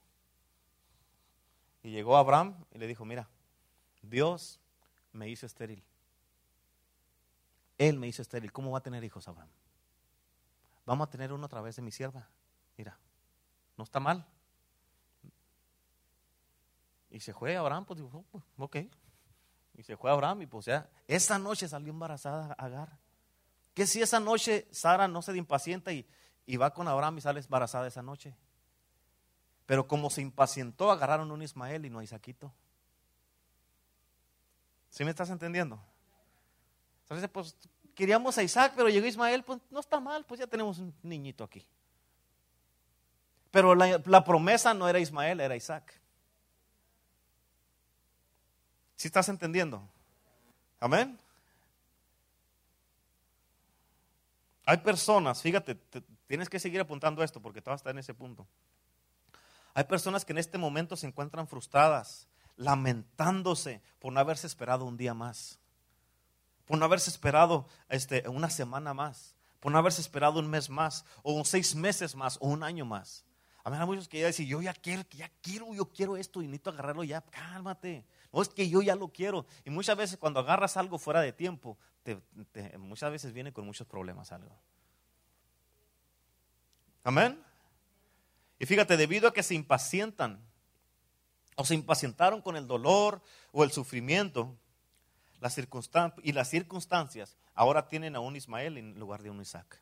Y 1.82 1.90
llegó 1.90 2.16
Abraham 2.16 2.64
y 2.72 2.78
le 2.78 2.86
dijo, 2.86 3.04
mira, 3.04 3.28
Dios 4.02 4.60
me 5.12 5.28
hizo 5.28 5.46
estéril. 5.46 5.82
Él 7.76 7.98
me 7.98 8.08
hizo 8.08 8.22
estéril. 8.22 8.52
¿Cómo 8.52 8.72
va 8.72 8.78
a 8.78 8.82
tener 8.82 9.04
hijos 9.04 9.28
Abraham? 9.28 9.50
Vamos 10.84 11.06
a 11.06 11.10
tener 11.10 11.32
uno 11.32 11.46
a 11.46 11.48
través 11.48 11.76
de 11.76 11.82
mi 11.82 11.92
sierva. 11.92 12.26
Mira, 12.76 12.98
no 13.76 13.84
está 13.84 14.00
mal. 14.00 14.26
Y 17.10 17.20
se 17.20 17.32
fue 17.32 17.56
Abraham, 17.56 17.84
pues 17.84 18.00
dijo, 18.00 18.24
ok. 18.56 18.76
Y 19.78 19.84
se 19.84 19.96
fue 19.96 20.10
a 20.10 20.14
Abraham 20.14 20.42
y 20.42 20.46
pues 20.46 20.66
ya, 20.66 20.88
esa 21.06 21.38
noche 21.38 21.68
salió 21.68 21.92
embarazada 21.92 22.52
Agar. 22.54 22.98
Que 23.74 23.86
si 23.86 24.02
esa 24.02 24.18
noche 24.18 24.66
Sara 24.72 25.06
no 25.06 25.22
se 25.22 25.36
impacienta 25.36 25.92
y, 25.92 26.04
y 26.46 26.56
va 26.56 26.74
con 26.74 26.88
Abraham 26.88 27.18
y 27.18 27.20
sale 27.20 27.38
embarazada 27.38 27.86
esa 27.86 28.02
noche. 28.02 28.34
Pero 29.66 29.86
como 29.86 30.10
se 30.10 30.20
impacientó, 30.20 30.90
agarraron 30.90 31.30
un 31.30 31.42
Ismael 31.42 31.86
y 31.86 31.90
no 31.90 32.00
a 32.00 32.04
Isaquito. 32.04 32.52
¿Sí 34.90 35.04
me 35.04 35.10
estás 35.10 35.30
entendiendo? 35.30 35.80
Entonces, 37.02 37.30
pues 37.30 37.54
queríamos 37.94 38.36
a 38.36 38.42
Isaac, 38.42 38.72
pero 38.74 38.88
llegó 38.88 39.06
Ismael, 39.06 39.44
pues 39.44 39.60
no 39.70 39.78
está 39.78 40.00
mal, 40.00 40.24
pues 40.24 40.40
ya 40.40 40.48
tenemos 40.48 40.78
un 40.78 40.92
niñito 41.04 41.44
aquí. 41.44 41.64
Pero 43.52 43.76
la, 43.76 44.02
la 44.06 44.24
promesa 44.24 44.74
no 44.74 44.88
era 44.88 44.98
Ismael, 44.98 45.38
era 45.38 45.54
Isaac. 45.54 45.97
¿Sí 48.98 49.06
estás 49.06 49.28
entendiendo? 49.28 49.88
Amén. 50.80 51.16
Hay 54.66 54.78
personas, 54.78 55.40
fíjate, 55.40 55.76
tienes 56.26 56.48
que 56.48 56.58
seguir 56.58 56.80
apuntando 56.80 57.22
esto 57.22 57.40
porque 57.40 57.62
tú 57.62 57.70
vas 57.70 57.76
a 57.76 57.82
estar 57.82 57.92
en 57.92 58.00
ese 58.00 58.12
punto. 58.12 58.44
Hay 59.72 59.84
personas 59.84 60.24
que 60.24 60.32
en 60.32 60.38
este 60.38 60.58
momento 60.58 60.96
se 60.96 61.06
encuentran 61.06 61.46
frustradas, 61.46 62.26
lamentándose 62.56 63.82
por 64.00 64.12
no 64.12 64.18
haberse 64.18 64.48
esperado 64.48 64.84
un 64.84 64.96
día 64.96 65.14
más, 65.14 65.60
por 66.64 66.76
no 66.76 66.84
haberse 66.84 67.08
esperado 67.08 67.68
este, 67.88 68.28
una 68.28 68.50
semana 68.50 68.94
más, 68.94 69.36
por 69.60 69.70
no 69.70 69.78
haberse 69.78 70.00
esperado 70.00 70.40
un 70.40 70.50
mes 70.50 70.70
más, 70.70 71.04
o 71.22 71.44
seis 71.44 71.76
meses 71.76 72.16
más, 72.16 72.36
o 72.40 72.48
un 72.48 72.64
año 72.64 72.84
más. 72.84 73.24
A 73.62 73.70
hay 73.70 73.86
muchos 73.86 74.08
que 74.08 74.18
ya 74.18 74.26
dicen, 74.26 74.46
yo 74.46 74.60
ya 74.60 74.74
quiero, 74.74 75.04
ya 75.10 75.30
quiero, 75.40 75.72
yo 75.72 75.86
quiero 75.92 76.16
esto 76.16 76.42
y 76.42 76.48
necesito 76.48 76.70
agarrarlo 76.70 77.04
ya, 77.04 77.20
cálmate. 77.20 78.04
No 78.32 78.42
es 78.42 78.48
que 78.48 78.68
yo 78.68 78.82
ya 78.82 78.94
lo 78.94 79.08
quiero. 79.08 79.46
Y 79.64 79.70
muchas 79.70 79.96
veces 79.96 80.18
cuando 80.18 80.40
agarras 80.40 80.76
algo 80.76 80.98
fuera 80.98 81.20
de 81.20 81.32
tiempo, 81.32 81.78
muchas 82.78 83.10
veces 83.10 83.32
viene 83.32 83.52
con 83.52 83.64
muchos 83.64 83.86
problemas 83.86 84.32
algo. 84.32 84.58
Amén. 87.04 87.42
Y 88.58 88.66
fíjate, 88.66 88.96
debido 88.96 89.28
a 89.28 89.32
que 89.32 89.42
se 89.42 89.54
impacientan 89.54 90.44
o 91.56 91.64
se 91.64 91.74
impacientaron 91.74 92.42
con 92.42 92.56
el 92.56 92.66
dolor 92.66 93.22
o 93.52 93.64
el 93.64 93.72
sufrimiento, 93.72 94.56
las 95.40 95.56
y 96.22 96.32
las 96.32 96.48
circunstancias, 96.48 97.36
ahora 97.54 97.88
tienen 97.88 98.16
a 98.16 98.20
un 98.20 98.36
Ismael 98.36 98.76
en 98.76 98.98
lugar 98.98 99.22
de 99.22 99.30
un 99.30 99.40
Isaac. 99.40 99.80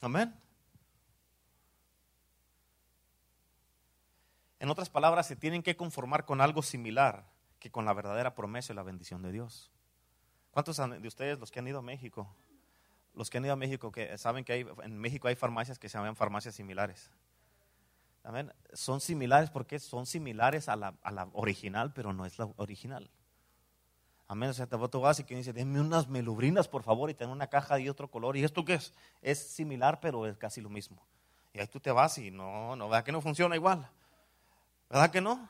Amén. 0.00 0.34
En 4.60 4.68
otras 4.68 4.90
palabras, 4.90 5.26
se 5.26 5.36
tienen 5.36 5.62
que 5.62 5.74
conformar 5.74 6.26
con 6.26 6.40
algo 6.42 6.62
similar 6.62 7.24
que 7.58 7.70
con 7.70 7.86
la 7.86 7.94
verdadera 7.94 8.34
promesa 8.34 8.72
y 8.72 8.76
la 8.76 8.82
bendición 8.82 9.22
de 9.22 9.32
Dios. 9.32 9.70
¿Cuántos 10.50 10.76
de 10.76 11.08
ustedes, 11.08 11.38
los 11.38 11.50
que 11.50 11.60
han 11.60 11.66
ido 11.66 11.78
a 11.78 11.82
México, 11.82 12.32
los 13.14 13.30
que 13.30 13.38
han 13.38 13.44
ido 13.44 13.54
a 13.54 13.56
México, 13.56 13.90
que 13.90 14.16
saben 14.18 14.44
que 14.44 14.52
hay, 14.52 14.66
en 14.82 14.98
México 14.98 15.28
hay 15.28 15.34
farmacias 15.34 15.78
que 15.78 15.88
se 15.88 15.96
llaman 15.96 16.14
farmacias 16.14 16.54
similares? 16.54 17.10
Son 18.74 19.00
similares 19.00 19.50
porque 19.50 19.78
son 19.78 20.04
similares 20.04 20.68
a 20.68 20.76
la, 20.76 20.94
original, 21.32 21.94
pero 21.94 22.12
no 22.12 22.26
es 22.26 22.38
la 22.38 22.50
original. 22.56 23.10
Amén. 24.28 24.50
O 24.50 24.52
sea, 24.52 24.66
te 24.66 24.76
vas 24.76 25.20
y 25.20 25.24
quien 25.24 25.40
dice, 25.40 25.54
denme 25.54 25.80
unas 25.80 26.06
melubrinas, 26.06 26.68
por 26.68 26.82
favor, 26.82 27.08
y 27.08 27.14
ten 27.14 27.30
una 27.30 27.46
caja 27.46 27.76
de 27.76 27.88
otro 27.88 28.10
color. 28.10 28.36
¿Y 28.36 28.44
esto 28.44 28.64
qué 28.64 28.74
es? 28.74 28.92
Es 29.22 29.38
similar, 29.38 30.00
pero 30.00 30.26
es 30.26 30.36
casi 30.36 30.60
lo 30.60 30.68
mismo. 30.68 31.02
Y 31.54 31.60
ahí 31.60 31.66
tú 31.66 31.80
te 31.80 31.90
vas 31.90 32.18
y 32.18 32.30
no, 32.30 32.76
no, 32.76 32.90
¿verdad 32.90 33.04
que 33.04 33.12
no 33.12 33.22
funciona 33.22 33.56
igual? 33.56 33.90
¿Verdad 34.90 35.12
que 35.12 35.20
no? 35.20 35.48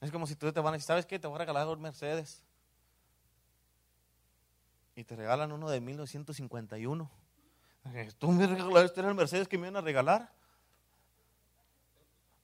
Es 0.00 0.12
como 0.12 0.26
si 0.26 0.36
tú 0.36 0.52
te 0.52 0.60
van 0.60 0.72
a 0.72 0.76
decir, 0.76 0.86
¿sabes 0.86 1.04
qué? 1.04 1.18
Te 1.18 1.26
voy 1.26 1.34
a 1.34 1.38
regalar 1.38 1.66
un 1.66 1.80
Mercedes. 1.80 2.42
Y 4.94 5.02
te 5.02 5.16
regalan 5.16 5.50
uno 5.50 5.68
de 5.68 5.80
1951. 5.80 7.10
¿Tú 8.18 8.30
me 8.30 8.46
regalaste 8.46 9.00
el 9.00 9.14
Mercedes 9.14 9.48
que 9.48 9.58
me 9.58 9.66
iban 9.66 9.76
a 9.76 9.80
regalar? 9.80 10.30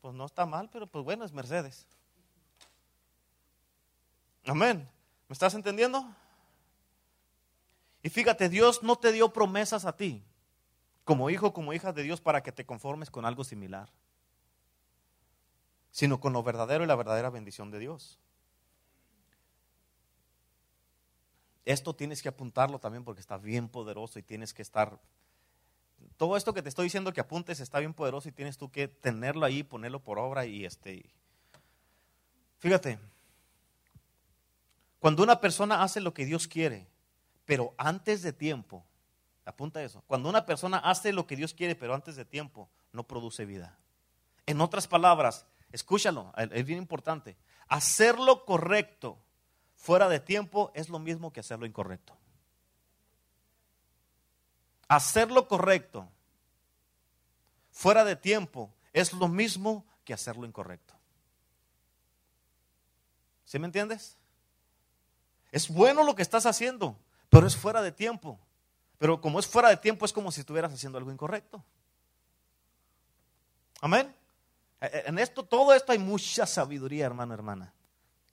Pues 0.01 0.13
no 0.13 0.27
está 0.27 0.45
mal, 0.45 0.69
pero 0.73 0.89
pues 0.89 1.05
bueno, 1.05 1.25
es 1.25 1.33
Mercedes. 1.33 1.87
Amén. 4.45 4.89
¿Me 5.29 5.33
estás 5.35 5.55
entendiendo? 5.55 6.05
Y 8.03 8.09
fíjate, 8.09 8.49
Dios 8.49 8.83
no 8.83 8.97
te 8.97 9.13
dio 9.13 9.33
promesas 9.33 9.85
a 9.85 9.97
ti, 9.97 10.25
como 11.05 11.31
hijo, 11.31 11.53
como 11.53 11.73
hija 11.73 11.93
de 11.93 12.03
Dios, 12.03 12.21
para 12.21 12.43
que 12.43 12.51
te 12.51 12.67
conformes 12.67 13.11
con 13.11 13.25
algo 13.25 13.45
similar 13.45 13.89
sino 15.91 16.21
con 16.21 16.33
lo 16.33 16.43
verdadero 16.43 16.85
y 16.85 16.87
la 16.87 16.97
verdadera 16.97 17.31
bendición 17.31 17.71
de 17.71 17.79
Dios. 17.79 18.19
Esto 21.65 21.95
tienes 21.95 22.23
que 22.23 22.29
apuntarlo 22.29 22.79
también 22.79 23.05
porque 23.05 23.21
está 23.21 23.37
bien 23.37 23.69
poderoso 23.69 24.19
y 24.19 24.23
tienes 24.23 24.55
que 24.55 24.63
estar... 24.63 24.99
Todo 26.17 26.37
esto 26.37 26.55
que 26.55 26.63
te 26.63 26.69
estoy 26.69 26.85
diciendo 26.85 27.13
que 27.13 27.21
apuntes 27.21 27.61
está 27.61 27.79
bien 27.79 27.95
poderoso 27.95 28.29
y 28.29 28.33
tienes 28.33 28.59
tú 28.59 28.71
que 28.71 28.89
tenerlo 28.89 29.45
ahí, 29.45 29.63
ponerlo 29.63 30.01
por 30.01 30.19
obra 30.19 30.47
y 30.47 30.65
este... 30.65 31.11
Fíjate, 32.59 32.99
cuando 34.99 35.23
una 35.23 35.41
persona 35.41 35.83
hace 35.83 36.01
lo 36.01 36.13
que 36.13 36.27
Dios 36.27 36.47
quiere, 36.47 36.87
pero 37.47 37.75
antes 37.79 38.23
de 38.23 38.33
tiempo, 38.33 38.85
apunta 39.47 39.83
eso, 39.83 40.03
cuando 40.07 40.29
una 40.29 40.45
persona 40.45 40.79
hace 40.79 41.13
lo 41.13 41.27
que 41.27 41.37
Dios 41.37 41.55
quiere, 41.55 41.75
pero 41.75 41.95
antes 41.95 42.17
de 42.17 42.25
tiempo, 42.25 42.69
no 42.93 43.05
produce 43.05 43.47
vida. 43.47 43.79
En 44.47 44.61
otras 44.61 44.87
palabras, 44.87 45.47
Escúchalo, 45.71 46.33
es 46.37 46.67
bien 46.67 46.79
importante. 46.79 47.37
Hacerlo 47.69 48.45
correcto 48.45 49.19
fuera 49.77 50.09
de 50.09 50.21
tiempo 50.21 50.73
es 50.75 50.89
lo 50.89 50.99
mismo 50.99 51.33
que 51.33 51.41
hacerlo 51.41 51.67
incorrecto. 51.67 52.17
Hacerlo 54.89 55.47
correcto 55.47 56.09
fuera 57.71 58.05
de 58.05 58.17
tiempo 58.17 58.75
es 58.93 59.13
lo 59.13 59.29
mismo 59.29 59.87
que 60.05 60.13
hacerlo 60.13 60.47
incorrecto. 60.47 60.95
¿Sí 63.45 63.59
me 63.59 63.67
entiendes? 63.67 64.17
Es 65.53 65.69
bueno 65.69 66.05
lo 66.05 66.15
que 66.15 66.23
estás 66.23 66.47
haciendo, 66.47 66.99
pero 67.29 67.47
es 67.47 67.57
fuera 67.57 67.83
de 67.83 67.93
tiempo. 67.93 68.39
Pero 68.99 69.21
como 69.21 69.41
es 69.41 69.47
fuera 69.47 69.69
de 69.71 69.77
tiempo 69.77 70.05
es 70.05 70.13
como 70.13 70.31
si 70.31 70.41
estuvieras 70.41 70.73
haciendo 70.73 70.99
algo 70.99 71.11
incorrecto. 71.11 71.65
Amén. 73.81 74.15
Eh, 74.81 75.05
en 75.07 75.19
esto, 75.19 75.45
todo 75.45 75.75
esto 75.75 75.93
hay 75.93 75.99
mucha 75.99 76.47
sabiduría, 76.47 77.07
hermano, 77.07 77.35
hermana. 77.35 77.73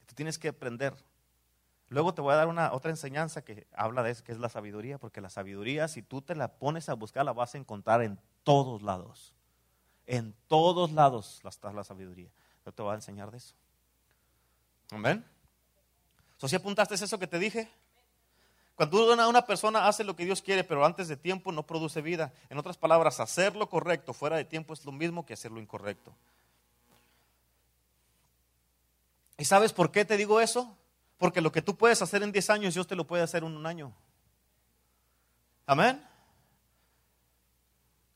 Tú 0.06 0.16
tienes 0.16 0.38
que 0.38 0.50
aprender. 0.50 0.96
Luego 1.90 2.14
te 2.14 2.22
voy 2.22 2.34
a 2.34 2.38
dar 2.38 2.48
una 2.48 2.74
otra 2.74 2.92
enseñanza 2.92 3.44
que 3.44 3.68
habla 3.74 4.04
de 4.04 4.12
eso, 4.12 4.24
que 4.24 4.34
es 4.34 4.40
la 4.40 4.50
sabiduría, 4.50 4.98
porque 4.98 5.22
la 5.22 5.30
sabiduría, 5.30 5.88
si 5.88 6.02
tú 6.02 6.22
te 6.22 6.36
la 6.36 6.50
pones 6.54 6.90
a 6.90 6.94
buscar, 6.94 7.24
la 7.24 7.34
vas 7.34 7.56
a 7.56 7.58
encontrar 7.58 8.02
en 8.02 8.20
todos 8.44 8.82
lados. 8.82 9.34
En 10.06 10.34
todos 10.48 10.92
lados 10.92 11.42
está 11.46 11.72
la 11.72 11.84
sabiduría. 11.84 12.30
Yo 12.66 12.72
te 12.74 12.82
voy 12.82 12.92
a 12.92 12.96
enseñar 12.96 13.32
de 13.32 13.38
eso. 13.38 13.56
Amén. 14.92 15.26
¿So 16.38 16.48
si 16.48 16.56
apuntaste 16.56 16.96
eso 16.96 17.20
que 17.20 17.28
te 17.28 17.40
dije? 17.40 17.70
Cuando 18.76 19.12
una, 19.12 19.28
una 19.28 19.46
persona 19.46 19.88
hace 19.88 20.04
lo 20.04 20.16
que 20.16 20.24
Dios 20.24 20.42
quiere, 20.42 20.64
pero 20.64 20.86
antes 20.86 21.08
de 21.08 21.18
tiempo 21.18 21.52
no 21.52 21.64
produce 21.64 22.02
vida. 22.02 22.32
En 22.50 22.58
otras 22.58 22.78
palabras, 22.78 23.20
hacer 23.20 23.56
lo 23.56 23.70
correcto 23.70 24.14
fuera 24.14 24.36
de 24.36 24.46
tiempo 24.46 24.74
es 24.74 24.86
lo 24.86 24.92
mismo 24.92 25.26
que 25.26 25.34
hacer 25.34 25.52
lo 25.52 25.60
incorrecto. 25.60 26.14
¿Y 29.38 29.46
sabes 29.46 29.72
por 29.74 29.92
qué 29.92 30.04
te 30.04 30.18
digo 30.18 30.42
eso? 30.42 30.76
Porque 31.18 31.42
lo 31.42 31.52
que 31.52 31.62
tú 31.62 31.78
puedes 31.78 32.02
hacer 32.02 32.24
en 32.24 32.32
10 32.32 32.50
años, 32.50 32.74
Dios 32.74 32.88
te 32.88 32.96
lo 32.96 33.06
puede 33.06 33.24
hacer 33.24 33.44
en 33.44 33.56
un 33.56 33.66
año. 33.66 33.94
Amén. 35.66 36.04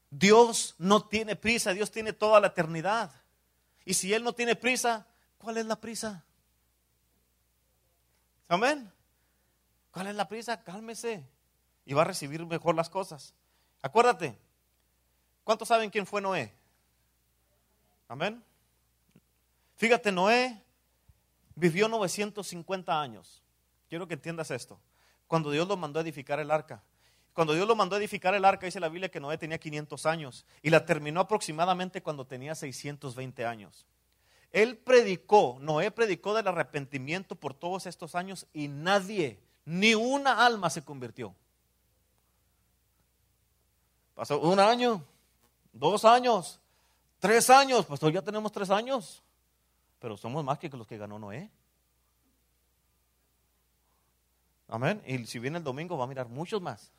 Dios 0.10 0.76
no 0.78 1.08
tiene 1.08 1.36
prisa, 1.36 1.74
Dios 1.74 1.92
tiene 1.92 2.14
toda 2.14 2.40
la 2.40 2.48
eternidad. 2.48 3.12
Y 3.86 3.94
si 3.94 4.14
Él 4.14 4.24
no 4.24 4.34
tiene 4.34 4.56
prisa, 4.56 5.08
¿cuál 5.38 5.58
es 5.58 5.66
la 5.66 5.76
prisa? 5.80 6.24
Amén. 8.48 8.92
¿Cuál 9.92 10.08
es 10.08 10.16
la 10.16 10.28
prisa? 10.28 10.64
Cálmese 10.64 11.26
y 11.86 11.94
va 11.94 12.02
a 12.02 12.06
recibir 12.06 12.46
mejor 12.46 12.76
las 12.76 12.90
cosas. 12.90 13.34
Acuérdate, 13.82 14.38
¿cuántos 15.44 15.68
saben 15.68 15.90
quién 15.90 16.06
fue 16.06 16.22
Noé? 16.22 16.54
Amén. 18.08 18.44
Fíjate, 19.78 20.12
Noé 20.12 20.62
vivió 21.62 21.88
950 21.88 23.00
años. 23.00 23.44
Quiero 23.88 24.08
que 24.08 24.16
entiendas 24.16 24.50
esto. 24.50 24.80
Cuando 25.28 25.52
Dios 25.52 25.68
lo 25.68 25.78
mandó 25.78 26.00
a 26.00 26.02
edificar 26.02 26.40
el 26.40 26.50
arca. 26.50 26.82
Cuando 27.34 27.54
Dios 27.54 27.68
lo 27.68 27.76
mandó 27.76 27.96
a 27.96 28.00
edificar 28.00 28.34
el 28.34 28.44
arca, 28.44 28.66
dice 28.66 28.80
la 28.80 28.90
Biblia 28.90 29.12
que 29.12 29.20
Noé 29.20 29.38
tenía 29.38 29.60
500 29.60 30.06
años 30.08 30.46
y 30.64 30.72
la 30.72 30.86
terminó 30.86 31.22
aproximadamente 31.22 32.02
cuando 32.02 32.26
tenía 32.26 32.56
620 32.56 33.46
años. 33.46 33.86
Él 34.52 34.76
predicó, 34.76 35.58
Noé 35.62 35.92
predicó 35.92 36.34
del 36.34 36.48
arrepentimiento 36.48 37.36
por 37.36 37.54
todos 37.54 37.86
estos 37.86 38.16
años 38.16 38.48
y 38.54 38.68
nadie, 38.68 39.40
ni 39.64 39.94
una 39.94 40.44
alma 40.44 40.72
se 40.72 40.84
convirtió. 40.84 41.36
Pasó 44.16 44.42
un 44.42 44.60
año, 44.60 45.06
dos 45.72 46.06
años, 46.06 46.60
tres 47.20 47.52
años, 47.52 47.86
pues 47.86 48.02
ya 48.12 48.24
tenemos 48.24 48.52
tres 48.52 48.72
años 48.72 49.24
pero 50.02 50.18
somos 50.18 50.44
más 50.44 50.58
que 50.58 50.68
los 50.68 50.88
que 50.88 50.98
ganó 50.98 51.20
Noé. 51.20 51.50
Amén. 54.68 55.02
Y 55.06 55.26
si 55.28 55.38
viene 55.38 55.60
el 55.60 55.64
domingo 55.64 55.98
va 55.98 56.06
a 56.06 56.08
mirar 56.08 56.28
muchos 56.28 56.60
más. 56.60 56.92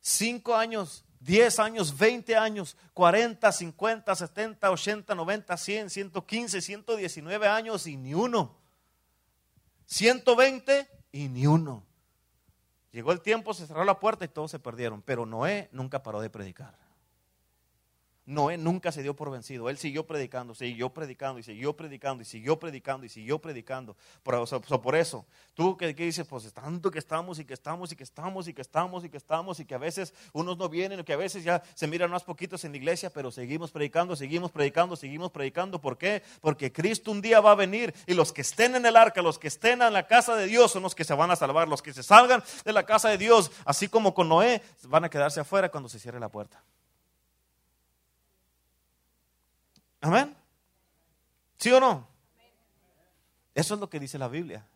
Cinco 0.00 0.54
años, 0.54 1.04
diez 1.18 1.58
años, 1.58 1.96
veinte 1.96 2.36
años, 2.36 2.76
cuarenta, 2.92 3.50
cincuenta, 3.52 4.14
setenta, 4.14 4.70
ochenta, 4.70 5.14
noventa, 5.14 5.56
cien, 5.56 5.88
ciento 5.88 6.26
quince, 6.26 6.60
ciento 6.60 6.94
diecinueve 6.94 7.48
años 7.48 7.86
y 7.86 7.96
ni 7.96 8.12
uno. 8.12 8.54
Ciento 9.86 10.36
veinte 10.36 10.88
y 11.10 11.28
ni 11.28 11.46
uno. 11.46 11.84
Llegó 12.92 13.12
el 13.12 13.20
tiempo, 13.22 13.54
se 13.54 13.66
cerró 13.66 13.84
la 13.84 13.98
puerta 13.98 14.24
y 14.24 14.28
todos 14.28 14.50
se 14.50 14.58
perdieron. 14.58 15.00
Pero 15.00 15.24
Noé 15.24 15.70
nunca 15.72 16.02
paró 16.02 16.20
de 16.20 16.28
predicar. 16.28 16.85
Noé 18.26 18.58
nunca 18.58 18.90
se 18.90 19.04
dio 19.04 19.14
por 19.14 19.30
vencido. 19.30 19.70
Él 19.70 19.78
siguió 19.78 20.04
predicando, 20.04 20.52
siguió 20.52 20.90
predicando 20.90 21.38
y 21.38 21.44
siguió 21.44 21.76
predicando 21.76 22.22
y 22.22 22.24
siguió 22.24 22.58
predicando 22.58 23.06
y 23.06 23.08
siguió 23.08 23.38
predicando. 23.38 23.96
Por, 24.24 24.96
eso, 24.96 25.26
tú 25.54 25.76
que, 25.76 25.94
dices, 25.94 26.26
pues 26.26 26.52
tanto 26.52 26.90
que 26.90 26.98
estamos 26.98 27.38
y 27.38 27.44
que 27.44 27.54
estamos 27.54 27.92
y 27.92 27.96
que 27.96 28.02
estamos 28.02 28.48
y 28.48 28.52
que 28.52 28.62
estamos 28.62 29.04
y 29.04 29.08
que 29.08 29.16
estamos 29.16 29.60
y 29.60 29.64
que 29.64 29.74
a 29.76 29.78
veces 29.78 30.12
unos 30.32 30.58
no 30.58 30.68
vienen, 30.68 31.04
que 31.04 31.12
a 31.12 31.16
veces 31.16 31.44
ya 31.44 31.62
se 31.74 31.86
miran 31.86 32.10
más 32.10 32.24
poquitos 32.24 32.64
en 32.64 32.72
la 32.72 32.78
iglesia, 32.78 33.10
pero 33.10 33.30
seguimos 33.30 33.70
predicando, 33.70 34.16
seguimos 34.16 34.50
predicando, 34.50 34.96
seguimos 34.96 35.30
predicando. 35.30 35.80
¿Por 35.80 35.96
qué? 35.96 36.24
Porque 36.40 36.72
Cristo 36.72 37.12
un 37.12 37.22
día 37.22 37.40
va 37.40 37.52
a 37.52 37.54
venir 37.54 37.94
y 38.08 38.14
los 38.14 38.32
que 38.32 38.40
estén 38.40 38.74
en 38.74 38.84
el 38.86 38.96
arca, 38.96 39.22
los 39.22 39.38
que 39.38 39.46
estén 39.46 39.82
en 39.82 39.92
la 39.92 40.08
casa 40.08 40.34
de 40.34 40.46
Dios 40.46 40.72
son 40.72 40.82
los 40.82 40.96
que 40.96 41.04
se 41.04 41.14
van 41.14 41.30
a 41.30 41.36
salvar. 41.36 41.68
Los 41.68 41.80
que 41.80 41.92
se 41.92 42.02
salgan 42.02 42.42
de 42.64 42.72
la 42.72 42.84
casa 42.84 43.08
de 43.08 43.18
Dios, 43.18 43.52
así 43.64 43.86
como 43.86 44.14
con 44.14 44.28
Noé, 44.28 44.62
van 44.88 45.04
a 45.04 45.10
quedarse 45.10 45.38
afuera 45.38 45.70
cuando 45.70 45.88
se 45.88 46.00
cierre 46.00 46.18
la 46.18 46.28
puerta. 46.28 46.60
Amén. 50.00 50.36
¿Sí 51.58 51.70
o 51.72 51.80
no? 51.80 52.06
Eso 53.54 53.74
es 53.74 53.80
lo 53.80 53.88
que 53.88 53.98
dice 53.98 54.18
la 54.18 54.28
Biblia. 54.28 54.66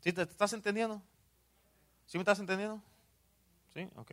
¿Sí 0.00 0.12
te, 0.12 0.22
estás 0.22 0.52
entendiendo? 0.52 1.02
¿Sí 2.06 2.18
me 2.18 2.22
estás 2.22 2.38
entendiendo? 2.38 2.82
Sí, 3.74 3.88
ok. 3.96 4.12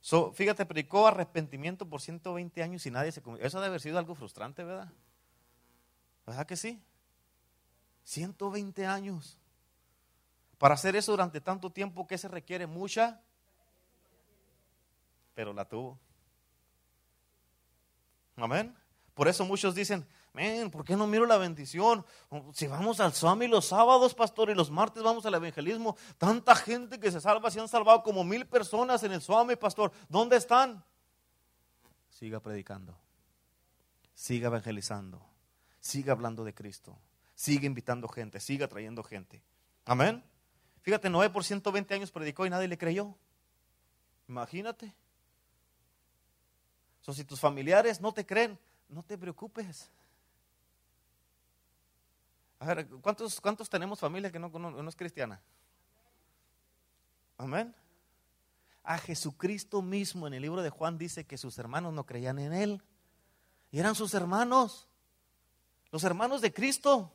So, 0.00 0.32
fíjate, 0.32 0.66
predicó 0.66 1.06
arrepentimiento 1.06 1.88
por 1.88 2.00
120 2.00 2.62
años 2.62 2.86
y 2.86 2.90
nadie 2.90 3.10
se 3.10 3.22
Eso 3.40 3.58
debe 3.58 3.68
haber 3.68 3.80
sido 3.80 3.98
algo 3.98 4.14
frustrante, 4.14 4.62
¿verdad? 4.62 4.92
¿Verdad 6.26 6.46
que 6.46 6.56
sí? 6.56 6.82
120 8.04 8.86
años. 8.86 9.38
Para 10.58 10.74
hacer 10.74 10.94
eso 10.96 11.12
durante 11.12 11.40
tanto 11.40 11.70
tiempo, 11.70 12.06
que 12.06 12.16
se 12.16 12.28
requiere? 12.28 12.66
Mucha, 12.66 13.20
pero 15.34 15.52
la 15.52 15.64
tuvo. 15.68 15.98
Amén. 18.36 18.76
Por 19.14 19.28
eso 19.28 19.44
muchos 19.44 19.74
dicen, 19.76 20.06
¿por 20.72 20.84
qué 20.84 20.96
no 20.96 21.06
miro 21.06 21.24
la 21.24 21.36
bendición? 21.38 22.04
Si 22.52 22.66
vamos 22.66 22.98
al 22.98 23.12
Swami 23.12 23.46
los 23.46 23.66
sábados, 23.66 24.12
pastor, 24.12 24.50
y 24.50 24.54
los 24.54 24.70
martes 24.70 25.04
vamos 25.04 25.24
al 25.24 25.34
evangelismo, 25.34 25.96
tanta 26.18 26.56
gente 26.56 26.98
que 26.98 27.12
se 27.12 27.20
salva, 27.20 27.50
se 27.50 27.60
han 27.60 27.68
salvado 27.68 28.02
como 28.02 28.24
mil 28.24 28.44
personas 28.46 29.04
en 29.04 29.12
el 29.12 29.22
Swami, 29.22 29.54
pastor. 29.54 29.92
¿Dónde 30.08 30.36
están? 30.36 30.84
Siga 32.08 32.40
predicando, 32.40 32.98
siga 34.14 34.48
evangelizando, 34.48 35.24
siga 35.78 36.12
hablando 36.12 36.42
de 36.42 36.54
Cristo, 36.54 36.98
siga 37.34 37.66
invitando 37.66 38.08
gente, 38.08 38.40
siga 38.40 38.66
trayendo 38.66 39.04
gente. 39.04 39.44
Amén. 39.84 40.24
Fíjate, 40.82 41.08
Noé 41.08 41.30
por 41.30 41.44
120 41.44 41.94
años 41.94 42.10
predicó 42.10 42.46
y 42.46 42.50
nadie 42.50 42.66
le 42.66 42.78
creyó. 42.78 43.16
Imagínate. 44.26 44.92
So, 47.04 47.12
si 47.12 47.22
tus 47.22 47.38
familiares 47.38 48.00
no 48.00 48.12
te 48.12 48.24
creen, 48.24 48.58
no 48.88 49.02
te 49.02 49.18
preocupes. 49.18 49.90
A 52.58 52.66
ver, 52.66 52.88
¿cuántos, 53.02 53.42
cuántos 53.42 53.68
tenemos 53.68 54.00
familia 54.00 54.32
que 54.32 54.38
no, 54.38 54.48
no 54.48 54.88
es 54.88 54.96
cristiana? 54.96 55.38
Amén. 57.36 57.74
A 58.82 58.96
Jesucristo 58.96 59.82
mismo 59.82 60.26
en 60.26 60.32
el 60.32 60.40
libro 60.40 60.62
de 60.62 60.70
Juan 60.70 60.96
dice 60.96 61.26
que 61.26 61.36
sus 61.36 61.58
hermanos 61.58 61.92
no 61.92 62.06
creían 62.06 62.38
en 62.38 62.54
Él. 62.54 62.82
Y 63.70 63.80
eran 63.80 63.94
sus 63.94 64.14
hermanos. 64.14 64.88
Los 65.90 66.04
hermanos 66.04 66.40
de 66.40 66.54
Cristo. 66.54 67.12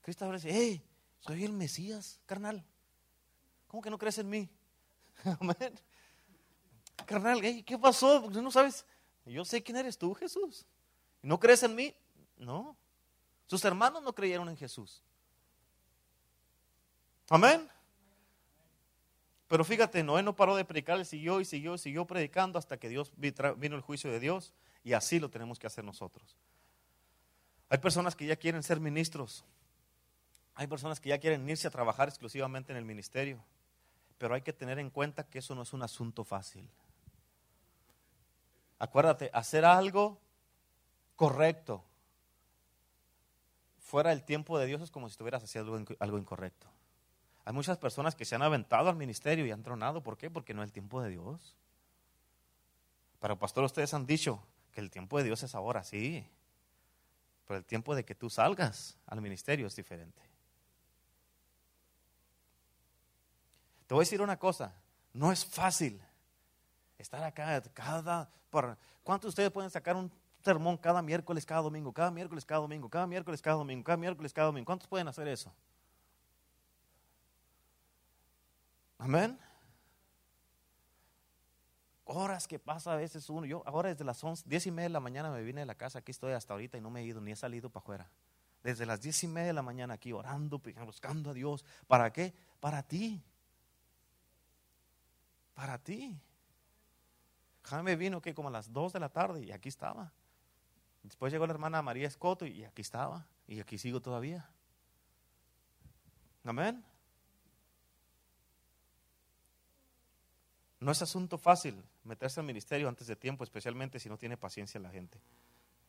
Cristo 0.00 0.24
ahora 0.24 0.38
dice, 0.38 0.50
hey, 0.50 0.82
soy 1.20 1.44
el 1.44 1.52
Mesías, 1.52 2.20
carnal. 2.24 2.64
¿Cómo 3.66 3.82
que 3.82 3.90
no 3.90 3.98
crees 3.98 4.16
en 4.16 4.30
mí? 4.30 4.48
Amén. 5.40 5.78
Carnal, 7.06 7.40
¿qué 7.64 7.78
pasó? 7.78 8.30
¿No 8.30 8.50
sabes? 8.50 8.84
Yo 9.26 9.44
sé 9.44 9.62
quién 9.62 9.76
eres 9.76 9.98
tú, 9.98 10.14
Jesús. 10.14 10.66
¿No 11.22 11.38
crees 11.38 11.62
en 11.62 11.74
mí? 11.74 11.94
No. 12.36 12.76
Sus 13.46 13.64
hermanos 13.64 14.02
no 14.02 14.14
creyeron 14.14 14.48
en 14.48 14.56
Jesús. 14.56 15.02
Amén. 17.28 17.68
Pero 19.48 19.64
fíjate, 19.64 20.02
Noé 20.02 20.22
no 20.22 20.34
paró 20.34 20.56
de 20.56 20.64
predicar, 20.64 20.98
él 20.98 21.04
siguió 21.04 21.40
y 21.40 21.44
siguió 21.44 21.74
y 21.74 21.78
siguió 21.78 22.06
predicando 22.06 22.58
hasta 22.58 22.78
que 22.78 22.88
Dios 22.88 23.12
vino 23.16 23.76
el 23.76 23.82
juicio 23.82 24.10
de 24.10 24.18
Dios 24.18 24.54
y 24.82 24.94
así 24.94 25.20
lo 25.20 25.28
tenemos 25.28 25.58
que 25.58 25.66
hacer 25.66 25.84
nosotros. 25.84 26.38
Hay 27.68 27.78
personas 27.78 28.16
que 28.16 28.26
ya 28.26 28.36
quieren 28.36 28.62
ser 28.62 28.80
ministros. 28.80 29.44
Hay 30.54 30.66
personas 30.66 31.00
que 31.00 31.10
ya 31.10 31.18
quieren 31.18 31.48
irse 31.48 31.68
a 31.68 31.70
trabajar 31.70 32.08
exclusivamente 32.08 32.72
en 32.72 32.78
el 32.78 32.84
ministerio. 32.84 33.44
Pero 34.22 34.36
hay 34.36 34.42
que 34.42 34.52
tener 34.52 34.78
en 34.78 34.88
cuenta 34.88 35.24
que 35.24 35.40
eso 35.40 35.52
no 35.56 35.62
es 35.62 35.72
un 35.72 35.82
asunto 35.82 36.22
fácil. 36.22 36.70
Acuérdate, 38.78 39.32
hacer 39.34 39.64
algo 39.64 40.20
correcto 41.16 41.82
fuera 43.80 44.10
del 44.10 44.22
tiempo 44.22 44.60
de 44.60 44.66
Dios 44.66 44.80
es 44.80 44.92
como 44.92 45.08
si 45.08 45.14
estuvieras 45.14 45.42
haciendo 45.42 45.84
algo, 45.98 46.18
incorrecto. 46.18 46.68
Hay 47.44 47.52
muchas 47.52 47.78
personas 47.78 48.14
que 48.14 48.24
se 48.24 48.36
han 48.36 48.42
aventado 48.42 48.88
al 48.88 48.94
ministerio 48.94 49.44
y 49.44 49.50
han 49.50 49.64
tronado. 49.64 50.04
¿Por 50.04 50.16
qué? 50.16 50.30
Porque 50.30 50.54
no 50.54 50.62
es 50.62 50.68
el 50.68 50.72
tiempo 50.72 51.02
de 51.02 51.10
Dios. 51.10 51.56
Pero 53.18 53.36
pastor, 53.40 53.64
ustedes 53.64 53.92
han 53.92 54.06
dicho 54.06 54.40
que 54.70 54.80
el 54.80 54.92
tiempo 54.92 55.18
de 55.18 55.24
Dios 55.24 55.42
es 55.42 55.56
ahora, 55.56 55.82
sí. 55.82 56.24
Pero 57.48 57.58
el 57.58 57.64
tiempo 57.64 57.96
de 57.96 58.04
que 58.04 58.14
tú 58.14 58.30
salgas 58.30 58.96
al 59.04 59.20
ministerio 59.20 59.66
es 59.66 59.74
diferente. 59.74 60.31
Te 63.92 63.94
voy 63.94 64.04
a 64.04 64.06
decir 64.06 64.22
una 64.22 64.38
cosa, 64.38 64.72
no 65.12 65.30
es 65.30 65.44
fácil 65.44 66.00
estar 66.96 67.22
acá 67.22 67.62
cada... 67.74 68.26
Por, 68.48 68.78
¿Cuántos 69.02 69.24
de 69.24 69.28
ustedes 69.28 69.50
pueden 69.50 69.70
sacar 69.70 69.96
un 69.96 70.10
sermón 70.42 70.78
cada 70.78 71.02
miércoles, 71.02 71.44
cada 71.44 71.60
domingo, 71.60 71.92
cada 71.92 72.10
miércoles, 72.10 72.46
cada 72.46 72.62
domingo, 72.62 72.88
cada 72.88 73.06
miércoles, 73.06 73.42
cada 73.42 73.56
domingo, 73.58 73.84
cada 73.84 73.98
miércoles, 73.98 74.32
cada 74.32 74.46
domingo? 74.46 74.64
¿Cuántos 74.64 74.88
pueden 74.88 75.08
hacer 75.08 75.28
eso? 75.28 75.52
Amén. 78.96 79.38
Horas 82.04 82.48
que 82.48 82.58
pasa 82.58 82.94
a 82.94 82.96
veces 82.96 83.28
uno. 83.28 83.44
Yo 83.44 83.62
ahora 83.66 83.90
desde 83.90 84.06
las 84.06 84.24
11, 84.24 84.44
10 84.48 84.68
y 84.68 84.70
media 84.70 84.88
de 84.88 84.94
la 84.94 85.00
mañana 85.00 85.30
me 85.30 85.42
vine 85.42 85.60
de 85.60 85.66
la 85.66 85.74
casa, 85.74 85.98
aquí 85.98 86.12
estoy 86.12 86.32
hasta 86.32 86.54
ahorita 86.54 86.78
y 86.78 86.80
no 86.80 86.88
me 86.88 87.02
he 87.02 87.04
ido 87.04 87.20
ni 87.20 87.32
he 87.32 87.36
salido 87.36 87.68
para 87.68 87.82
afuera. 87.82 88.10
Desde 88.62 88.86
las 88.86 89.02
10 89.02 89.24
y 89.24 89.28
media 89.28 89.48
de 89.48 89.52
la 89.52 89.62
mañana 89.62 89.92
aquí 89.92 90.14
orando, 90.14 90.62
buscando 90.86 91.32
a 91.32 91.34
Dios. 91.34 91.62
¿Para 91.86 92.10
qué? 92.10 92.32
Para 92.58 92.82
ti. 92.82 93.22
Para 95.54 95.78
ti. 95.78 96.18
Jaime 97.64 97.96
vino 97.96 98.20
que 98.20 98.34
como 98.34 98.48
a 98.48 98.52
las 98.52 98.72
2 98.72 98.92
de 98.92 99.00
la 99.00 99.08
tarde 99.08 99.44
y 99.44 99.52
aquí 99.52 99.68
estaba. 99.68 100.12
Después 101.02 101.32
llegó 101.32 101.46
la 101.46 101.52
hermana 101.52 101.82
María 101.82 102.08
Escoto 102.08 102.46
y 102.46 102.64
aquí 102.64 102.82
estaba. 102.82 103.26
Y 103.46 103.60
aquí 103.60 103.78
sigo 103.78 104.00
todavía. 104.00 104.48
Amén. 106.44 106.84
No 110.80 110.90
es 110.90 111.00
asunto 111.00 111.38
fácil 111.38 111.80
meterse 112.02 112.40
al 112.40 112.46
ministerio 112.46 112.88
antes 112.88 113.06
de 113.06 113.14
tiempo, 113.14 113.44
especialmente 113.44 114.00
si 114.00 114.08
no 114.08 114.18
tiene 114.18 114.36
paciencia 114.36 114.80
la 114.80 114.90
gente. 114.90 115.20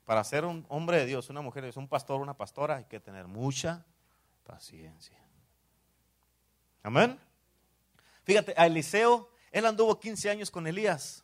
Para 0.06 0.24
ser 0.24 0.46
un 0.46 0.66
hombre 0.70 0.98
de 0.98 1.06
Dios, 1.08 1.30
una 1.30 1.42
mujer, 1.42 1.66
es 1.66 1.78
un 1.78 1.88
pastor, 1.88 2.22
una 2.22 2.36
pastora, 2.36 2.76
hay 2.76 2.86
que 2.86 3.00
tener 3.00 3.28
mucha 3.28 3.86
paciencia. 4.44 5.18
Amén. 6.84 7.18
Fíjate, 8.24 8.54
a 8.56 8.68
Eliseo, 8.68 9.30
él 9.54 9.68
anduvo 9.68 10.00
15 10.00 10.32
años 10.32 10.50
con 10.50 10.66
Elías. 10.66 11.24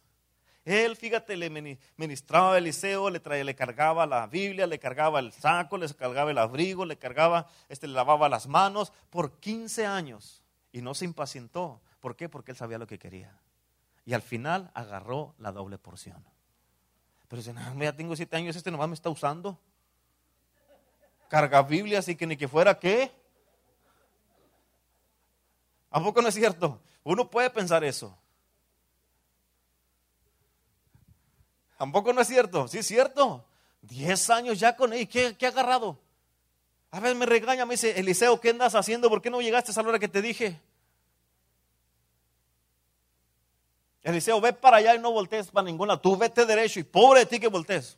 Él, 0.63 0.95
fíjate, 0.95 1.35
le 1.35 1.49
ministraba 1.97 2.53
a 2.53 2.57
Eliseo, 2.59 3.09
le, 3.09 3.19
traía, 3.19 3.43
le 3.43 3.55
cargaba 3.55 4.05
la 4.05 4.27
Biblia, 4.27 4.67
le 4.67 4.77
cargaba 4.77 5.19
el 5.19 5.33
saco, 5.33 5.79
le 5.79 5.91
cargaba 5.95 6.29
el 6.29 6.37
abrigo, 6.37 6.85
le 6.85 6.95
cargaba, 6.95 7.47
este, 7.69 7.87
le 7.87 7.93
lavaba 7.93 8.29
las 8.29 8.45
manos 8.45 8.93
por 9.09 9.39
15 9.39 9.87
años. 9.87 10.43
Y 10.71 10.81
no 10.81 10.93
se 10.93 11.05
impacientó. 11.05 11.81
¿Por 11.99 12.15
qué? 12.15 12.29
Porque 12.29 12.51
él 12.51 12.57
sabía 12.57 12.77
lo 12.77 12.85
que 12.85 12.99
quería. 12.99 13.35
Y 14.05 14.13
al 14.13 14.21
final 14.21 14.69
agarró 14.75 15.33
la 15.39 15.51
doble 15.51 15.79
porción. 15.79 16.23
Pero 17.27 17.41
dice, 17.41 17.53
no, 17.53 17.83
ya 17.83 17.95
tengo 17.95 18.15
siete 18.15 18.37
años, 18.37 18.55
este 18.55 18.69
nomás 18.69 18.89
me 18.89 18.93
está 18.93 19.09
usando. 19.09 19.59
Carga 21.29 21.63
Biblia, 21.63 21.97
así 21.97 22.15
que 22.15 22.27
ni 22.27 22.37
que 22.37 22.47
fuera 22.47 22.77
qué. 22.77 23.11
¿A 25.89 25.99
poco 25.99 26.21
no 26.21 26.27
es 26.27 26.35
cierto? 26.35 26.79
Uno 27.03 27.29
puede 27.29 27.49
pensar 27.49 27.83
eso. 27.83 28.17
Tampoco 31.77 32.11
no 32.11 32.21
es 32.21 32.27
cierto. 32.27 32.67
Sí 32.67 32.79
es 32.79 32.87
cierto. 32.87 33.45
Diez 33.81 34.29
años 34.29 34.59
ya 34.59 34.75
con 34.75 34.93
él. 34.93 35.07
¿Qué, 35.07 35.35
qué 35.37 35.45
ha 35.45 35.49
agarrado? 35.49 35.97
A 36.91 36.99
ver, 36.99 37.15
me 37.15 37.25
regaña, 37.25 37.65
me 37.65 37.75
dice, 37.75 37.99
Eliseo, 37.99 38.39
¿qué 38.41 38.49
andas 38.49 38.75
haciendo? 38.75 39.09
¿Por 39.09 39.21
qué 39.21 39.29
no 39.29 39.41
llegaste 39.41 39.71
a 39.71 39.83
la 39.83 39.89
hora 39.89 39.99
que 39.99 40.07
te 40.07 40.21
dije? 40.21 40.59
Eliseo, 44.01 44.41
ve 44.41 44.53
para 44.53 44.77
allá 44.77 44.95
y 44.95 44.99
no 44.99 45.11
voltees 45.11 45.51
para 45.51 45.65
ninguna. 45.65 46.01
Tú 46.01 46.17
vete 46.17 46.45
derecho 46.45 46.79
y 46.79 46.83
pobre 46.83 47.21
de 47.21 47.25
ti 47.27 47.39
que 47.39 47.47
voltees. 47.47 47.97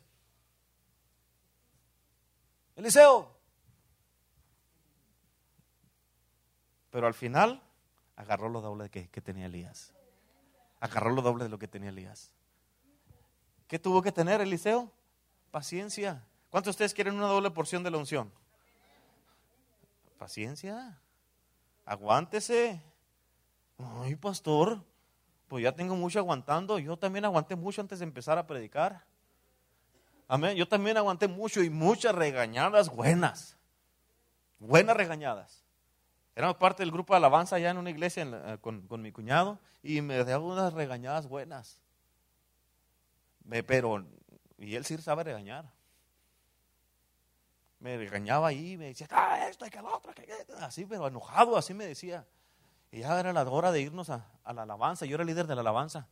Eliseo. 2.76 3.30
Pero 6.90 7.06
al 7.06 7.14
final 7.14 7.62
agarró 8.16 8.48
lo 8.48 8.60
doble 8.60 8.90
que, 8.90 9.08
que 9.08 9.20
tenía 9.20 9.46
Elías. 9.46 9.92
Agarró 10.80 11.10
lo 11.10 11.22
doble 11.22 11.44
de 11.44 11.50
lo 11.50 11.58
que 11.58 11.68
tenía 11.68 11.90
Elías. 11.90 12.32
¿Qué 13.68 13.78
tuvo 13.78 14.02
que 14.02 14.12
tener 14.12 14.40
Eliseo? 14.40 14.90
Paciencia. 15.50 16.24
¿Cuántos 16.50 16.66
de 16.66 16.70
ustedes 16.72 16.94
quieren 16.94 17.14
una 17.14 17.26
doble 17.26 17.50
porción 17.50 17.82
de 17.82 17.90
la 17.90 17.98
unción? 17.98 18.32
Paciencia. 20.18 21.00
Aguántese. 21.84 22.82
Ay, 23.78 24.16
pastor, 24.16 24.84
pues 25.48 25.64
ya 25.64 25.72
tengo 25.72 25.96
mucho 25.96 26.18
aguantando. 26.18 26.78
Yo 26.78 26.96
también 26.96 27.24
aguanté 27.24 27.56
mucho 27.56 27.80
antes 27.80 27.98
de 27.98 28.04
empezar 28.04 28.38
a 28.38 28.46
predicar. 28.46 29.04
Amén. 30.28 30.56
Yo 30.56 30.66
también 30.66 30.96
aguanté 30.96 31.28
mucho 31.28 31.62
y 31.62 31.70
muchas 31.70 32.14
regañadas 32.14 32.88
buenas. 32.88 33.56
Buenas 34.58 34.96
regañadas. 34.96 35.61
Éramos 36.34 36.56
parte 36.56 36.82
del 36.82 36.90
grupo 36.90 37.12
de 37.12 37.18
alabanza 37.18 37.56
allá 37.56 37.70
en 37.70 37.78
una 37.78 37.90
iglesia 37.90 38.22
eh, 38.24 38.58
con, 38.60 39.02
mi 39.02 39.12
cuñado 39.12 39.58
y 39.82 40.00
me 40.00 40.24
dejaba 40.24 40.44
unas 40.44 40.72
regañadas 40.72 41.26
buenas. 41.28 41.78
Pero, 43.66 44.06
y 44.56 44.76
él 44.76 44.84
sí 44.86 44.96
sabe 44.98 45.24
regañar. 45.24 45.70
Me 47.80 47.96
regañaba 47.96 48.48
ahí, 48.48 48.76
me 48.76 48.86
decía, 48.86 49.08
ah, 49.10 49.48
esto 49.48 49.66
y 49.66 49.70
que 49.70 49.82
lo 49.82 49.94
otro, 49.94 50.12
así, 50.60 50.86
pero 50.86 51.08
enojado, 51.08 51.56
así 51.56 51.74
me 51.74 51.84
decía. 51.84 52.24
Y 52.92 53.00
ya 53.00 53.18
era 53.18 53.32
la 53.32 53.42
hora 53.42 53.72
de 53.72 53.80
irnos 53.80 54.08
a, 54.08 54.24
la 54.54 54.62
alabanza, 54.62 55.04
yo 55.04 55.16
era 55.16 55.24
líder 55.24 55.46
de 55.46 55.54
la 55.54 55.62
alabanza. 55.62 56.06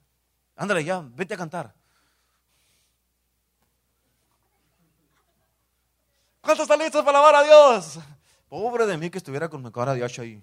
Ándale, 0.56 0.84
ya, 0.84 1.00
vete 1.00 1.34
a 1.34 1.36
cantar. 1.36 1.72
¿Cuántos 6.40 6.64
están 6.64 6.80
listos 6.80 7.04
para 7.04 7.18
alabar 7.18 7.36
a 7.36 7.42
Dios? 7.44 8.00
Pobre 8.50 8.84
de 8.84 8.98
mí 8.98 9.08
que 9.10 9.18
estuviera 9.18 9.48
con 9.48 9.62
mi 9.62 9.70
cara 9.70 9.94
de 9.94 10.04
hacha 10.04 10.22
ahí. 10.22 10.42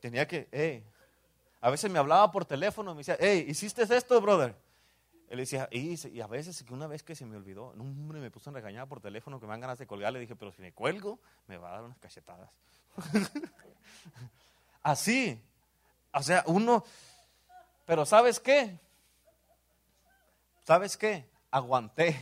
Tenía 0.00 0.26
que, 0.26 0.48
hey, 0.50 0.82
a 1.60 1.68
veces 1.68 1.90
me 1.90 1.98
hablaba 1.98 2.32
por 2.32 2.46
teléfono, 2.46 2.94
me 2.94 3.00
decía, 3.00 3.18
hey, 3.20 3.44
¿hiciste 3.46 3.82
esto, 3.82 4.18
brother? 4.18 4.56
Él 5.28 5.38
decía, 5.38 5.68
y, 5.70 6.20
a 6.20 6.26
veces, 6.26 6.62
que 6.62 6.72
una 6.72 6.86
vez 6.86 7.02
que 7.02 7.14
se 7.14 7.26
me 7.26 7.36
olvidó, 7.36 7.74
hombre, 7.78 8.20
me 8.20 8.30
puso 8.30 8.48
a 8.48 8.54
regañar 8.54 8.88
por 8.88 9.02
teléfono 9.02 9.38
que 9.38 9.44
me 9.44 9.50
dan 9.50 9.60
ganas 9.60 9.78
de 9.78 9.86
colgar, 9.86 10.10
le 10.10 10.20
dije, 10.20 10.34
pero 10.34 10.50
si 10.50 10.62
me 10.62 10.72
cuelgo, 10.72 11.18
me 11.46 11.58
va 11.58 11.68
a 11.68 11.72
dar 11.72 11.82
unas 11.82 11.98
cachetadas. 11.98 12.48
Así, 14.82 15.38
o 16.14 16.22
sea, 16.22 16.42
uno, 16.46 16.86
pero 17.84 18.06
¿sabes 18.06 18.40
qué? 18.40 18.80
¿Sabes 20.64 20.96
qué? 20.96 21.28
Aguanté. 21.50 22.18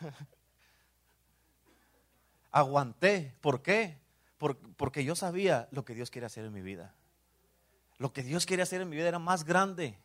Aguanté. 2.56 3.34
¿Por 3.42 3.60
qué? 3.60 3.98
porque 4.76 5.04
yo 5.04 5.14
sabía 5.14 5.68
lo 5.70 5.84
que 5.84 5.94
Dios 5.94 6.10
quiere 6.10 6.26
hacer 6.26 6.44
en 6.44 6.52
mi 6.52 6.62
vida. 6.62 6.94
Lo 7.98 8.12
que 8.12 8.22
Dios 8.22 8.46
quiere 8.46 8.62
hacer 8.62 8.80
en 8.80 8.88
mi 8.88 8.96
vida 8.96 9.08
era 9.08 9.18
más 9.18 9.44
grande 9.44 9.98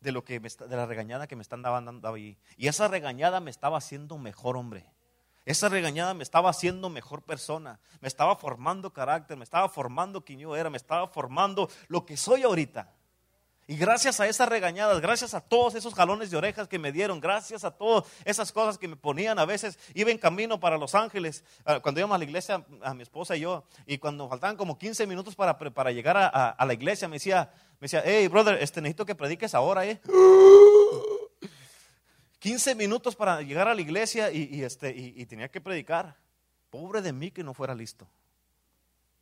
de, 0.00 0.12
lo 0.12 0.24
que 0.24 0.40
de 0.40 0.76
la 0.76 0.86
regañada 0.86 1.26
que 1.26 1.36
me 1.36 1.42
están 1.42 1.62
dando 1.62 2.08
ahí. 2.08 2.36
Y 2.56 2.66
esa 2.66 2.88
regañada 2.88 3.40
me 3.40 3.50
estaba 3.50 3.78
haciendo 3.78 4.18
mejor 4.18 4.56
hombre. 4.56 4.86
Esa 5.44 5.68
regañada 5.68 6.14
me 6.14 6.24
estaba 6.24 6.50
haciendo 6.50 6.88
mejor 6.88 7.22
persona. 7.22 7.78
Me 8.00 8.08
estaba 8.08 8.34
formando 8.34 8.92
carácter, 8.92 9.36
me 9.36 9.44
estaba 9.44 9.68
formando 9.68 10.24
quien 10.24 10.40
yo 10.40 10.56
era, 10.56 10.68
me 10.68 10.76
estaba 10.76 11.06
formando 11.08 11.68
lo 11.86 12.04
que 12.06 12.16
soy 12.16 12.42
ahorita. 12.42 12.92
Y 13.68 13.76
gracias 13.76 14.18
a 14.18 14.26
esas 14.26 14.48
regañadas, 14.48 15.00
gracias 15.00 15.34
a 15.34 15.40
todos 15.40 15.76
esos 15.76 15.94
jalones 15.94 16.30
de 16.30 16.36
orejas 16.36 16.66
que 16.66 16.80
me 16.80 16.90
dieron, 16.90 17.20
gracias 17.20 17.64
a 17.64 17.70
todas 17.70 18.04
esas 18.24 18.50
cosas 18.50 18.76
que 18.76 18.88
me 18.88 18.96
ponían, 18.96 19.38
a 19.38 19.44
veces 19.44 19.78
iba 19.94 20.10
en 20.10 20.18
camino 20.18 20.58
para 20.58 20.76
Los 20.76 20.96
Ángeles, 20.96 21.44
ah, 21.64 21.78
cuando 21.80 22.00
íbamos 22.00 22.16
a 22.16 22.18
la 22.18 22.24
iglesia, 22.24 22.66
a 22.82 22.92
mi 22.92 23.02
esposa 23.02 23.36
y 23.36 23.40
yo, 23.40 23.64
y 23.86 23.98
cuando 23.98 24.28
faltaban 24.28 24.56
como 24.56 24.78
15 24.78 25.06
minutos 25.06 25.36
para, 25.36 25.56
para 25.56 25.92
llegar 25.92 26.16
a, 26.16 26.64
la 26.64 26.74
iglesia, 26.74 27.06
me 27.06 27.16
decía, 27.16 27.52
me 27.78 27.84
decía, 27.84 28.02
hey, 28.04 28.26
brother, 28.26 28.60
este, 28.60 28.80
necesito 28.80 29.06
que 29.06 29.14
prediques 29.14 29.54
ahora, 29.54 29.86
¿eh? 29.86 30.00
15 32.40 32.74
minutos 32.74 33.14
para 33.14 33.42
llegar 33.42 33.68
a 33.68 33.74
la 33.74 33.80
iglesia 33.80 34.32
y, 34.32 34.64
este, 34.64 34.90
y 34.90 35.24
tenía 35.26 35.48
que 35.48 35.60
predicar. 35.60 36.16
Pobre 36.70 37.00
de 37.00 37.12
mí 37.12 37.30
que 37.30 37.44
no 37.44 37.54
fuera 37.54 37.74
listo. 37.74 38.08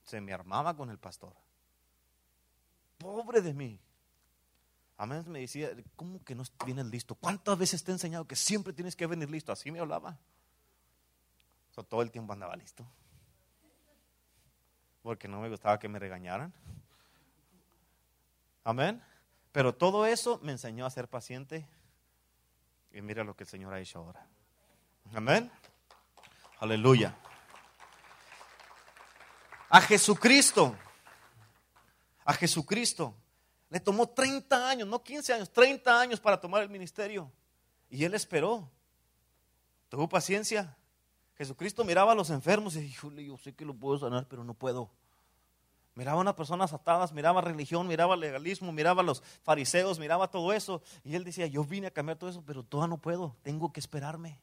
Se 0.05 0.21
me 0.23 0.33
armaba 0.33 0.75
con 0.75 0.89
el 0.89 0.97
pastor. 0.97 1.35
Pobre 2.97 3.43
de 3.43 3.53
mí. 3.53 3.79
A 5.01 5.07
menos 5.07 5.27
me 5.29 5.41
decía, 5.41 5.71
¿cómo 5.97 6.23
que 6.23 6.35
no 6.35 6.45
vienes 6.67 6.85
listo? 6.85 7.15
¿Cuántas 7.15 7.57
veces 7.57 7.83
te 7.83 7.91
he 7.91 7.95
enseñado 7.95 8.27
que 8.27 8.37
siempre 8.37 8.75
tienes 8.75 8.95
que 8.95 9.07
venir 9.07 9.31
listo? 9.31 9.51
Así 9.51 9.71
me 9.71 9.81
hablaba. 9.81 10.19
todo 11.89 12.03
el 12.03 12.11
tiempo 12.11 12.35
andaba 12.35 12.55
listo. 12.55 12.87
Porque 15.03 15.27
no 15.27 15.41
me 15.41 15.49
gustaba 15.49 15.79
que 15.79 15.89
me 15.89 15.99
regañaran. 15.99 16.53
Amén. 18.63 19.03
Pero 19.53 19.75
todo 19.75 20.05
eso 20.05 20.39
me 20.43 20.53
enseñó 20.53 20.85
a 20.85 20.91
ser 20.91 21.09
paciente. 21.09 21.67
Y 22.93 23.01
mira 23.01 23.25
lo 23.25 23.35
que 23.35 23.45
el 23.45 23.49
Señor 23.49 23.73
ha 23.73 23.81
hecho 23.81 24.01
ahora. 24.01 24.27
Amén. 25.15 25.51
Aleluya. 26.59 27.17
A 29.71 29.81
Jesucristo. 29.81 30.77
A 32.27 32.35
Jesucristo 32.35 33.15
le 33.71 33.81
tomó 33.81 34.09
30 34.09 34.69
años, 34.69 34.89
no 34.89 35.03
15 35.03 35.33
años, 35.33 35.51
30 35.51 36.01
años 36.01 36.21
para 36.21 36.41
tomar 36.41 36.63
el 36.63 36.69
ministerio. 36.69 37.31
Y 37.89 38.05
él 38.05 38.15
esperó. 38.15 38.69
Tuvo 39.89 40.09
paciencia. 40.09 40.77
Jesucristo 41.37 41.85
miraba 41.85 42.13
a 42.13 42.15
los 42.15 42.31
enfermos 42.31 42.77
y 42.77 42.81
dijo, 42.81 43.11
yo 43.13 43.39
sé 43.39 43.55
que 43.55 43.65
lo 43.65 43.75
puedo 43.75 43.99
sanar, 43.99 44.27
pero 44.29 44.45
no 44.45 44.55
puedo. 44.55 44.91
Miraba 45.95 46.19
a 46.19 46.21
unas 46.21 46.35
personas 46.35 46.73
atadas, 46.73 47.13
miraba 47.13 47.41
religión, 47.41 47.87
miraba 47.87 48.17
legalismo, 48.17 48.73
miraba 48.73 49.03
a 49.03 49.05
los 49.05 49.23
fariseos, 49.43 49.99
miraba 49.99 50.31
todo 50.31 50.53
eso. 50.53 50.83
Y 51.05 51.15
él 51.15 51.25
decía, 51.25 51.47
yo 51.47 51.65
vine 51.65 51.89
a 51.89 51.91
cambiar 51.91 52.19
todo 52.19 52.31
eso, 52.31 52.43
pero 52.45 52.63
todavía 52.63 52.91
no 52.91 52.99
puedo, 52.99 53.37
tengo 53.43 53.73
que 53.73 53.81
esperarme 53.81 54.39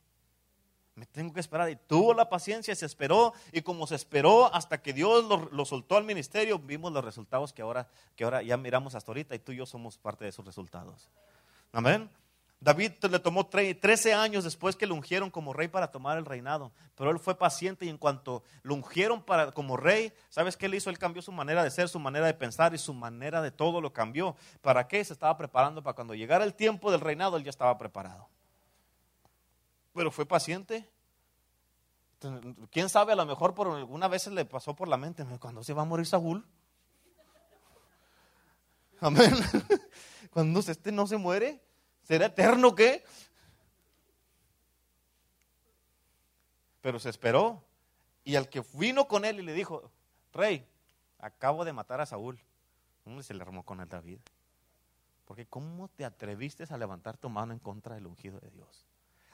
me 0.97 1.05
tengo 1.05 1.31
que 1.31 1.39
esperar. 1.39 1.69
Y 1.69 1.75
tuvo 1.75 2.13
la 2.13 2.27
paciencia, 2.27 2.75
se 2.75 2.85
esperó, 2.85 3.33
y 3.51 3.61
como 3.61 3.85
se 3.87 3.95
esperó 3.95 4.53
hasta 4.53 4.81
que 4.81 4.93
Dios 4.93 5.23
lo, 5.51 5.65
soltó 5.65 5.95
al 5.95 6.03
ministerio, 6.03 6.59
vimos 6.59 6.91
los 6.91 7.05
resultados 7.05 7.53
que 7.53 7.61
ahora, 7.61 7.87
que 8.15 8.23
ahora 8.23 8.41
ya 8.41 8.57
miramos 8.57 8.95
hasta 8.95 9.11
ahorita, 9.11 9.35
y 9.35 9.39
tú 9.39 9.51
y 9.51 9.57
yo 9.57 9.65
somos 9.65 9.97
parte 9.97 10.25
de 10.25 10.31
esos 10.31 10.43
resultados. 10.43 11.07
Amén. 11.71 12.09
David 12.59 12.93
le 13.11 13.19
tomó 13.19 13.45
13 13.45 14.15
años 14.15 14.43
después 14.43 14.75
que 14.75 14.87
lo 14.87 14.95
ungieron 14.95 15.29
como 15.29 15.53
rey 15.53 15.67
para 15.67 15.91
tomar 15.91 16.17
el 16.17 16.25
reinado, 16.25 16.71
pero 16.95 17.11
él 17.11 17.19
fue 17.19 17.37
paciente 17.37 17.85
y 17.85 17.89
en 17.89 17.99
cuanto 17.99 18.41
lo 18.63 18.73
ungieron 18.73 19.21
para, 19.21 19.51
como 19.51 19.77
rey, 19.77 20.11
¿sabes 20.29 20.57
qué 20.57 20.65
él 20.65 20.73
hizo? 20.73 20.89
Él 20.89 20.97
cambió 20.97 21.21
su 21.21 21.31
manera 21.31 21.63
de 21.63 21.69
ser, 21.69 21.87
su 21.87 21.99
manera 21.99 22.25
de 22.25 22.33
pensar 22.33 22.73
y 22.73 22.79
su 22.79 22.95
manera 22.95 23.43
de 23.43 23.51
todo 23.51 23.79
lo 23.79 23.93
cambió. 23.93 24.35
¿Para 24.63 24.87
qué? 24.87 25.05
Se 25.05 25.13
estaba 25.13 25.37
preparando 25.37 25.83
para 25.83 25.93
cuando 25.93 26.15
llegara 26.15 26.43
el 26.43 26.55
tiempo 26.55 26.91
del 26.91 27.01
reinado, 27.01 27.37
él 27.37 27.43
ya 27.43 27.51
estaba 27.51 27.77
preparado 27.77 28.27
pero 29.97 30.11
fue 30.11 30.25
paciente. 30.25 30.89
¿Quién 32.71 32.87
sabe? 32.87 33.13
A 33.13 33.15
lo 33.15 33.25
mejor 33.25 33.53
por 33.53 33.67
alguna 33.67 34.07
vez 34.07 34.27
le 34.27 34.45
pasó 34.45 34.75
por 34.75 34.87
la 34.87 34.95
mente, 34.95 35.25
cuando 35.39 35.63
se 35.63 35.73
va 35.73 35.81
a 35.81 35.85
morir 35.85 36.05
Saúl? 36.05 36.47
Amén. 39.01 39.33
Cuando 40.31 40.59
este 40.59 40.91
no 40.91 41.07
se 41.07 41.17
muere, 41.17 41.63
¿será 42.03 42.27
eterno 42.27 42.75
qué? 42.75 43.03
Pero 46.81 46.99
se 46.99 47.09
esperó. 47.09 47.63
Y 48.23 48.35
al 48.35 48.49
que 48.49 48.63
vino 48.73 49.07
con 49.07 49.25
él 49.25 49.39
y 49.39 49.43
le 49.43 49.53
dijo, 49.53 49.91
rey, 50.31 50.67
acabo 51.17 51.65
de 51.65 51.73
matar 51.73 52.01
a 52.01 52.05
Saúl. 52.05 52.39
Se 53.21 53.33
le 53.33 53.41
armó 53.41 53.63
con 53.63 53.79
el 53.79 53.89
David. 53.89 54.19
Porque 55.25 55.47
¿cómo 55.47 55.87
te 55.87 56.05
atreviste 56.05 56.65
a 56.69 56.77
levantar 56.77 57.17
tu 57.17 57.29
mano 57.29 57.53
en 57.53 57.59
contra 57.59 57.95
del 57.95 58.05
ungido 58.05 58.39
de 58.39 58.51
Dios? 58.51 58.86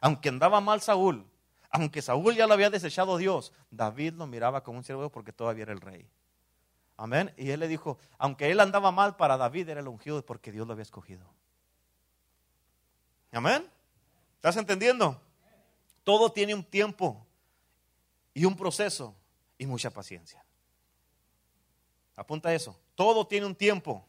Aunque 0.03 0.27
andaba 0.27 0.59
mal 0.59 0.81
Saúl, 0.81 1.25
aunque 1.69 2.01
Saúl 2.01 2.35
ya 2.35 2.45
lo 2.45 2.53
había 2.53 2.69
desechado 2.69 3.15
Dios, 3.15 3.53
David 3.71 4.15
lo 4.15 4.27
miraba 4.27 4.61
como 4.61 4.79
un 4.79 4.83
siervo 4.83 5.09
porque 5.09 5.31
todavía 5.31 5.63
era 5.63 5.71
el 5.71 5.79
rey. 5.79 6.05
Amén. 6.97 7.33
Y 7.37 7.51
él 7.51 7.61
le 7.61 7.69
dijo, 7.69 7.97
aunque 8.17 8.51
él 8.51 8.59
andaba 8.59 8.91
mal, 8.91 9.15
para 9.15 9.37
David 9.37 9.69
era 9.69 9.79
el 9.79 9.87
ungido 9.87 10.21
porque 10.25 10.51
Dios 10.51 10.67
lo 10.67 10.73
había 10.73 10.81
escogido. 10.83 11.25
Amén. 13.31 13.65
¿Estás 14.35 14.57
entendiendo? 14.57 15.21
Todo 16.03 16.33
tiene 16.33 16.53
un 16.53 16.65
tiempo 16.65 17.25
y 18.33 18.43
un 18.43 18.57
proceso 18.57 19.15
y 19.57 19.65
mucha 19.65 19.89
paciencia. 19.89 20.43
Apunta 22.17 22.53
eso. 22.53 22.77
Todo 22.95 23.25
tiene 23.25 23.45
un 23.45 23.55
tiempo, 23.55 24.05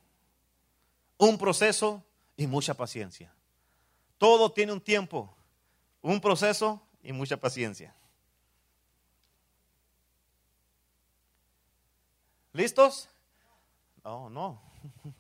un 1.18 1.38
proceso 1.38 2.02
y 2.36 2.48
mucha 2.48 2.74
paciencia. 2.74 3.32
Todo 4.18 4.50
tiene 4.50 4.72
un 4.72 4.80
tiempo, 4.80 5.36
un 6.04 6.20
proceso 6.20 6.86
y 7.02 7.12
mucha 7.12 7.38
paciencia. 7.38 7.94
¿Listos? 12.52 13.08
No, 14.04 14.28
no. 14.28 14.60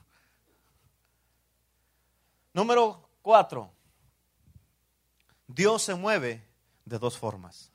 Número 2.52 3.08
cuatro. 3.22 3.72
Dios 5.46 5.82
se 5.82 5.94
mueve 5.94 6.46
de 6.84 6.98
dos 6.98 7.16
formas. 7.16 7.72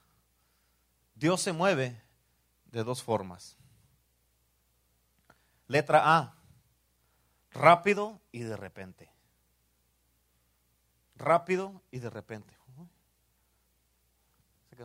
Dios 1.15 1.41
se 1.41 1.51
mueve 1.51 1.99
de 2.65 2.83
dos 2.83 3.01
formas. 3.01 3.57
Letra 5.67 6.15
A. 6.15 6.35
Rápido 7.49 8.21
y 8.31 8.41
de 8.41 8.55
repente. 8.55 9.11
Rápido 11.15 11.81
y 11.89 11.97
de 11.97 12.11
repente 12.11 12.58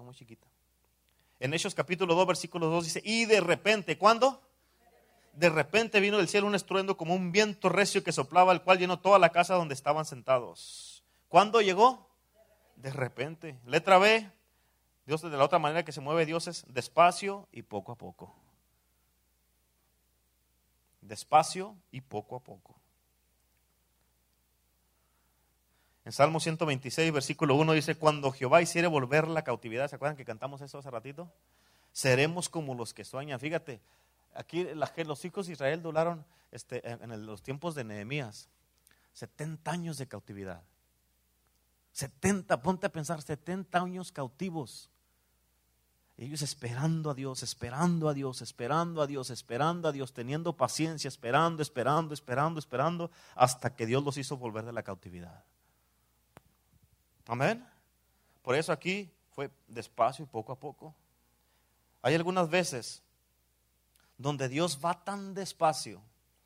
muy 0.02 0.14
chiquita. 0.14 0.46
En 1.40 1.52
Hechos 1.52 1.74
capítulo 1.74 2.14
2, 2.14 2.26
versículo 2.26 2.68
2 2.68 2.84
dice, 2.84 3.02
y 3.04 3.26
de 3.26 3.40
repente, 3.40 3.98
¿cuándo? 3.98 4.40
De 5.32 5.50
repente 5.50 6.00
vino 6.00 6.16
del 6.16 6.28
cielo 6.28 6.46
un 6.46 6.54
estruendo 6.54 6.96
como 6.96 7.14
un 7.14 7.32
viento 7.32 7.68
recio 7.68 8.04
que 8.04 8.12
soplaba, 8.12 8.52
el 8.52 8.62
cual 8.62 8.78
llenó 8.78 9.00
toda 9.00 9.18
la 9.18 9.30
casa 9.30 9.54
donde 9.54 9.74
estaban 9.74 10.04
sentados. 10.04 11.02
¿Cuándo 11.28 11.60
llegó? 11.60 12.08
De 12.76 12.92
repente. 12.92 13.58
Letra 13.66 13.98
B, 13.98 14.30
Dios 15.06 15.22
de 15.22 15.30
la 15.30 15.44
otra 15.44 15.58
manera 15.58 15.84
que 15.84 15.92
se 15.92 16.00
mueve 16.00 16.24
Dios 16.24 16.46
es 16.46 16.64
despacio 16.72 17.48
y 17.52 17.62
poco 17.62 17.92
a 17.92 17.96
poco. 17.96 18.34
Despacio 21.00 21.76
y 21.90 22.00
poco 22.00 22.36
a 22.36 22.40
poco. 22.40 22.80
En 26.04 26.12
Salmo 26.12 26.38
126, 26.38 27.12
versículo 27.12 27.54
1 27.54 27.72
dice, 27.72 27.94
cuando 27.94 28.30
Jehová 28.30 28.60
hiciere 28.60 28.88
volver 28.88 29.26
la 29.26 29.42
cautividad, 29.42 29.88
¿se 29.88 29.96
acuerdan 29.96 30.16
que 30.16 30.24
cantamos 30.24 30.60
eso 30.60 30.78
hace 30.78 30.90
ratito? 30.90 31.32
Seremos 31.92 32.50
como 32.50 32.74
los 32.74 32.92
que 32.92 33.04
sueñan. 33.04 33.40
Fíjate, 33.40 33.80
aquí 34.34 34.66
los 35.04 35.24
hijos 35.24 35.46
de 35.46 35.54
Israel 35.54 35.80
duraron 35.82 36.26
este, 36.52 36.86
en, 36.86 37.24
los 37.24 37.42
tiempos 37.42 37.74
de 37.74 37.84
Nehemías 37.84 38.48
70 39.14 39.70
años 39.70 39.96
de 39.96 40.06
cautividad. 40.06 40.62
70, 41.92 42.60
ponte 42.60 42.86
a 42.86 42.92
pensar, 42.92 43.22
70 43.22 43.78
años 43.78 44.12
cautivos. 44.12 44.90
Ellos 46.16 46.42
esperando 46.42 47.10
a 47.10 47.14
Dios, 47.14 47.42
esperando 47.42 48.08
a 48.08 48.14
Dios, 48.14 48.40
esperando 48.40 49.00
a 49.00 49.06
Dios, 49.06 49.30
esperando 49.30 49.88
a 49.88 49.92
Dios, 49.92 50.12
teniendo 50.12 50.56
paciencia, 50.56 51.08
esperando, 51.08 51.62
esperando, 51.62 52.12
esperando, 52.12 52.58
esperando, 52.58 53.10
hasta 53.36 53.74
que 53.74 53.86
Dios 53.86 54.04
los 54.04 54.16
hizo 54.18 54.36
volver 54.36 54.64
de 54.64 54.72
la 54.72 54.82
cautividad. 54.82 55.44
Amén. 57.26 57.66
Por 58.42 58.54
eso 58.54 58.72
aquí 58.72 59.10
fue 59.34 59.50
despacio 59.66 60.24
y 60.24 60.28
poco 60.28 60.52
a 60.52 60.58
poco. 60.58 60.94
Hay 62.02 62.14
algunas 62.14 62.48
veces 62.50 63.02
donde 64.18 64.48
Dios 64.48 64.78
va 64.84 65.04
tan 65.04 65.34
despacio 65.34 66.00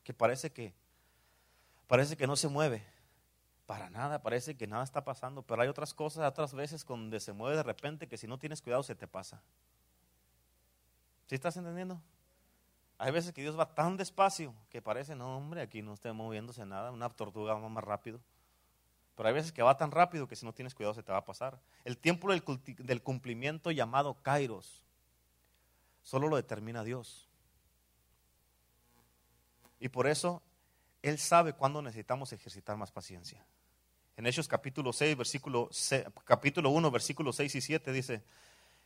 que 0.05 0.15
parece 0.15 0.51
que 0.51 0.73
parece 1.87 2.17
que 2.17 2.27
no 2.27 2.37
se 2.37 2.49
mueve. 2.49 2.85
Para 3.67 3.91
nada, 3.91 4.23
parece 4.23 4.57
que 4.57 4.67
nada 4.67 4.85
está 4.85 5.05
pasando, 5.05 5.43
pero 5.43 5.61
hay 5.61 5.69
otras 5.69 5.93
cosas, 5.93 6.27
otras 6.27 6.55
veces 6.55 6.87
donde 6.87 7.21
se 7.21 7.33
mueve 7.33 7.57
de 7.57 7.63
repente 7.63 8.09
que 8.09 8.17
si 8.17 8.27
no 8.27 8.39
tienes 8.39 8.63
cuidado 8.63 8.83
se 8.83 8.95
te 8.95 9.07
pasa. 9.07 9.43
¿Sí 11.27 11.35
estás 11.35 11.57
entendiendo? 11.57 12.01
Hay 12.97 13.13
veces 13.13 13.33
que 13.33 13.43
Dios 13.43 13.59
va 13.59 13.75
tan 13.75 13.97
despacio 13.97 14.55
que 14.71 14.81
parece, 14.81 15.15
no, 15.15 15.37
hombre, 15.37 15.61
aquí 15.61 15.83
no 15.83 15.93
está 15.93 16.13
moviéndose 16.13 16.65
nada, 16.65 16.91
una 16.91 17.11
tortuga 17.11 17.55
va 17.55 17.69
más 17.69 17.85
rápido. 17.85 18.21
Pero 19.19 19.31
hay 19.31 19.35
veces 19.35 19.51
que 19.51 19.65
va 19.65 19.77
tan 19.77 19.91
rápido 19.91 20.29
que 20.29 20.37
si 20.37 20.47
no 20.47 20.55
tienes 20.55 20.77
cuidado 20.77 20.95
se 20.95 21.03
te 21.03 21.11
va 21.11 21.19
a 21.19 21.25
pasar. 21.25 21.59
El 21.85 21.99
tiempo 21.99 22.31
del, 22.31 23.03
cumplimiento 23.03 23.73
llamado 23.73 24.15
Kairos 24.23 24.85
solo 26.05 26.29
lo 26.29 26.37
determina 26.37 26.85
Dios. 26.85 27.29
Y 29.81 29.89
por 29.89 30.07
eso 30.07 30.41
Él 31.03 31.19
sabe 31.19 31.53
cuándo 31.53 31.83
necesitamos 31.83 32.33
ejercitar 32.33 32.77
más 32.77 32.93
paciencia. 32.93 33.45
En 34.17 34.25
Hechos 34.25 34.47
capítulo 34.47 34.93
6, 34.93 35.17
versículo, 35.17 35.69
capítulo 36.25 36.71
1, 36.71 36.89
versículos 36.93 37.35
6 37.35 37.57
y 37.57 37.61
7 37.61 37.91
dice, 37.91 38.23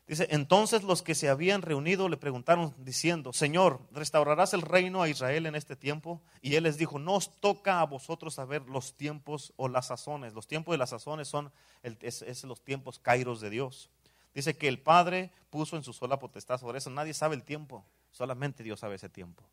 dice, 0.06 0.26
entonces 0.30 0.82
los 0.82 1.02
que 1.02 1.14
se 1.14 1.28
habían 1.28 1.62
reunido 1.62 2.08
le 2.08 2.16
preguntaron 2.16 2.74
diciendo, 2.78 3.32
Señor, 3.32 3.80
¿restaurarás 3.92 4.54
el 4.54 4.62
reino 4.62 5.02
a 5.02 5.08
Israel 5.08 5.46
en 5.46 5.54
este 5.54 5.76
tiempo? 5.76 6.20
Y 6.40 6.54
Él 6.56 6.64
les 6.64 6.76
dijo, 6.76 6.98
no 6.98 7.14
os 7.14 7.40
toca 7.40 7.80
a 7.80 7.86
vosotros 7.86 8.34
saber 8.34 8.62
los 8.68 8.94
tiempos 8.94 9.52
o 9.56 9.68
las 9.68 9.86
sazones. 9.86 10.34
Los 10.34 10.46
tiempos 10.46 10.72
de 10.72 10.78
las 10.78 10.90
sazones 10.90 11.28
son 11.28 11.52
el, 11.82 11.96
es, 12.00 12.44
los 12.44 12.62
tiempos 12.62 12.98
kairos 12.98 13.40
de 13.40 13.50
Dios. 13.50 13.90
Dice 14.34 14.56
que 14.56 14.68
el 14.68 14.78
Padre 14.80 15.30
puso 15.50 15.76
en 15.76 15.84
su 15.84 15.92
sola 15.92 16.18
potestad 16.18 16.58
sobre 16.58 16.78
eso. 16.78 16.90
Nadie 16.90 17.14
sabe 17.14 17.34
el 17.34 17.42
tiempo, 17.42 17.84
solamente 18.10 18.62
Dios 18.62 18.80
sabe 18.80 18.96
ese 18.96 19.08
tiempo. 19.08 19.44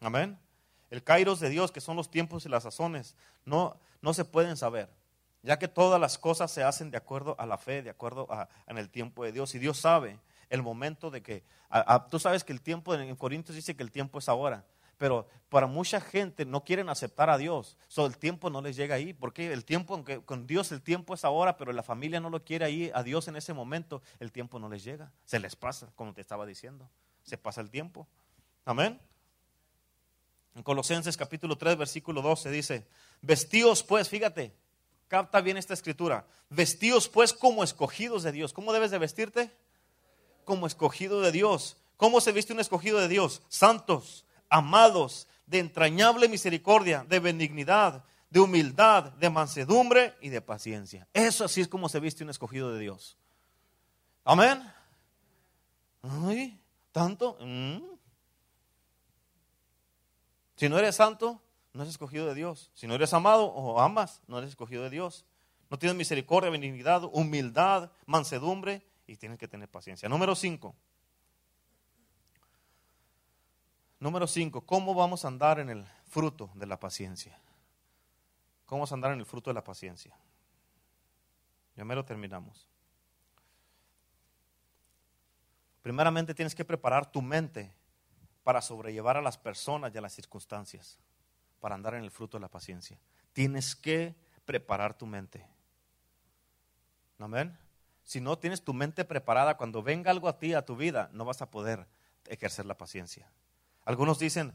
Amén. 0.00 0.38
El 0.90 1.02
kairos 1.02 1.40
de 1.40 1.50
Dios, 1.50 1.72
que 1.72 1.80
son 1.80 1.96
los 1.96 2.10
tiempos 2.10 2.46
y 2.46 2.48
las 2.48 2.62
sazones, 2.62 3.16
no, 3.44 3.78
no 4.00 4.14
se 4.14 4.24
pueden 4.24 4.56
saber 4.56 4.88
ya 5.44 5.58
que 5.58 5.68
todas 5.68 6.00
las 6.00 6.18
cosas 6.18 6.50
se 6.50 6.64
hacen 6.64 6.90
de 6.90 6.96
acuerdo 6.96 7.36
a 7.38 7.44
la 7.44 7.58
fe, 7.58 7.82
de 7.82 7.90
acuerdo 7.90 8.26
a, 8.30 8.48
en 8.66 8.78
el 8.78 8.88
tiempo 8.88 9.24
de 9.24 9.32
Dios. 9.32 9.54
Y 9.54 9.58
Dios 9.58 9.78
sabe 9.78 10.18
el 10.48 10.62
momento 10.62 11.10
de 11.10 11.22
que, 11.22 11.44
tú 12.10 12.18
sabes 12.18 12.44
que 12.44 12.52
el 12.52 12.62
tiempo, 12.62 12.94
en 12.94 13.14
Corintios 13.14 13.54
dice 13.54 13.76
que 13.76 13.82
el 13.82 13.92
tiempo 13.92 14.18
es 14.18 14.28
ahora, 14.28 14.64
pero 14.96 15.28
para 15.50 15.66
mucha 15.66 16.00
gente 16.00 16.46
no 16.46 16.64
quieren 16.64 16.88
aceptar 16.88 17.28
a 17.28 17.36
Dios, 17.36 17.76
so, 17.88 18.06
el 18.06 18.16
tiempo 18.16 18.48
no 18.48 18.62
les 18.62 18.74
llega 18.74 18.94
ahí, 18.94 19.12
porque 19.12 19.52
el 19.52 19.64
tiempo, 19.66 19.94
aunque 19.94 20.22
con 20.22 20.46
Dios 20.46 20.72
el 20.72 20.80
tiempo 20.80 21.12
es 21.12 21.24
ahora, 21.24 21.58
pero 21.58 21.72
la 21.72 21.82
familia 21.82 22.20
no 22.20 22.30
lo 22.30 22.42
quiere 22.42 22.64
ahí, 22.64 22.90
a 22.94 23.02
Dios 23.02 23.28
en 23.28 23.36
ese 23.36 23.52
momento, 23.52 24.02
el 24.20 24.32
tiempo 24.32 24.58
no 24.58 24.70
les 24.70 24.82
llega, 24.82 25.12
se 25.24 25.38
les 25.40 25.56
pasa, 25.56 25.88
como 25.94 26.14
te 26.14 26.22
estaba 26.22 26.46
diciendo, 26.46 26.88
se 27.22 27.36
pasa 27.36 27.60
el 27.60 27.70
tiempo. 27.70 28.08
Amén. 28.64 28.98
En 30.54 30.62
Colosenses 30.62 31.16
capítulo 31.16 31.58
3, 31.58 31.76
versículo 31.76 32.22
12 32.22 32.50
dice, 32.50 32.86
vestíos 33.20 33.82
pues, 33.82 34.08
fíjate, 34.08 34.54
Capta 35.14 35.40
bien 35.40 35.56
esta 35.56 35.74
escritura. 35.74 36.26
Vestíos 36.50 37.08
pues 37.08 37.32
como 37.32 37.62
escogidos 37.62 38.24
de 38.24 38.32
Dios. 38.32 38.52
¿Cómo 38.52 38.72
debes 38.72 38.90
de 38.90 38.98
vestirte? 38.98 39.56
Como 40.44 40.66
escogido 40.66 41.20
de 41.20 41.30
Dios. 41.30 41.76
¿Cómo 41.96 42.20
se 42.20 42.32
viste 42.32 42.52
un 42.52 42.58
escogido 42.58 42.98
de 42.98 43.06
Dios? 43.06 43.40
Santos, 43.48 44.24
amados, 44.48 45.28
de 45.46 45.60
entrañable 45.60 46.28
misericordia, 46.28 47.06
de 47.08 47.20
benignidad, 47.20 48.02
de 48.28 48.40
humildad, 48.40 49.12
de 49.12 49.30
mansedumbre 49.30 50.16
y 50.20 50.30
de 50.30 50.40
paciencia. 50.40 51.06
Eso 51.12 51.44
así 51.44 51.60
es 51.60 51.68
como 51.68 51.88
se 51.88 52.00
viste 52.00 52.24
un 52.24 52.30
escogido 52.30 52.72
de 52.72 52.80
Dios. 52.80 53.16
Amén. 54.24 54.68
Ay, 56.02 56.60
¿tanto? 56.90 57.38
Mm. 57.40 57.84
Si 60.56 60.68
no 60.68 60.76
eres 60.76 60.96
santo, 60.96 61.40
no 61.74 61.82
eres 61.82 61.94
escogido 61.94 62.26
de 62.26 62.34
Dios. 62.34 62.70
Si 62.74 62.86
no 62.86 62.94
eres 62.94 63.12
amado 63.12 63.46
o 63.46 63.80
amas, 63.80 64.22
no 64.28 64.38
eres 64.38 64.50
escogido 64.50 64.84
de 64.84 64.90
Dios. 64.90 65.24
No 65.68 65.78
tienes 65.78 65.96
misericordia, 65.96 66.48
benignidad, 66.48 67.02
humildad, 67.12 67.90
mansedumbre 68.06 68.86
y 69.08 69.16
tienes 69.16 69.38
que 69.38 69.48
tener 69.48 69.68
paciencia. 69.68 70.08
Número 70.08 70.36
5. 70.36 70.72
Número 73.98 74.26
5. 74.28 74.60
¿Cómo 74.60 74.94
vamos 74.94 75.24
a 75.24 75.28
andar 75.28 75.58
en 75.58 75.68
el 75.68 75.84
fruto 76.08 76.48
de 76.54 76.66
la 76.66 76.78
paciencia? 76.78 77.36
¿Cómo 78.66 78.78
vamos 78.78 78.92
a 78.92 78.94
andar 78.94 79.12
en 79.12 79.18
el 79.18 79.26
fruto 79.26 79.50
de 79.50 79.54
la 79.54 79.64
paciencia? 79.64 80.16
Ya 81.74 81.84
mero 81.84 82.04
terminamos. 82.04 82.68
Primeramente 85.82 86.34
tienes 86.34 86.54
que 86.54 86.64
preparar 86.64 87.10
tu 87.10 87.20
mente 87.20 87.74
para 88.44 88.62
sobrellevar 88.62 89.16
a 89.16 89.22
las 89.22 89.36
personas 89.36 89.92
y 89.92 89.98
a 89.98 90.00
las 90.00 90.12
circunstancias 90.12 91.00
para 91.64 91.76
andar 91.76 91.94
en 91.94 92.04
el 92.04 92.10
fruto 92.10 92.36
de 92.36 92.42
la 92.42 92.50
paciencia. 92.50 93.00
Tienes 93.32 93.74
que 93.74 94.14
preparar 94.44 94.98
tu 94.98 95.06
mente. 95.06 95.48
Amén. 97.18 97.56
Si 98.02 98.20
no 98.20 98.36
tienes 98.36 98.62
tu 98.62 98.74
mente 98.74 99.02
preparada, 99.06 99.56
cuando 99.56 99.82
venga 99.82 100.10
algo 100.10 100.28
a 100.28 100.38
ti, 100.38 100.52
a 100.52 100.66
tu 100.66 100.76
vida, 100.76 101.08
no 101.14 101.24
vas 101.24 101.40
a 101.40 101.50
poder 101.50 101.86
ejercer 102.26 102.66
la 102.66 102.76
paciencia. 102.76 103.32
Algunos 103.86 104.18
dicen, 104.18 104.52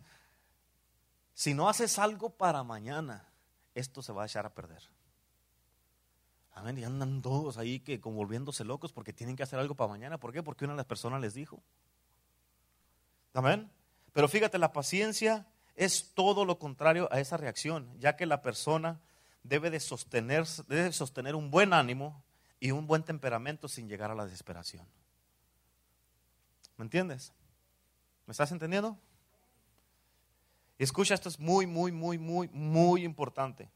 si 1.34 1.55
no 1.55 1.68
haces 1.68 1.97
algo 1.97 2.30
para 2.30 2.62
mañana, 2.62 3.28
esto 3.74 4.03
se 4.03 4.14
va 4.14 4.22
a 4.22 4.26
echar 4.28 4.45
a 4.45 4.53
perder. 4.53 4.84
Amén. 6.53 6.78
Y 6.78 6.84
andan 6.84 7.24
todos 7.24 7.57
ahí 7.57 7.80
que 7.80 7.99
como 7.99 8.18
volviéndose 8.18 8.64
locos 8.64 8.93
porque 8.93 9.14
tienen 9.14 9.36
que 9.36 9.41
hacer 9.41 9.57
algo 9.57 9.74
para 9.74 9.89
mañana. 9.89 10.20
¿Por 10.20 10.32
qué? 10.32 10.43
Porque 10.43 10.66
una 10.66 10.76
de 10.76 10.78
las 10.78 10.86
personas 10.86 11.22
les 11.22 11.34
dijo. 11.34 11.64
Amén. 13.34 13.72
Pero 14.14 14.28
fíjate, 14.28 14.60
la 14.60 14.72
paciencia 14.72 15.47
es 15.80 16.13
todo 16.13 16.43
lo 16.43 16.59
contrario 16.59 17.07
a 17.09 17.21
esa 17.21 17.38
reacción, 17.38 17.89
ya 17.99 18.17
que 18.17 18.25
la 18.25 18.41
persona 18.41 18.99
debe 19.43 19.69
de 19.69 19.80
sostener, 19.80 20.45
debe 20.67 20.91
sostener 20.91 21.36
un 21.36 21.51
buen 21.51 21.71
ánimo 21.71 22.21
y 22.59 22.71
un 22.71 22.86
buen 22.86 23.03
temperamento 23.03 23.69
sin 23.69 23.88
llegar 23.88 24.11
a 24.11 24.15
la 24.15 24.25
desesperación. 24.25 24.86
¿Me 26.75 26.84
entiendes? 26.84 27.32
¿Me 28.25 28.34
estás 28.34 28.51
entendiendo? 28.51 28.99
Escucha, 30.77 31.13
esto 31.13 31.30
es 31.30 31.39
muy, 31.39 31.65
muy, 31.65 31.93
muy, 31.93 32.17
muy, 32.17 32.49
muy 32.49 33.05
importante. 33.05 33.71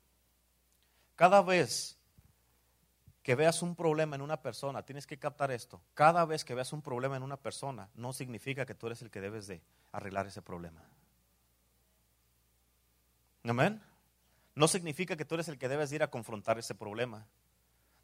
Cada 1.15 1.41
vez 1.41 1.97
que 3.21 3.35
veas 3.35 3.61
un 3.61 3.77
problema 3.77 4.17
en 4.17 4.21
una 4.21 4.41
persona, 4.41 4.83
tienes 4.83 5.07
que 5.07 5.17
captar 5.17 5.51
esto. 5.51 5.81
Cada 5.93 6.25
vez 6.25 6.43
que 6.43 6.53
veas 6.53 6.73
un 6.73 6.81
problema 6.81 7.15
en 7.15 7.23
una 7.23 7.37
persona, 7.37 7.89
no 7.95 8.11
significa 8.11 8.65
que 8.65 8.75
tú 8.75 8.87
eres 8.87 9.01
el 9.01 9.09
que 9.09 9.21
debes 9.21 9.47
de 9.47 9.61
arreglar 9.93 10.27
ese 10.27 10.41
problema. 10.41 10.83
Amén. 13.43 13.81
No 14.55 14.67
significa 14.67 15.15
que 15.17 15.25
tú 15.25 15.35
eres 15.35 15.47
el 15.47 15.57
que 15.57 15.67
debes 15.67 15.91
ir 15.91 16.03
a 16.03 16.09
confrontar 16.09 16.57
ese 16.59 16.75
problema. 16.75 17.27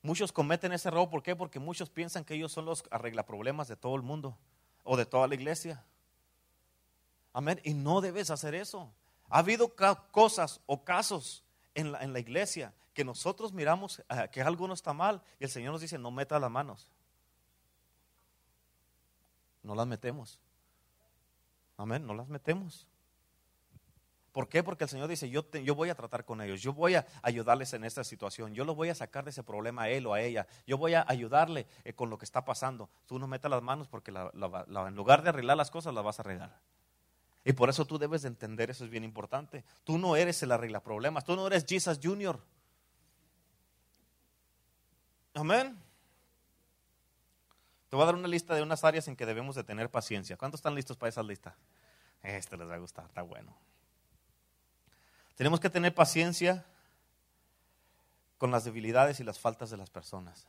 Muchos 0.01 0.31
cometen 0.31 0.71
ese 0.71 0.87
error, 0.87 1.09
¿por 1.09 1.23
qué? 1.23 1.35
Porque 1.35 1.59
muchos 1.59 1.89
piensan 1.89 2.23
que 2.23 2.33
ellos 2.33 2.51
son 2.51 2.65
los 2.65 2.83
problemas 3.25 3.67
de 3.67 3.75
todo 3.75 3.95
el 3.95 4.01
mundo 4.01 4.37
o 4.83 4.97
de 4.97 5.05
toda 5.05 5.27
la 5.27 5.35
iglesia. 5.35 5.83
Amén. 7.33 7.59
Y 7.63 7.73
no 7.73 8.01
debes 8.01 8.29
hacer 8.31 8.55
eso. 8.55 8.91
Ha 9.29 9.39
habido 9.39 9.75
cosas 10.11 10.61
o 10.65 10.83
casos 10.83 11.43
en 11.75 11.91
la, 11.91 12.01
en 12.01 12.13
la 12.13 12.19
iglesia 12.19 12.73
que 12.93 13.05
nosotros 13.05 13.53
miramos 13.53 13.99
eh, 14.09 14.29
que 14.31 14.41
algo 14.41 14.67
no 14.67 14.73
está 14.73 14.93
mal 14.93 15.21
y 15.39 15.43
el 15.43 15.49
Señor 15.49 15.73
nos 15.73 15.81
dice, 15.81 15.97
no 15.97 16.11
meta 16.11 16.39
las 16.39 16.51
manos. 16.51 16.89
No 19.63 19.75
las 19.75 19.87
metemos. 19.87 20.39
Amén, 21.77 22.05
no 22.05 22.13
las 22.13 22.27
metemos. 22.27 22.87
¿Por 24.31 24.47
qué? 24.47 24.63
Porque 24.63 24.83
el 24.83 24.89
Señor 24.89 25.07
dice, 25.07 25.29
yo, 25.29 25.49
yo 25.51 25.75
voy 25.75 25.89
a 25.89 25.95
tratar 25.95 26.23
con 26.23 26.41
ellos, 26.41 26.61
yo 26.61 26.73
voy 26.73 26.95
a 26.95 27.05
ayudarles 27.23 27.73
en 27.73 27.83
esta 27.83 28.03
situación, 28.03 28.53
yo 28.53 28.63
lo 28.63 28.75
voy 28.75 28.89
a 28.89 28.95
sacar 28.95 29.23
de 29.23 29.31
ese 29.31 29.43
problema 29.43 29.83
a 29.83 29.89
él 29.89 30.05
o 30.05 30.13
a 30.13 30.21
ella, 30.21 30.45
yo 30.67 30.77
voy 30.77 30.93
a 30.93 31.03
ayudarle 31.07 31.65
eh, 31.83 31.93
con 31.93 32.09
lo 32.09 32.17
que 32.17 32.25
está 32.25 32.45
pasando. 32.45 32.89
Tú 33.07 33.17
no 33.17 33.27
metas 33.27 33.49
las 33.49 33.63
manos 33.63 33.87
porque 33.87 34.11
en 34.11 34.95
lugar 34.95 35.23
de 35.23 35.29
arreglar 35.29 35.57
las 35.57 35.71
cosas, 35.71 35.93
las 35.93 36.03
vas 36.03 36.19
a 36.19 36.21
arreglar. 36.21 36.59
Y 37.43 37.53
por 37.53 37.69
eso 37.69 37.85
tú 37.85 37.97
debes 37.97 38.21
de 38.21 38.27
entender, 38.27 38.69
eso 38.69 38.83
es 38.83 38.91
bien 38.91 39.03
importante. 39.03 39.63
Tú 39.83 39.97
no 39.97 40.15
eres 40.15 40.43
el 40.43 40.51
arregla 40.51 40.81
problemas, 40.81 41.23
tú 41.25 41.35
no 41.35 41.47
eres 41.47 41.65
Jesus 41.67 41.99
Junior. 42.01 42.39
Amén. 45.33 45.77
Te 47.89 47.95
voy 47.95 48.03
a 48.03 48.05
dar 48.05 48.15
una 48.15 48.27
lista 48.27 48.53
de 48.53 48.61
unas 48.61 48.83
áreas 48.83 49.07
en 49.07 49.15
que 49.15 49.25
debemos 49.25 49.55
de 49.55 49.63
tener 49.63 49.89
paciencia. 49.89 50.37
¿Cuántos 50.37 50.59
están 50.59 50.75
listos 50.75 50.95
para 50.95 51.09
esa 51.09 51.23
lista? 51.23 51.55
Este 52.21 52.55
les 52.57 52.69
va 52.69 52.75
a 52.75 52.77
gustar, 52.77 53.05
está 53.05 53.21
bueno. 53.23 53.57
Tenemos 55.39 55.61
que 55.61 55.69
tener 55.69 55.95
paciencia 55.95 56.65
con 58.37 58.51
las 58.51 58.65
debilidades 58.65 59.21
y 59.21 59.23
las 59.23 59.39
faltas 59.39 59.69
de 59.69 59.77
las 59.77 59.89
personas. 59.89 60.45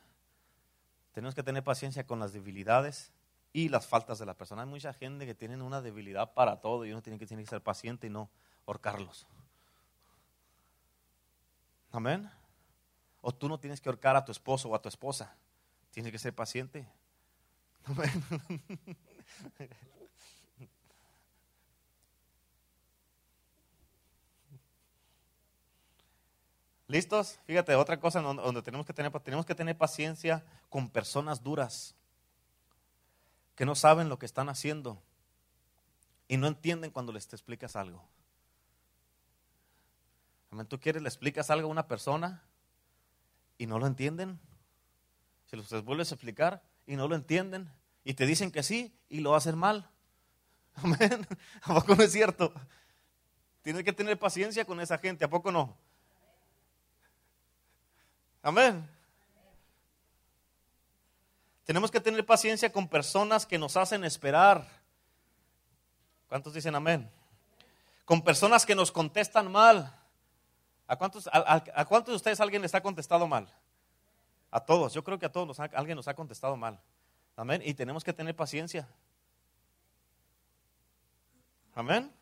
Tenemos 1.13 1.37
que 1.37 1.45
tener 1.45 1.63
paciencia 1.63 2.05
con 2.05 2.19
las 2.19 2.33
debilidades 2.33 3.13
y 3.53 3.69
las 3.69 3.87
faltas 3.87 4.19
de 4.19 4.27
la 4.27 4.35
persona. 4.35 4.63
Hay 4.63 4.69
mucha 4.69 4.93
gente 4.93 5.27
que 5.27 5.35
tiene 5.37 5.63
una 5.63 5.81
debilidad 5.81 6.35
para 6.35 6.61
todo 6.61 6.85
y 6.85 6.91
uno 6.91 7.03
tiene 7.03 7.21
que, 7.21 7.27
tiene 7.29 7.45
que 7.45 7.51
ser 7.51 7.63
paciente 7.63 8.09
y 8.09 8.11
no 8.11 8.29
ahorcarlos. 8.67 9.29
Amén. 11.93 12.29
O 13.21 13.33
tú 13.33 13.49
no 13.49 13.61
tienes 13.61 13.81
que 13.81 13.91
ahorcar 13.91 14.17
a 14.17 14.25
tu 14.25 14.33
esposo 14.33 14.71
o 14.71 14.75
a 14.75 14.83
tu 14.83 14.89
esposa. 14.89 15.33
Tienes 15.93 16.11
que 16.11 16.19
ser 16.19 16.35
paciente. 16.35 16.85
Amén. 17.85 18.25
¿Listos? 26.91 27.39
Fíjate, 27.45 27.77
otra 27.77 28.01
cosa 28.01 28.21
donde 28.21 28.63
tenemos 28.63 28.85
que 28.85 28.93
tener, 28.93 29.13
tenemos 29.21 29.47
que 29.47 29.55
tener 29.55 29.79
paciencia 29.79 30.45
con 30.69 30.91
personas 30.91 31.41
duras 31.41 31.95
que 33.55 33.65
no 33.65 33.77
saben 33.77 34.09
lo 34.09 34.19
que 34.19 34.27
están 34.27 34.49
haciendo 34.49 35.01
y 36.27 36.37
no 36.37 36.49
entienden 36.49 36.91
cuando 36.91 37.13
les 37.13 37.33
explicas 37.33 37.77
algo. 37.77 38.03
Amén. 40.51 40.67
Tú 40.67 40.81
quieres, 40.81 41.01
le 41.01 41.09
explicas 41.09 41.49
algo 41.51 41.69
a 41.69 41.71
una 41.71 41.87
persona 41.87 42.43
y 43.57 43.69
no 43.69 43.79
lo 43.79 43.87
entienden. 43.87 44.41
Si 45.47 45.57
les 45.57 45.71
vuelves 45.85 46.11
a 46.11 46.17
explicar 46.17 46.61
y 46.89 46.97
no 46.97 47.07
lo 47.07 47.15
entienden 47.15 47.71
y 48.03 48.15
te 48.15 48.27
dicen 48.27 48.51
que 48.51 48.65
sí 48.65 48.93
y 49.09 49.21
lo 49.21 49.37
hacen 49.37 49.57
mal. 49.57 49.89
Amén. 50.75 51.25
¿A 51.63 51.73
poco 51.73 51.95
no 51.95 52.03
es 52.03 52.11
cierto? 52.11 52.53
Tienes 53.63 53.85
que 53.85 53.93
tener 53.93 54.19
paciencia 54.19 54.65
con 54.65 54.81
esa 54.81 54.99
gente, 54.99 55.25
¿a 55.25 55.31
poco 55.31 55.53
no? 55.53 55.79
Amén. 58.43 58.89
Tenemos 61.65 61.91
que 61.91 62.01
tener 62.01 62.25
paciencia 62.25 62.73
con 62.73 62.89
personas 62.89 63.47
que 63.47 63.59
nos 63.59 63.77
hacen 63.77 64.05
esperar. 64.05 64.67
¿Cuántos 66.29 66.55
dicen 66.55 66.75
amén? 66.75 67.11
Con 68.05 68.23
personas 68.23 68.67
que 68.67 68.75
nos 68.75 68.91
contestan 68.91 69.51
mal. 69.51 69.97
¿A 70.87 70.97
cuántos, 70.97 71.29
a, 71.33 71.85
cuántos 71.85 72.13
de 72.13 72.17
ustedes 72.17 72.41
alguien 72.41 72.63
les 72.63 72.75
ha 72.75 72.81
contestado 72.81 73.29
mal? 73.29 73.49
A 74.51 74.59
todos. 74.59 74.93
Yo 74.95 75.05
creo 75.05 75.19
que 75.19 75.27
a 75.27 75.33
todos 75.33 75.61
alguien 75.61 75.95
nos 75.95 76.09
ha 76.09 76.15
contestado 76.15 76.57
mal. 76.57 76.81
Amén. 77.37 77.63
Y 77.65 77.75
tenemos 77.75 78.03
que 78.03 78.13
tener 78.13 78.35
paciencia. 78.35 78.89
Amén. 81.75 82.13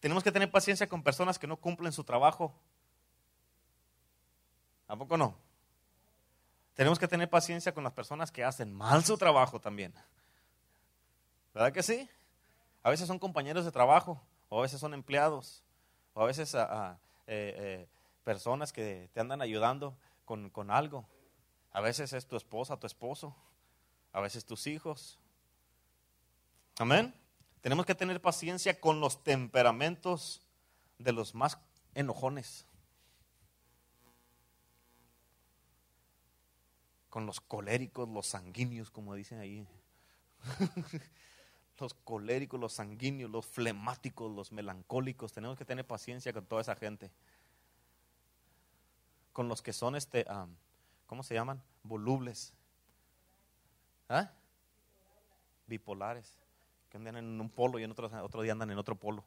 Tenemos 0.00 0.24
que 0.24 0.32
tener 0.32 0.50
paciencia 0.50 0.88
con 0.88 1.02
personas 1.02 1.38
que 1.38 1.46
no 1.46 1.56
cumplen 1.56 1.92
su 1.92 2.02
trabajo. 2.02 2.52
¿A 4.88 4.96
poco 4.96 5.16
no? 5.16 5.36
Tenemos 6.74 6.98
que 6.98 7.06
tener 7.06 7.28
paciencia 7.28 7.72
con 7.72 7.84
las 7.84 7.92
personas 7.92 8.32
que 8.32 8.42
hacen 8.42 8.72
mal 8.72 9.04
su 9.04 9.18
trabajo 9.18 9.60
también. 9.60 9.92
¿Verdad 11.52 11.72
que 11.72 11.82
sí? 11.82 12.08
A 12.82 12.90
veces 12.90 13.06
son 13.06 13.18
compañeros 13.18 13.64
de 13.64 13.72
trabajo, 13.72 14.20
o 14.48 14.60
a 14.60 14.62
veces 14.62 14.80
son 14.80 14.94
empleados, 14.94 15.62
o 16.14 16.22
a 16.22 16.26
veces 16.26 16.54
a, 16.54 16.98
eh, 17.26 17.54
eh, 17.56 17.88
personas 18.24 18.72
que 18.72 19.10
te 19.12 19.20
andan 19.20 19.42
ayudando 19.42 19.96
con, 20.24 20.50
con 20.50 20.70
algo. 20.70 21.04
A 21.72 21.80
veces 21.80 22.12
es 22.12 22.26
tu 22.26 22.36
esposa, 22.36 22.78
tu 22.78 22.86
esposo, 22.86 23.34
a 24.12 24.20
veces 24.20 24.44
tus 24.44 24.66
hijos. 24.66 25.18
Amén. 26.78 27.12
Tenemos 27.60 27.84
que 27.84 27.94
tener 27.94 28.22
paciencia 28.22 28.80
con 28.80 29.00
los 29.00 29.22
temperamentos 29.24 30.40
de 30.98 31.12
los 31.12 31.34
más 31.34 31.58
enojones. 31.94 32.67
Con 37.10 37.26
los 37.26 37.40
coléricos, 37.40 38.08
los 38.08 38.26
sanguíneos, 38.26 38.90
como 38.90 39.14
dicen 39.14 39.40
ahí. 39.40 39.66
los 41.78 41.94
coléricos, 41.94 42.60
los 42.60 42.72
sanguíneos, 42.72 43.30
los 43.30 43.46
flemáticos, 43.46 44.30
los 44.30 44.52
melancólicos. 44.52 45.32
Tenemos 45.32 45.56
que 45.56 45.64
tener 45.64 45.86
paciencia 45.86 46.32
con 46.32 46.46
toda 46.46 46.62
esa 46.62 46.76
gente. 46.76 47.10
Con 49.32 49.48
los 49.48 49.62
que 49.62 49.72
son, 49.72 49.96
este, 49.96 50.26
¿cómo 51.06 51.22
se 51.22 51.34
llaman? 51.34 51.62
Volubles. 51.82 52.52
¿Ah? 54.08 54.30
Bipolares. 55.66 56.38
Que 56.90 56.96
andan 56.96 57.16
en 57.16 57.40
un 57.40 57.50
polo 57.50 57.78
y 57.78 57.84
en 57.84 57.90
otro, 57.90 58.10
otro 58.22 58.42
día 58.42 58.52
andan 58.52 58.70
en 58.70 58.78
otro 58.78 58.96
polo. 58.96 59.24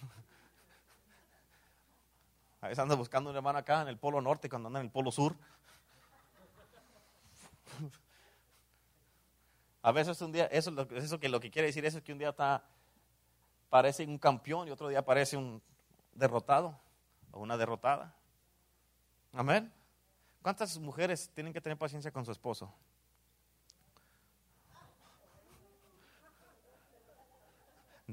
A 2.60 2.68
veces 2.68 2.80
andan 2.80 2.98
buscando 2.98 3.30
una 3.30 3.38
hermano 3.38 3.58
acá 3.58 3.82
en 3.82 3.88
el 3.88 3.96
polo 3.96 4.20
norte 4.20 4.48
cuando 4.48 4.68
andan 4.68 4.80
en 4.80 4.86
el 4.86 4.92
polo 4.92 5.10
sur. 5.10 5.36
A 9.82 9.92
veces 9.92 10.20
un 10.20 10.32
día, 10.32 10.46
eso, 10.46 10.74
eso 10.96 11.20
que 11.20 11.28
lo 11.28 11.38
que 11.38 11.50
quiere 11.50 11.68
decir 11.68 11.84
eso 11.84 11.98
es 11.98 12.04
que 12.04 12.12
un 12.12 12.18
día 12.18 12.30
está, 12.30 12.64
parece 13.68 14.04
un 14.04 14.18
campeón 14.18 14.66
y 14.66 14.72
otro 14.72 14.88
día 14.88 15.04
parece 15.04 15.36
un 15.36 15.62
derrotado 16.12 16.76
o 17.30 17.40
una 17.40 17.56
derrotada. 17.56 18.12
Amén. 19.32 19.72
¿Cuántas 20.42 20.78
mujeres 20.78 21.30
tienen 21.34 21.52
que 21.52 21.60
tener 21.60 21.78
paciencia 21.78 22.10
con 22.10 22.24
su 22.24 22.32
esposo? 22.32 22.72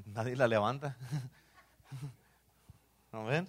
Nadie 0.06 0.36
la 0.36 0.48
levanta. 0.48 0.98
Amén. 3.12 3.48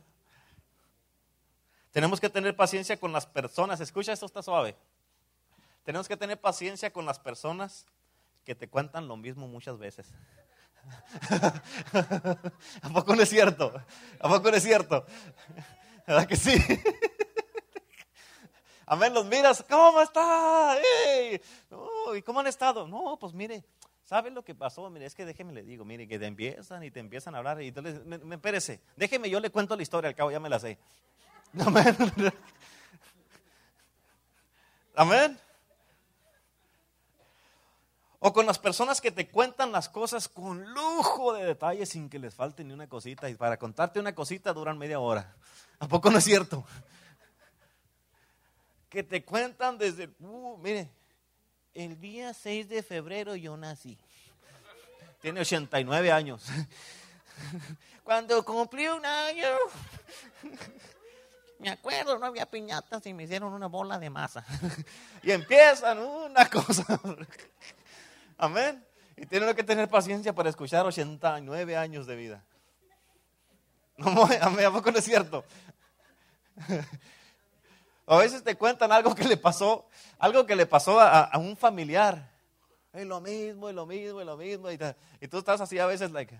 Tenemos 1.90 2.20
que 2.20 2.28
tener 2.28 2.54
paciencia 2.54 2.98
con 2.98 3.12
las 3.12 3.26
personas. 3.26 3.80
Escucha, 3.80 4.12
esto 4.12 4.26
está 4.26 4.42
suave. 4.42 4.76
Tenemos 5.84 6.08
que 6.08 6.16
tener 6.16 6.40
paciencia 6.40 6.92
con 6.92 7.04
las 7.04 7.18
personas 7.18 7.86
que 8.44 8.54
te 8.54 8.68
cuentan 8.68 9.06
lo 9.06 9.16
mismo 9.16 9.46
muchas 9.46 9.78
veces. 9.78 10.08
¿A 12.82 12.88
poco 12.92 13.14
no 13.14 13.22
es 13.22 13.28
cierto? 13.28 13.72
¿A 14.20 14.28
poco 14.28 14.50
no 14.50 14.56
es 14.56 14.62
cierto? 14.62 15.06
¿Verdad 16.06 16.26
que 16.26 16.36
sí? 16.36 16.52
Amén, 18.86 19.14
los 19.14 19.24
miras, 19.24 19.64
¿cómo 19.68 20.02
está? 20.02 20.76
¿Y 22.14 22.22
cómo 22.22 22.40
han 22.40 22.46
estado? 22.46 22.86
No, 22.86 23.16
pues 23.18 23.32
mire, 23.32 23.64
¿sabe 24.04 24.30
lo 24.30 24.44
que 24.44 24.54
pasó? 24.54 24.90
Mire, 24.90 25.06
es 25.06 25.14
que 25.14 25.24
déjeme 25.24 25.54
le 25.54 25.62
digo, 25.62 25.86
mire, 25.86 26.06
que 26.06 26.18
te 26.18 26.26
empiezan 26.26 26.84
y 26.84 26.90
te 26.90 27.00
empiezan 27.00 27.34
a 27.34 27.38
hablar 27.38 27.62
y 27.62 27.68
entonces, 27.68 28.04
me, 28.04 28.18
me 28.18 28.34
espérese, 28.34 28.80
déjeme, 28.96 29.30
yo 29.30 29.40
le 29.40 29.50
cuento 29.50 29.74
la 29.74 29.82
historia, 29.82 30.08
al 30.08 30.14
cabo 30.14 30.30
ya 30.30 30.40
me 30.40 30.50
la 30.50 30.58
sé. 30.58 30.78
Amén. 31.58 31.96
Amén. 34.94 35.40
O 38.26 38.32
con 38.32 38.46
las 38.46 38.58
personas 38.58 39.02
que 39.02 39.10
te 39.10 39.28
cuentan 39.28 39.70
las 39.70 39.90
cosas 39.90 40.28
con 40.28 40.72
lujo 40.72 41.34
de 41.34 41.44
detalles 41.44 41.90
sin 41.90 42.08
que 42.08 42.18
les 42.18 42.34
falte 42.34 42.64
ni 42.64 42.72
una 42.72 42.88
cosita. 42.88 43.28
Y 43.28 43.34
para 43.34 43.58
contarte 43.58 44.00
una 44.00 44.14
cosita 44.14 44.54
duran 44.54 44.78
media 44.78 44.98
hora. 44.98 45.36
¿A 45.78 45.86
poco 45.86 46.10
no 46.10 46.16
es 46.16 46.24
cierto? 46.24 46.64
Que 48.88 49.02
te 49.02 49.22
cuentan 49.26 49.76
desde, 49.76 50.08
uh, 50.20 50.56
mire, 50.56 50.90
el 51.74 52.00
día 52.00 52.32
6 52.32 52.66
de 52.70 52.82
febrero 52.82 53.36
yo 53.36 53.58
nací. 53.58 53.98
Tiene 55.20 55.42
89 55.42 56.10
años. 56.10 56.46
Cuando 58.04 58.42
cumplí 58.42 58.88
un 58.88 59.04
año, 59.04 59.48
me 61.58 61.68
acuerdo, 61.68 62.18
no 62.18 62.24
había 62.24 62.46
piñatas 62.46 63.04
y 63.04 63.12
me 63.12 63.24
hicieron 63.24 63.52
una 63.52 63.66
bola 63.66 63.98
de 63.98 64.08
masa. 64.08 64.46
Y 65.22 65.30
empiezan 65.30 65.98
una 65.98 66.48
cosa. 66.48 66.98
Amén. 68.36 68.84
Y 69.16 69.26
tienen 69.26 69.54
que 69.54 69.62
tener 69.62 69.88
paciencia 69.88 70.34
para 70.34 70.50
escuchar 70.50 70.84
89 70.86 71.76
años 71.76 72.06
de 72.06 72.16
vida. 72.16 72.44
No, 73.96 74.28
amén, 74.40 74.66
¿a 74.66 74.72
poco 74.72 74.90
no 74.90 74.98
es 74.98 75.04
cierto? 75.04 75.44
A 78.06 78.18
veces 78.18 78.44
te 78.44 78.54
cuentan 78.54 78.92
algo 78.92 79.14
que 79.14 79.24
le 79.24 79.38
pasó, 79.38 79.88
algo 80.18 80.44
que 80.44 80.54
le 80.54 80.66
pasó 80.66 81.00
a, 81.00 81.30
un 81.38 81.56
familiar. 81.56 82.30
Es 82.92 83.06
lo 83.06 83.18
mismo, 83.22 83.70
es 83.70 83.74
lo 83.74 83.86
mismo, 83.86 84.20
es 84.20 84.26
lo 84.26 84.36
mismo. 84.36 84.70
Y, 84.70 84.78
y 85.22 85.28
tú 85.28 85.38
estás 85.38 85.62
así 85.62 85.78
a 85.78 85.86
veces, 85.86 86.10
like, 86.10 86.38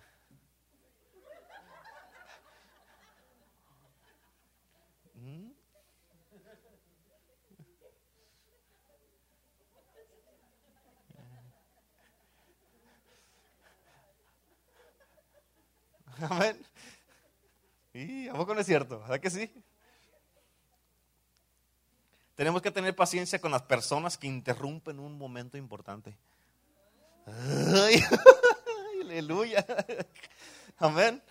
Amén. 16.31 16.61
¿Y 17.93 18.29
a 18.29 18.35
poco 18.35 18.55
no 18.55 18.61
es 18.61 18.67
cierto? 18.67 19.01
¿Verdad 19.01 19.21
que 19.21 19.31
sí? 19.31 19.53
Tenemos 22.35 22.63
que 22.63 22.71
tener 22.71 22.97
paciencia 22.97 23.41
con 23.41 23.53
las 23.53 23.63
personas 23.63 24.19
que 24.19 24.27
interrumpen 24.27 24.99
un 24.99 25.17
momento 25.17 25.57
importante. 25.57 26.17
aleluya. 29.01 29.65
Amén. 30.79 31.23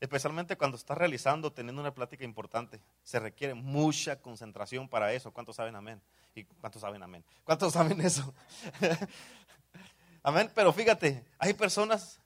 Especialmente 0.00 0.56
cuando 0.56 0.76
estás 0.76 0.96
realizando, 0.96 1.52
teniendo 1.52 1.80
una 1.80 1.94
plática 1.94 2.24
importante. 2.24 2.80
Se 3.02 3.18
requiere 3.18 3.54
mucha 3.54 4.20
concentración 4.20 4.88
para 4.88 5.12
eso. 5.12 5.32
¿Cuántos 5.32 5.56
saben 5.56 5.76
amén? 5.76 6.00
¿Y 6.34 6.44
cuántos 6.44 6.82
saben 6.82 7.02
amén? 7.02 7.24
¿Cuántos 7.44 7.72
saben 7.72 8.00
eso? 8.02 8.34
amén. 10.22 10.50
Pero 10.54 10.72
fíjate, 10.72 11.24
hay 11.38 11.54
personas 11.54 12.19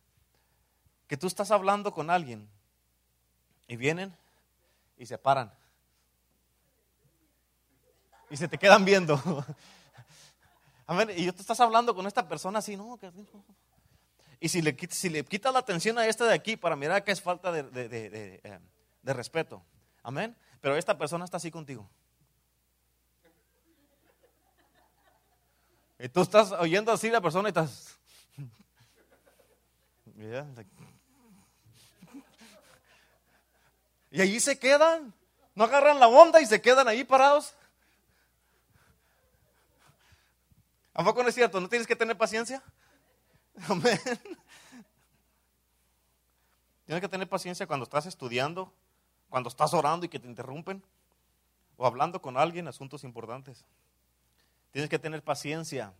que 1.07 1.17
tú 1.17 1.27
estás 1.27 1.51
hablando 1.51 1.93
con 1.93 2.11
alguien 2.11 2.49
y 3.67 3.77
vienen 3.77 4.17
y 4.97 5.07
se 5.07 5.19
paran. 5.19 5.53
Y 8.31 8.37
se 8.37 8.49
te 8.49 8.59
quedan 8.59 8.85
viendo. 8.85 9.19
Amén. 10.87 11.11
Y 11.17 11.31
tú 11.33 11.41
estás 11.41 11.61
hablando 11.61 11.95
con 11.95 12.07
esta 12.07 12.29
persona 12.29 12.59
así, 12.59 12.77
no, 12.77 12.99
y 14.45 14.49
si 14.51 14.61
le, 14.61 14.77
si 14.91 15.09
le 15.09 15.25
quitas 15.25 15.55
la 15.55 15.61
atención 15.61 15.99
a 15.99 16.07
este 16.07 16.25
de 16.25 16.35
aquí 16.35 16.59
para 16.59 16.77
mirar 16.77 17.03
que 17.03 17.13
es 17.13 17.23
falta 17.23 17.51
de, 17.51 17.63
de, 17.63 18.41
eh, 18.45 18.61
de, 19.03 19.13
respeto. 19.15 19.65
Amén. 20.03 20.37
Pero 20.61 20.77
esta 20.77 20.99
persona 20.99 21.25
está 21.25 21.39
así 21.39 21.51
contigo. 21.51 21.89
Y 25.99 26.11
tú 26.11 26.21
estás 26.21 26.53
oyendo 26.53 26.93
así 26.93 27.09
la 27.09 27.23
persona 27.23 27.49
y 27.49 27.53
estás... 27.53 27.99
Y 34.15 34.21
allí 34.21 34.39
se 34.39 34.57
quedan. 34.57 35.13
No 35.57 35.65
agarran 35.65 35.99
la 35.99 36.07
onda 36.07 36.41
y 36.41 36.47
se 36.47 36.63
quedan 36.63 36.87
ahí 36.87 37.03
parados. 37.03 37.53
¿A 40.95 41.03
poco 41.03 41.25
no 41.25 41.29
es 41.29 41.35
cierto? 41.35 41.61
¿No 41.61 41.69
tienes 41.69 41.89
que 41.89 41.97
tener 41.97 42.17
paciencia? 42.17 42.63
Amén. 43.69 43.99
Tienes 46.87 47.01
que 47.01 47.09
tener 47.09 47.29
paciencia 47.29 47.67
cuando 47.67 47.83
estás 47.83 48.07
estudiando, 48.07 48.73
cuando 49.31 49.49
estás 49.49 49.75
orando 49.75 50.07
y 50.07 50.09
que 50.09 50.21
te 50.21 50.29
interrumpen, 50.29 50.81
o 51.77 51.85
hablando 51.85 52.23
con 52.23 52.37
alguien 52.37 52.69
asuntos 52.69 53.03
importantes. 53.03 53.65
Tienes 54.71 54.89
que 54.89 55.01
tener 55.01 55.25
paciencia 55.25 55.93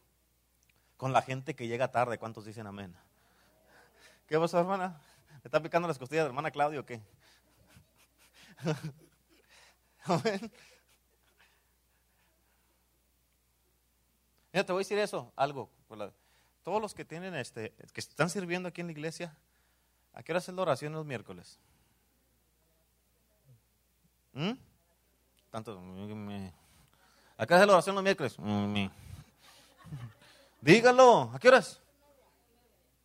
con 0.97 1.13
la 1.13 1.21
gente 1.21 1.57
que 1.57 1.67
llega 1.67 1.91
tarde. 1.91 2.19
¿Cuántos 2.19 2.45
dicen 2.45 2.69
amén? 2.69 2.95
¿Qué 4.29 4.39
pasa, 4.39 4.61
hermana? 4.61 5.01
¿Me 5.43 5.49
está 5.49 5.61
picando 5.61 5.89
las 5.89 5.99
costillas 5.99 6.23
de 6.23 6.29
hermana 6.29 6.53
Claudia 6.53 6.79
o 6.79 6.87
qué? 6.87 7.03
Amén. 10.05 10.53
Mira, 14.53 14.65
te 14.65 14.73
voy 14.73 14.81
a 14.81 14.85
decir 14.85 14.99
eso, 14.99 15.33
algo. 15.37 15.71
Todos 16.63 16.81
los 16.81 16.95
que 16.95 17.05
tienen 17.05 17.35
este, 17.35 17.75
que 17.93 18.01
están 18.01 18.31
sirviendo 18.31 18.69
aquí 18.69 18.81
en 18.81 18.87
la 18.87 18.93
iglesia, 18.93 19.37
¿a 20.13 20.23
qué 20.23 20.33
hora 20.33 20.39
es 20.39 20.49
la 20.49 20.63
oración 20.63 20.93
los 20.93 21.05
miércoles? 21.05 21.59
¿Mm? 24.33 24.53
Tanto. 25.51 25.79
¿A 27.37 27.47
qué 27.47 27.55
hora 27.55 27.63
es 27.63 27.67
la 27.67 27.73
oración 27.75 27.95
los 27.95 28.05
miércoles? 28.05 28.37
Dígalo, 30.61 31.31
¿a 31.35 31.39
qué 31.39 31.49
horas? 31.49 31.81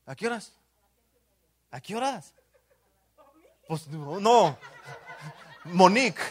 ¿A 0.06 0.16
qué 0.16 0.28
horas? 0.28 0.54
¿A 1.72 1.82
qué 1.82 1.96
horas? 1.96 2.34
Pues 3.68 3.88
no, 3.88 4.58
Monique. 5.66 6.22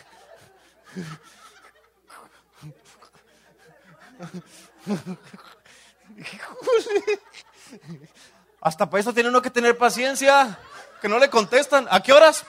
Hasta 8.61 8.89
para 8.91 9.01
eso 9.01 9.13
tiene 9.13 9.29
uno 9.29 9.43
que 9.43 9.51
tener 9.51 9.77
paciencia. 9.79 10.59
Que 11.01 11.09
no 11.09 11.19
le 11.19 11.31
contestan. 11.31 11.87
¿A 11.91 12.03
qué 12.03 12.13
horas? 12.13 12.45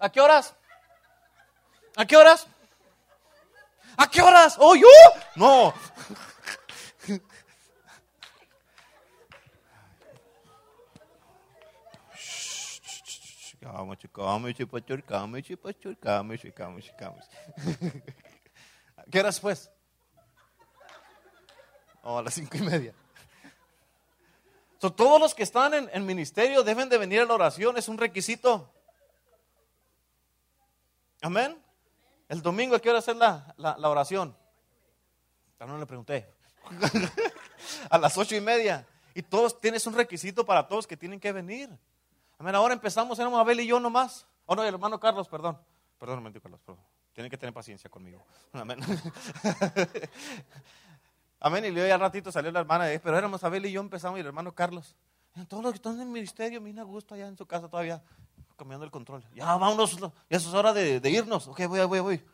¿A 0.00 0.10
qué 0.10 0.20
horas? 0.20 0.54
¿A 1.96 2.04
qué 2.04 2.16
horas? 2.16 2.46
¿A 3.96 4.10
qué 4.10 4.20
horas? 4.20 4.56
¿Oh, 4.58 4.74
yo? 4.74 4.88
No. 5.36 5.72
Calma, 13.74 13.96
pastor, 13.96 14.10
calma, 14.12 14.52
pastor, 14.52 15.96
calma, 15.98 16.36
calma, 16.54 16.80
calma. 16.96 17.18
¿Qué 19.10 19.18
horas 19.18 19.40
pues? 19.40 19.68
O 22.04 22.18
a 22.18 22.22
las 22.22 22.34
cinco 22.34 22.56
y 22.56 22.62
media. 22.62 22.94
todos 24.78 25.20
los 25.20 25.34
que 25.34 25.42
están 25.42 25.74
en, 25.74 26.06
ministerio 26.06 26.62
deben 26.62 26.88
de 26.88 26.98
venir 26.98 27.22
a 27.22 27.24
la 27.24 27.34
oración, 27.34 27.76
es 27.76 27.88
un 27.88 27.98
requisito. 27.98 28.72
Amén. 31.20 31.60
El 32.28 32.42
domingo, 32.42 32.76
¿a 32.76 32.80
qué 32.80 32.90
hora 32.90 33.00
hacer 33.00 33.16
la, 33.16 33.54
la, 33.56 33.88
oración? 33.88 34.36
no 35.58 35.78
le 35.78 35.86
pregunté. 35.86 36.32
a 37.90 37.98
las 37.98 38.16
ocho 38.18 38.36
y 38.36 38.40
media. 38.40 38.86
Y 39.14 39.22
todos 39.22 39.60
tienes 39.60 39.84
un 39.88 39.94
requisito 39.94 40.46
para 40.46 40.68
todos 40.68 40.86
que 40.86 40.96
tienen 40.96 41.18
que 41.18 41.32
venir. 41.32 41.76
Amén. 42.38 42.54
Ahora 42.54 42.74
empezamos, 42.74 43.18
éramos 43.18 43.40
Abel 43.40 43.60
y 43.60 43.66
yo 43.66 43.80
nomás. 43.80 44.26
Oh, 44.46 44.54
no, 44.54 44.62
el 44.62 44.74
hermano 44.74 45.00
Carlos, 45.00 45.28
perdón. 45.28 45.58
Perdón, 45.98 46.22
me 46.22 46.32
Carlos, 46.32 46.60
perdón. 46.64 46.82
Tienen 47.12 47.30
que 47.30 47.38
tener 47.38 47.54
paciencia 47.54 47.88
conmigo. 47.88 48.24
Amén. 48.52 48.78
Amén. 51.40 51.64
Y 51.64 51.70
luego 51.70 51.88
ya 51.88 51.96
ratito 51.96 52.32
salió 52.32 52.50
la 52.50 52.60
hermana, 52.60 52.86
pero 53.02 53.16
éramos 53.16 53.42
Abel 53.44 53.66
y 53.66 53.72
yo 53.72 53.80
empezamos 53.80 54.18
y 54.18 54.20
el 54.20 54.26
hermano 54.26 54.52
Carlos. 54.52 54.96
Todos 55.48 55.62
los 55.62 55.72
que 55.72 55.76
están 55.76 55.96
en 55.96 56.02
el 56.02 56.08
ministerio, 56.08 56.60
mira 56.60 56.82
gusto 56.84 57.14
allá 57.14 57.26
en 57.26 57.36
su 57.36 57.44
casa 57.44 57.68
todavía, 57.68 58.02
cambiando 58.56 58.84
el 58.84 58.90
control. 58.90 59.24
Ya 59.34 59.46
vámonos, 59.46 59.98
ya 59.98 60.36
es 60.36 60.46
hora 60.46 60.72
de, 60.72 61.00
irnos. 61.10 61.48
Ok, 61.48 61.66
voy, 61.66 61.84
voy, 61.86 62.00
voy. 62.00 62.24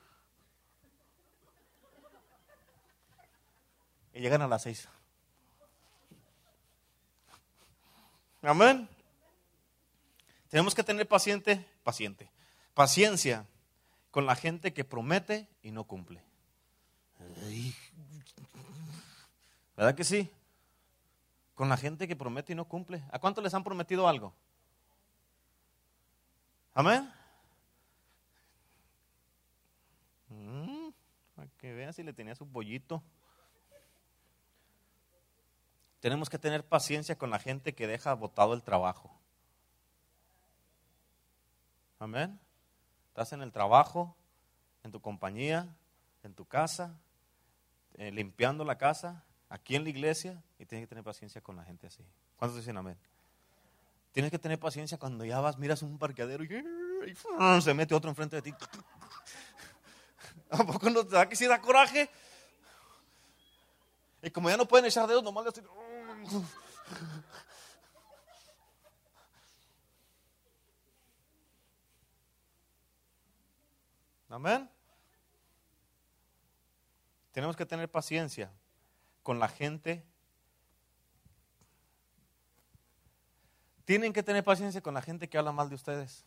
Y 4.13 4.21
llegan 4.21 4.43
a 4.43 4.49
las 4.49 4.63
seis. 4.63 4.89
Amén. 8.43 8.89
Tenemos 10.51 10.75
que 10.75 10.83
tener 10.83 11.07
paciente, 11.07 11.65
paciente, 11.85 12.29
paciencia 12.75 13.47
con 14.11 14.27
la 14.27 14.35
gente 14.35 14.73
que 14.75 14.85
promete 14.85 15.49
y 15.63 15.71
no 15.71 15.85
cumple. 15.85 16.23
¿Verdad 19.77 19.95
que 19.95 20.03
sí? 20.03 20.29
Con 21.55 21.69
la 21.69 21.77
gente 21.77 22.09
que 22.09 22.17
promete 22.17 22.53
y 22.53 22.57
no 22.57 22.65
cumple. 22.65 23.03
¿A 23.13 23.21
cuánto 23.21 23.41
les 23.41 23.55
han 23.55 23.63
prometido 23.63 24.09
algo? 24.09 24.35
Amén. 26.75 27.09
Mm, 30.29 30.89
para 31.37 31.49
que 31.59 31.73
vean 31.73 31.93
si 31.93 32.03
le 32.03 32.13
tenía 32.13 32.35
su 32.35 32.49
pollito. 32.49 33.05
Tenemos 36.01 36.29
que 36.29 36.39
tener 36.39 36.65
paciencia 36.65 37.17
con 37.17 37.31
la 37.31 37.39
gente 37.39 37.73
que 37.73 37.87
deja 37.87 38.15
botado 38.15 38.55
el 38.55 38.65
trabajo. 38.65 39.20
Amén. 42.01 42.41
Estás 43.09 43.35
en 43.35 43.43
el 43.43 43.53
trabajo, 43.53 44.17
en 44.83 44.91
tu 44.91 45.03
compañía, 45.03 45.69
en 46.23 46.33
tu 46.33 46.47
casa, 46.47 46.99
eh, 47.99 48.11
limpiando 48.11 48.65
la 48.65 48.79
casa, 48.79 49.23
aquí 49.51 49.77
en 49.77 49.85
la 49.85 49.91
iglesia 49.91 50.43
y 50.59 50.65
tienes 50.65 50.87
que 50.87 50.89
tener 50.89 51.05
paciencia 51.05 51.43
con 51.43 51.57
la 51.57 51.65
gente 51.65 51.87
así. 51.87 52.03
¿Cuántos 52.37 52.57
dicen 52.57 52.79
amén? 52.79 52.97
Tienes 54.13 54.31
que 54.31 54.39
tener 54.39 54.59
paciencia 54.59 54.97
cuando 54.97 55.27
ya 55.27 55.41
vas, 55.41 55.59
miras 55.59 55.83
un 55.83 55.99
parqueadero 55.99 56.43
y, 56.43 56.49
se 57.61 57.75
mete 57.75 57.95
otro 57.95 58.09
enfrente 58.09 58.37
de 58.37 58.43
ti. 58.43 58.55
¿A 60.51 60.65
poco 60.65 60.89
no 60.89 61.07
te 61.07 61.17
da 61.17 61.29
que 61.29 61.37
si 61.37 61.47
da 61.47 61.61
coraje? 61.61 62.09
Y 64.23 64.31
como 64.31 64.49
ya 64.49 64.57
no 64.57 64.67
pueden 64.67 64.87
echar 64.87 65.07
dedos, 65.07 65.23
nomás 65.23 65.45
le 65.45 65.49
estoy... 65.51 65.65
Amén. 74.31 74.71
Tenemos 77.33 77.57
que 77.57 77.67
tener 77.67 77.91
paciencia 77.91 78.51
con 79.25 79.41
la 79.41 79.49
gente. 79.49 80.07
Tienen 83.85 84.13
que 84.13 84.23
tener 84.23 84.45
paciencia 84.45 84.81
con 84.81 84.95
la 84.95 85.03
gente 85.03 85.29
que 85.29 85.37
habla 85.37 85.51
mal 85.51 85.69
de 85.69 85.75
ustedes. 85.75 86.25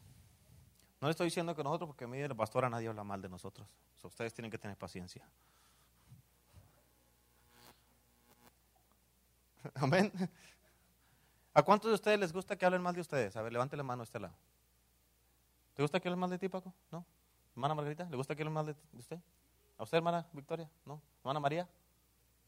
No 1.00 1.08
le 1.08 1.12
estoy 1.12 1.28
diciendo 1.28 1.56
que 1.56 1.64
nosotros, 1.64 1.88
porque 1.88 2.06
mí 2.06 2.18
de 2.18 2.28
la 2.28 2.36
pastora 2.36 2.70
nadie 2.70 2.90
habla 2.90 3.06
mal 3.06 3.22
de 3.22 3.30
nosotros. 3.30 3.68
ustedes 4.04 4.34
tienen 4.34 4.52
que 4.52 4.58
tener 4.58 4.78
paciencia. 4.78 5.26
Amén. 9.76 10.12
¿A 11.54 11.64
cuántos 11.64 11.90
de 11.90 11.96
ustedes 11.96 12.20
les 12.20 12.34
gusta 12.34 12.58
que 12.58 12.66
hablen 12.66 12.82
mal 12.82 12.96
de 12.96 13.02
ustedes? 13.02 13.38
A 13.38 13.42
ver, 13.42 13.54
levante 13.54 13.78
la 13.78 13.84
mano 13.84 14.02
a 14.02 14.04
este 14.04 14.20
lado. 14.20 14.36
¿Te 15.74 15.82
gusta 15.82 16.02
que 16.02 16.10
hablen 16.10 16.20
mal 16.20 16.30
de 16.30 16.38
ti, 16.38 16.50
Paco? 16.50 16.74
¿No? 16.92 17.06
Hermana 17.54 17.76
Margarita, 17.76 18.08
¿le 18.10 18.18
gusta 18.18 18.36
que 18.36 18.42
hablen 18.42 18.54
mal 18.54 18.66
de 18.66 18.76
usted? 18.98 19.20
¿A 19.78 19.84
usted, 19.84 19.98
hermana 19.98 20.28
Victoria? 20.34 20.70
¿No? 20.86 21.02
¿Hermana 21.20 21.40
María? 21.40 21.70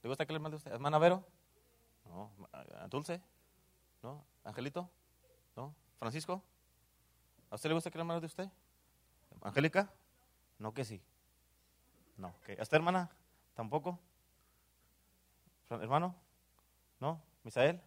¿Le 0.02 0.10
gusta 0.10 0.26
que 0.26 0.34
le 0.34 0.40
mande 0.40 0.58
usted? 0.58 0.72
¿Hermana 0.72 0.98
Vero? 0.98 1.24
No. 2.06 2.32
¿Dulce? 2.90 3.22
¿No? 4.02 4.24
¿Angelito? 4.44 4.90
¿No? 5.56 5.76
¿Francisco? 6.00 6.44
¿A 7.50 7.56
usted 7.56 7.70
le 7.70 7.76
gusta 7.76 7.92
que 7.92 7.98
le 7.98 8.02
hermana 8.02 8.20
de 8.20 8.26
usted? 8.26 8.50
¿Angélica? 9.42 9.92
No 10.58 10.74
que 10.74 10.86
sí. 10.86 11.02
No. 12.18 12.34
¿A 12.48 12.52
esta 12.52 12.76
hermana? 12.76 13.10
¿Tampoco? 13.54 14.00
¿Hermano? 15.70 16.16
¿No? 17.00 17.22
¿Misael? 17.44 17.82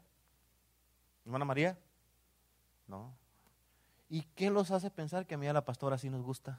¿Hermana 1.24 1.44
María? 1.44 1.78
No. 2.86 3.12
¿Y 4.08 4.22
qué 4.22 4.50
los 4.50 4.70
hace 4.70 4.90
pensar 4.90 5.26
que 5.26 5.34
a 5.34 5.38
mí 5.38 5.46
a 5.46 5.52
la 5.52 5.64
pastora 5.64 5.98
sí 5.98 6.08
nos 6.10 6.22
gusta? 6.22 6.58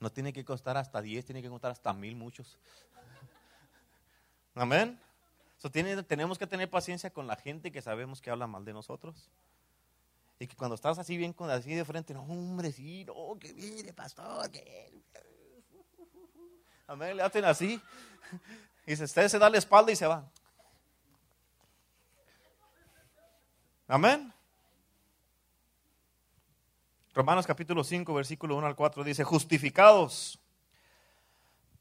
No 0.00 0.10
tiene 0.10 0.32
que 0.32 0.44
costar 0.44 0.76
hasta 0.76 1.02
10, 1.02 1.24
tiene 1.24 1.42
que 1.42 1.48
costar 1.48 1.72
hasta 1.72 1.92
mil 1.92 2.14
muchos. 2.14 2.58
Amén. 4.54 5.00
tenemos 6.06 6.38
que 6.38 6.46
tener 6.46 6.70
paciencia 6.70 7.10
con 7.10 7.26
la 7.26 7.36
gente 7.36 7.72
que 7.72 7.82
sabemos 7.82 8.20
que 8.20 8.30
habla 8.30 8.46
mal 8.46 8.64
de 8.64 8.72
nosotros. 8.72 9.28
Y 10.38 10.46
que 10.46 10.56
cuando 10.56 10.76
estás 10.76 10.98
así 10.98 11.16
bien 11.16 11.34
así 11.50 11.74
de 11.74 11.84
frente, 11.84 12.14
no, 12.14 12.22
hombre, 12.22 12.70
sí, 12.70 13.04
no, 13.04 13.36
que 13.40 13.52
viene, 13.52 13.92
pastor, 13.92 14.48
que. 14.50 15.02
Amén, 16.86 17.16
le 17.16 17.22
hacen 17.22 17.44
así. 17.44 17.80
Y 18.86 18.94
usted 18.94 19.28
se 19.28 19.38
da 19.38 19.50
la 19.50 19.58
espalda 19.58 19.92
y 19.92 19.96
se 19.96 20.06
va. 20.06 20.26
Amén. 23.86 24.32
Romanos 27.14 27.46
capítulo 27.46 27.82
5, 27.84 28.14
versículo 28.14 28.56
1 28.56 28.66
al 28.66 28.76
4 28.76 29.02
dice, 29.02 29.24
justificados, 29.24 30.38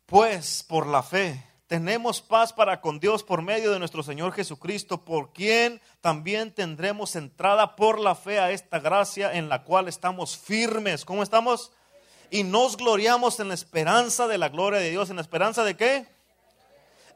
pues 0.05 0.63
por 0.63 0.87
la 0.87 1.03
fe 1.03 1.43
tenemos 1.67 2.21
paz 2.21 2.53
para 2.53 2.79
con 2.79 2.99
Dios 2.99 3.23
por 3.23 3.41
medio 3.41 3.71
de 3.71 3.79
nuestro 3.79 4.01
Señor 4.01 4.31
Jesucristo, 4.31 5.03
por 5.03 5.33
quien 5.33 5.81
también 5.99 6.53
tendremos 6.53 7.17
entrada 7.17 7.75
por 7.75 7.99
la 7.99 8.15
fe 8.15 8.39
a 8.39 8.51
esta 8.51 8.79
gracia 8.79 9.33
en 9.33 9.49
la 9.49 9.63
cual 9.63 9.89
estamos 9.89 10.37
firmes. 10.37 11.03
¿Cómo 11.03 11.23
estamos? 11.23 11.73
Y 12.31 12.43
nos 12.43 12.77
gloriamos 12.77 13.41
en 13.41 13.49
la 13.49 13.53
esperanza 13.53 14.27
de 14.27 14.37
la 14.37 14.47
gloria 14.47 14.79
de 14.79 14.91
Dios. 14.91 15.09
¿En 15.09 15.17
la 15.17 15.21
esperanza 15.21 15.65
de 15.65 15.75
qué? 15.75 16.07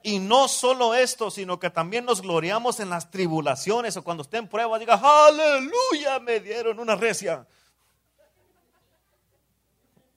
Y 0.03 0.19
no 0.19 0.49
solo 0.49 0.95
esto, 0.95 1.31
sino 1.31 1.57
que 1.57 1.69
también 1.69 2.03
nos 2.03 2.21
gloriamos 2.21 2.81
en 2.81 2.89
las 2.89 3.09
tribulaciones 3.09 3.95
o 3.95 4.03
cuando 4.03 4.23
esté 4.23 4.37
en 4.37 4.49
prueba, 4.49 4.79
diga, 4.79 4.99
aleluya, 5.01 6.19
me 6.19 6.41
dieron 6.41 6.79
una 6.79 6.95
recia. 6.95 7.47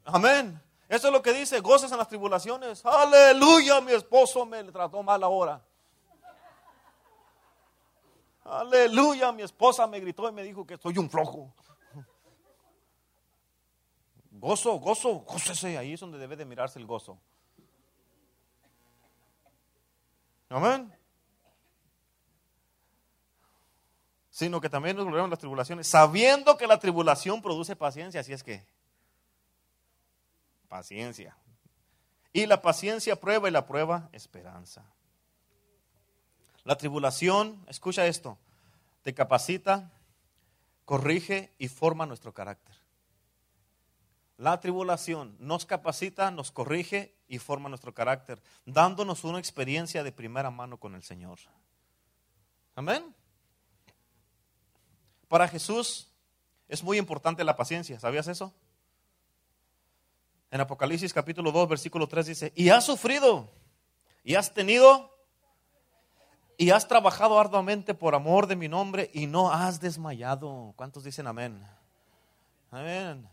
Amén. 0.04 0.60
Eso 0.88 1.08
es 1.08 1.12
lo 1.12 1.22
que 1.22 1.32
dice, 1.32 1.60
goces 1.60 1.90
en 1.90 1.98
las 1.98 2.08
tribulaciones. 2.08 2.84
Aleluya, 2.84 3.80
mi 3.80 3.92
esposo 3.92 4.44
me 4.44 4.62
trató 4.64 5.02
mal 5.02 5.22
ahora. 5.22 5.64
Aleluya, 8.44 9.32
mi 9.32 9.42
esposa 9.42 9.86
me 9.86 9.98
gritó 10.00 10.28
y 10.28 10.32
me 10.32 10.42
dijo 10.42 10.66
que 10.66 10.76
soy 10.76 10.98
un 10.98 11.08
flojo. 11.08 11.52
Gozo, 14.30 14.74
gozo, 14.74 15.14
gócese. 15.20 15.78
Ahí 15.78 15.94
es 15.94 16.00
donde 16.00 16.18
debe 16.18 16.36
de 16.36 16.44
mirarse 16.44 16.78
el 16.78 16.86
gozo. 16.86 17.18
Amén. 20.50 20.92
Sino 24.28 24.60
que 24.60 24.68
también 24.68 24.96
nos 24.96 25.06
volvemos 25.06 25.30
las 25.30 25.38
tribulaciones, 25.38 25.86
sabiendo 25.86 26.58
que 26.58 26.66
la 26.66 26.78
tribulación 26.78 27.40
produce 27.40 27.74
paciencia. 27.74 28.20
Así 28.20 28.34
es 28.34 28.42
que 28.42 28.66
Paciencia. 30.74 31.36
Y 32.32 32.46
la 32.46 32.60
paciencia 32.60 33.14
prueba 33.14 33.46
y 33.46 33.52
la 33.52 33.64
prueba 33.64 34.08
esperanza. 34.10 34.84
La 36.64 36.74
tribulación, 36.74 37.64
escucha 37.68 38.08
esto, 38.08 38.38
te 39.02 39.14
capacita, 39.14 39.92
corrige 40.84 41.54
y 41.58 41.68
forma 41.68 42.06
nuestro 42.06 42.34
carácter. 42.34 42.74
La 44.36 44.58
tribulación 44.58 45.36
nos 45.38 45.64
capacita, 45.64 46.32
nos 46.32 46.50
corrige 46.50 47.14
y 47.28 47.38
forma 47.38 47.68
nuestro 47.68 47.94
carácter, 47.94 48.42
dándonos 48.66 49.22
una 49.22 49.38
experiencia 49.38 50.02
de 50.02 50.10
primera 50.10 50.50
mano 50.50 50.80
con 50.80 50.96
el 50.96 51.04
Señor. 51.04 51.38
Amén. 52.74 53.14
Para 55.28 55.46
Jesús 55.46 56.08
es 56.66 56.82
muy 56.82 56.98
importante 56.98 57.44
la 57.44 57.54
paciencia, 57.54 58.00
¿sabías 58.00 58.26
eso? 58.26 58.52
En 60.54 60.60
Apocalipsis 60.60 61.12
capítulo 61.12 61.50
2, 61.50 61.68
versículo 61.68 62.06
3 62.06 62.26
dice, 62.26 62.52
y 62.54 62.68
has 62.68 62.84
sufrido, 62.84 63.50
y 64.22 64.36
has 64.36 64.54
tenido, 64.54 65.12
y 66.56 66.70
has 66.70 66.86
trabajado 66.86 67.40
arduamente 67.40 67.92
por 67.92 68.14
amor 68.14 68.46
de 68.46 68.54
mi 68.54 68.68
nombre, 68.68 69.10
y 69.12 69.26
no 69.26 69.50
has 69.50 69.80
desmayado. 69.80 70.72
¿Cuántos 70.76 71.02
dicen 71.02 71.26
amén? 71.26 71.60
Amén. 72.70 73.28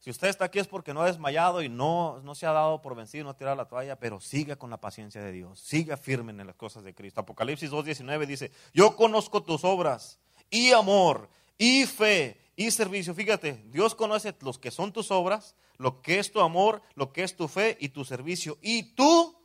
Si 0.00 0.10
usted 0.10 0.28
está 0.28 0.44
aquí 0.44 0.58
es 0.58 0.66
porque 0.68 0.92
no 0.92 1.00
ha 1.00 1.06
desmayado 1.06 1.62
y 1.62 1.70
no, 1.70 2.20
no 2.22 2.34
se 2.34 2.44
ha 2.44 2.52
dado 2.52 2.82
por 2.82 2.94
vencido, 2.94 3.24
no 3.24 3.30
ha 3.30 3.36
tirado 3.38 3.56
la 3.56 3.64
toalla, 3.64 3.98
pero 3.98 4.20
siga 4.20 4.56
con 4.56 4.68
la 4.68 4.76
paciencia 4.76 5.22
de 5.22 5.32
Dios, 5.32 5.58
siga 5.58 5.96
firme 5.96 6.32
en 6.32 6.46
las 6.46 6.56
cosas 6.56 6.84
de 6.84 6.94
Cristo. 6.94 7.22
Apocalipsis 7.22 7.70
2.19 7.70 8.26
dice, 8.26 8.52
yo 8.74 8.96
conozco 8.96 9.42
tus 9.42 9.64
obras 9.64 10.18
y 10.50 10.72
amor 10.72 11.30
y 11.56 11.86
fe 11.86 12.38
y 12.54 12.70
servicio. 12.70 13.14
Fíjate, 13.14 13.64
Dios 13.70 13.94
conoce 13.94 14.34
los 14.42 14.58
que 14.58 14.70
son 14.70 14.92
tus 14.92 15.10
obras, 15.10 15.56
lo 15.78 16.02
que 16.02 16.18
es 16.18 16.32
tu 16.32 16.40
amor, 16.40 16.82
lo 16.94 17.12
que 17.12 17.22
es 17.22 17.36
tu 17.36 17.48
fe 17.48 17.76
y 17.80 17.90
tu 17.90 18.04
servicio 18.04 18.58
y 18.62 18.94
tu 18.94 19.36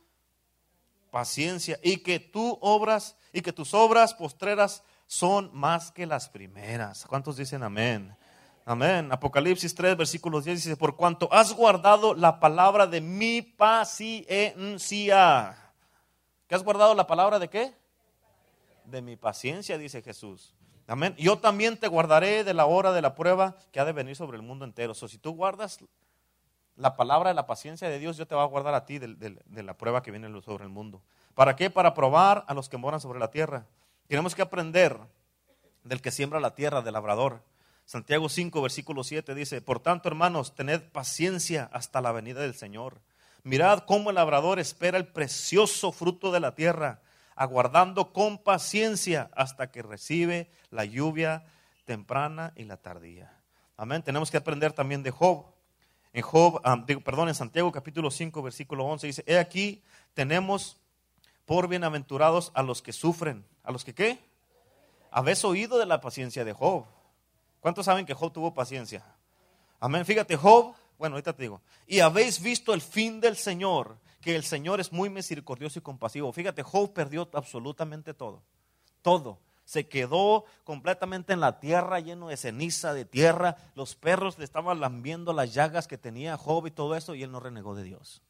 paciencia 1.10 1.78
y 1.82 1.98
que 1.98 2.18
tú 2.20 2.58
obras 2.60 3.16
y 3.32 3.42
que 3.42 3.52
tus 3.52 3.74
obras 3.74 4.14
postreras 4.14 4.82
son 5.06 5.50
más 5.52 5.90
que 5.92 6.06
las 6.06 6.28
primeras. 6.28 7.04
¿Cuántos 7.06 7.36
dicen 7.36 7.62
amén? 7.62 8.16
Amén. 8.64 9.10
Apocalipsis 9.10 9.74
3, 9.74 9.96
versículos 9.96 10.44
10 10.44 10.64
dice, 10.64 10.76
por 10.76 10.94
cuanto 10.96 11.28
has 11.32 11.52
guardado 11.52 12.14
la 12.14 12.38
palabra 12.38 12.86
de 12.86 13.00
mi 13.00 13.42
paciencia. 13.42 14.26
¿Qué 16.46 16.54
has 16.54 16.62
guardado 16.62 16.94
la 16.94 17.06
palabra 17.06 17.40
de 17.40 17.48
qué? 17.48 17.74
De 18.84 19.02
mi 19.02 19.16
paciencia, 19.16 19.76
dice 19.78 20.00
Jesús. 20.00 20.54
Amén. 20.86 21.14
Yo 21.18 21.38
también 21.38 21.76
te 21.76 21.88
guardaré 21.88 22.44
de 22.44 22.54
la 22.54 22.66
hora 22.66 22.92
de 22.92 23.02
la 23.02 23.14
prueba 23.14 23.56
que 23.72 23.80
ha 23.80 23.84
de 23.84 23.92
venir 23.92 24.14
sobre 24.14 24.36
el 24.36 24.42
mundo 24.42 24.64
entero. 24.64 24.92
O 24.92 25.08
si 25.08 25.18
tú 25.18 25.32
guardas 25.32 25.78
la 26.76 26.96
palabra 26.96 27.30
de 27.30 27.34
la 27.34 27.46
paciencia 27.46 27.88
de 27.88 27.98
Dios, 27.98 28.16
yo 28.16 28.26
te 28.26 28.34
va 28.34 28.42
a 28.42 28.46
guardar 28.46 28.74
a 28.74 28.84
ti 28.84 28.98
de, 28.98 29.62
la 29.62 29.74
prueba 29.74 30.02
que 30.02 30.10
viene 30.10 30.28
sobre 30.42 30.64
el 30.64 30.70
mundo. 30.70 31.02
¿Para 31.34 31.56
qué? 31.56 31.70
Para 31.70 31.94
probar 31.94 32.44
a 32.48 32.54
los 32.54 32.68
que 32.68 32.76
moran 32.76 33.00
sobre 33.00 33.18
la 33.18 33.30
tierra. 33.30 33.66
Tenemos 34.08 34.34
que 34.34 34.42
aprender 34.42 34.98
del 35.84 36.00
que 36.00 36.10
siembra 36.10 36.40
la 36.40 36.54
tierra, 36.54 36.82
del 36.82 36.94
labrador. 36.94 37.42
Santiago 37.84 38.28
5, 38.28 38.62
versículo 38.62 39.04
7 39.04 39.34
dice, 39.34 39.60
por 39.60 39.80
tanto, 39.80 40.08
hermanos, 40.08 40.54
tened 40.54 40.82
paciencia 40.92 41.68
hasta 41.72 42.00
la 42.00 42.12
venida 42.12 42.40
del 42.40 42.54
Señor. 42.54 43.00
Mirad 43.42 43.80
cómo 43.80 44.10
el 44.10 44.16
labrador 44.16 44.58
espera 44.58 44.98
el 44.98 45.08
precioso 45.08 45.92
fruto 45.92 46.30
de 46.30 46.40
la 46.40 46.54
tierra 46.54 47.00
aguardando 47.34 48.12
con 48.12 48.38
paciencia 48.38 49.30
hasta 49.34 49.70
que 49.70 49.82
recibe 49.82 50.50
la 50.70 50.84
lluvia 50.84 51.44
temprana 51.84 52.52
y 52.56 52.64
la 52.64 52.76
tardía. 52.76 53.32
Amén. 53.76 54.02
Tenemos 54.02 54.30
que 54.30 54.36
aprender 54.36 54.72
también 54.72 55.02
de 55.02 55.10
Job. 55.10 55.51
En 56.12 56.22
Job, 56.22 56.60
perdón, 57.04 57.28
en 57.28 57.34
Santiago 57.34 57.72
capítulo 57.72 58.10
5, 58.10 58.42
versículo 58.42 58.84
11 58.84 59.06
dice, 59.06 59.24
he 59.26 59.38
aquí 59.38 59.82
tenemos 60.12 60.76
por 61.46 61.68
bienaventurados 61.68 62.52
a 62.54 62.62
los 62.62 62.82
que 62.82 62.92
sufren. 62.92 63.44
¿A 63.62 63.72
los 63.72 63.84
que 63.84 63.94
qué? 63.94 64.18
Habéis 65.10 65.44
oído 65.44 65.78
de 65.78 65.86
la 65.86 66.00
paciencia 66.00 66.44
de 66.44 66.52
Job. 66.52 66.84
¿Cuántos 67.60 67.86
saben 67.86 68.04
que 68.04 68.14
Job 68.14 68.32
tuvo 68.32 68.54
paciencia? 68.54 69.04
Amén. 69.80 70.04
Fíjate, 70.04 70.36
Job, 70.36 70.74
bueno, 70.98 71.14
ahorita 71.16 71.32
te 71.32 71.42
digo, 71.42 71.60
y 71.86 72.00
habéis 72.00 72.40
visto 72.40 72.74
el 72.74 72.80
fin 72.80 73.20
del 73.20 73.36
Señor, 73.36 73.96
que 74.20 74.36
el 74.36 74.44
Señor 74.44 74.80
es 74.80 74.92
muy 74.92 75.10
misericordioso 75.10 75.78
y 75.78 75.82
compasivo. 75.82 76.32
Fíjate, 76.32 76.62
Job 76.62 76.92
perdió 76.92 77.28
absolutamente 77.32 78.14
todo. 78.14 78.42
Todo. 79.00 79.38
Se 79.64 79.88
quedó 79.88 80.44
completamente 80.64 81.32
en 81.32 81.40
la 81.40 81.60
tierra, 81.60 82.00
lleno 82.00 82.28
de 82.28 82.36
ceniza, 82.36 82.94
de 82.94 83.04
tierra. 83.04 83.56
Los 83.74 83.94
perros 83.94 84.38
le 84.38 84.44
estaban 84.44 84.80
lambiendo 84.80 85.32
las 85.32 85.54
llagas 85.54 85.86
que 85.86 85.98
tenía 85.98 86.36
Job 86.36 86.66
y 86.66 86.70
todo 86.70 86.96
eso, 86.96 87.14
y 87.14 87.22
él 87.22 87.30
no 87.30 87.40
renegó 87.40 87.74
de 87.74 87.84
Dios. 87.84 88.22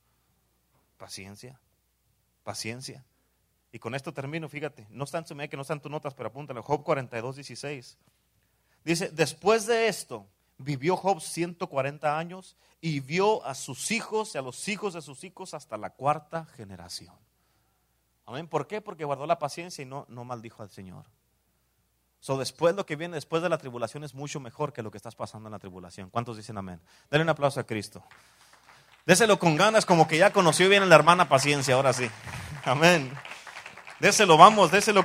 Paciencia, 0.99 1.61
paciencia. 2.45 3.05
Y 3.73 3.79
con 3.79 3.95
esto 3.95 4.13
termino, 4.13 4.49
fíjate, 4.49 4.87
no 4.91 5.05
están 5.05 5.25
en 5.29 5.49
que 5.49 5.57
no 5.57 5.63
están 5.63 5.81
tus 5.81 5.91
notas, 5.91 6.15
pero 6.15 6.29
apúntale, 6.29 6.61
Job 6.61 6.85
42, 6.85 7.37
16. 7.37 7.97
Dice, 8.85 9.11
después 9.11 9.67
de 9.67 9.89
esto, 9.89 10.27
vivió 10.59 10.97
Job 10.97 11.21
140 11.21 12.19
años 12.19 12.57
y 12.81 13.01
vio 13.01 13.45
a 13.45 13.55
sus 13.55 13.91
hijos 13.91 14.35
y 14.35 14.39
a 14.39 14.43
los 14.43 14.69
hijos 14.69 14.95
de 14.95 15.03
sus 15.03 15.25
hijos 15.25 15.55
hasta 15.55 15.77
la 15.77 15.91
cuarta 15.91 16.45
generación. 16.45 17.15
Amén. 18.27 18.47
¿Por 18.47 18.67
qué? 18.67 18.81
Porque 18.81 19.05
guardó 19.05 19.27
la 19.27 19.39
paciencia 19.39 19.83
y 19.83 19.87
no, 19.87 20.05
no 20.09 20.25
maldijo 20.25 20.63
al 20.63 20.71
Señor. 20.71 21.07
So, 22.23 22.39
después 22.39 22.77
lo 22.77 22.87
que 22.87 22.95
viene 22.95 23.17
después 23.17 23.43
de 23.43 23.49
la 23.49 23.59
tribulación 23.59 24.05
es 24.05 24.15
mucho 24.15 24.39
mejor 24.39 24.73
que 24.73 24.81
lo 24.81 24.93
que 24.93 24.97
estás 24.97 25.17
pasando 25.17 25.49
en 25.49 25.53
la 25.53 25.59
tribulación. 25.59 26.09
¿Cuántos 26.09 26.37
dicen 26.37 26.57
amén? 26.57 26.81
Dale 27.11 27.25
un 27.25 27.29
aplauso 27.29 27.59
a 27.59 27.65
Cristo. 27.65 28.05
Déselo 29.05 29.41
con 29.41 29.57
ganas, 29.57 29.85
como 29.85 30.07
que 30.07 30.19
ya 30.19 30.33
conoció 30.33 30.69
bien 30.69 30.85
a 30.85 30.87
la 30.87 30.95
hermana 30.95 31.29
paciencia, 31.29 31.75
ahora 31.75 31.93
sí. 31.93 32.09
Amén. 32.65 33.13
Déselo, 33.99 34.37
vamos, 34.37 34.71
déselo 34.71 35.01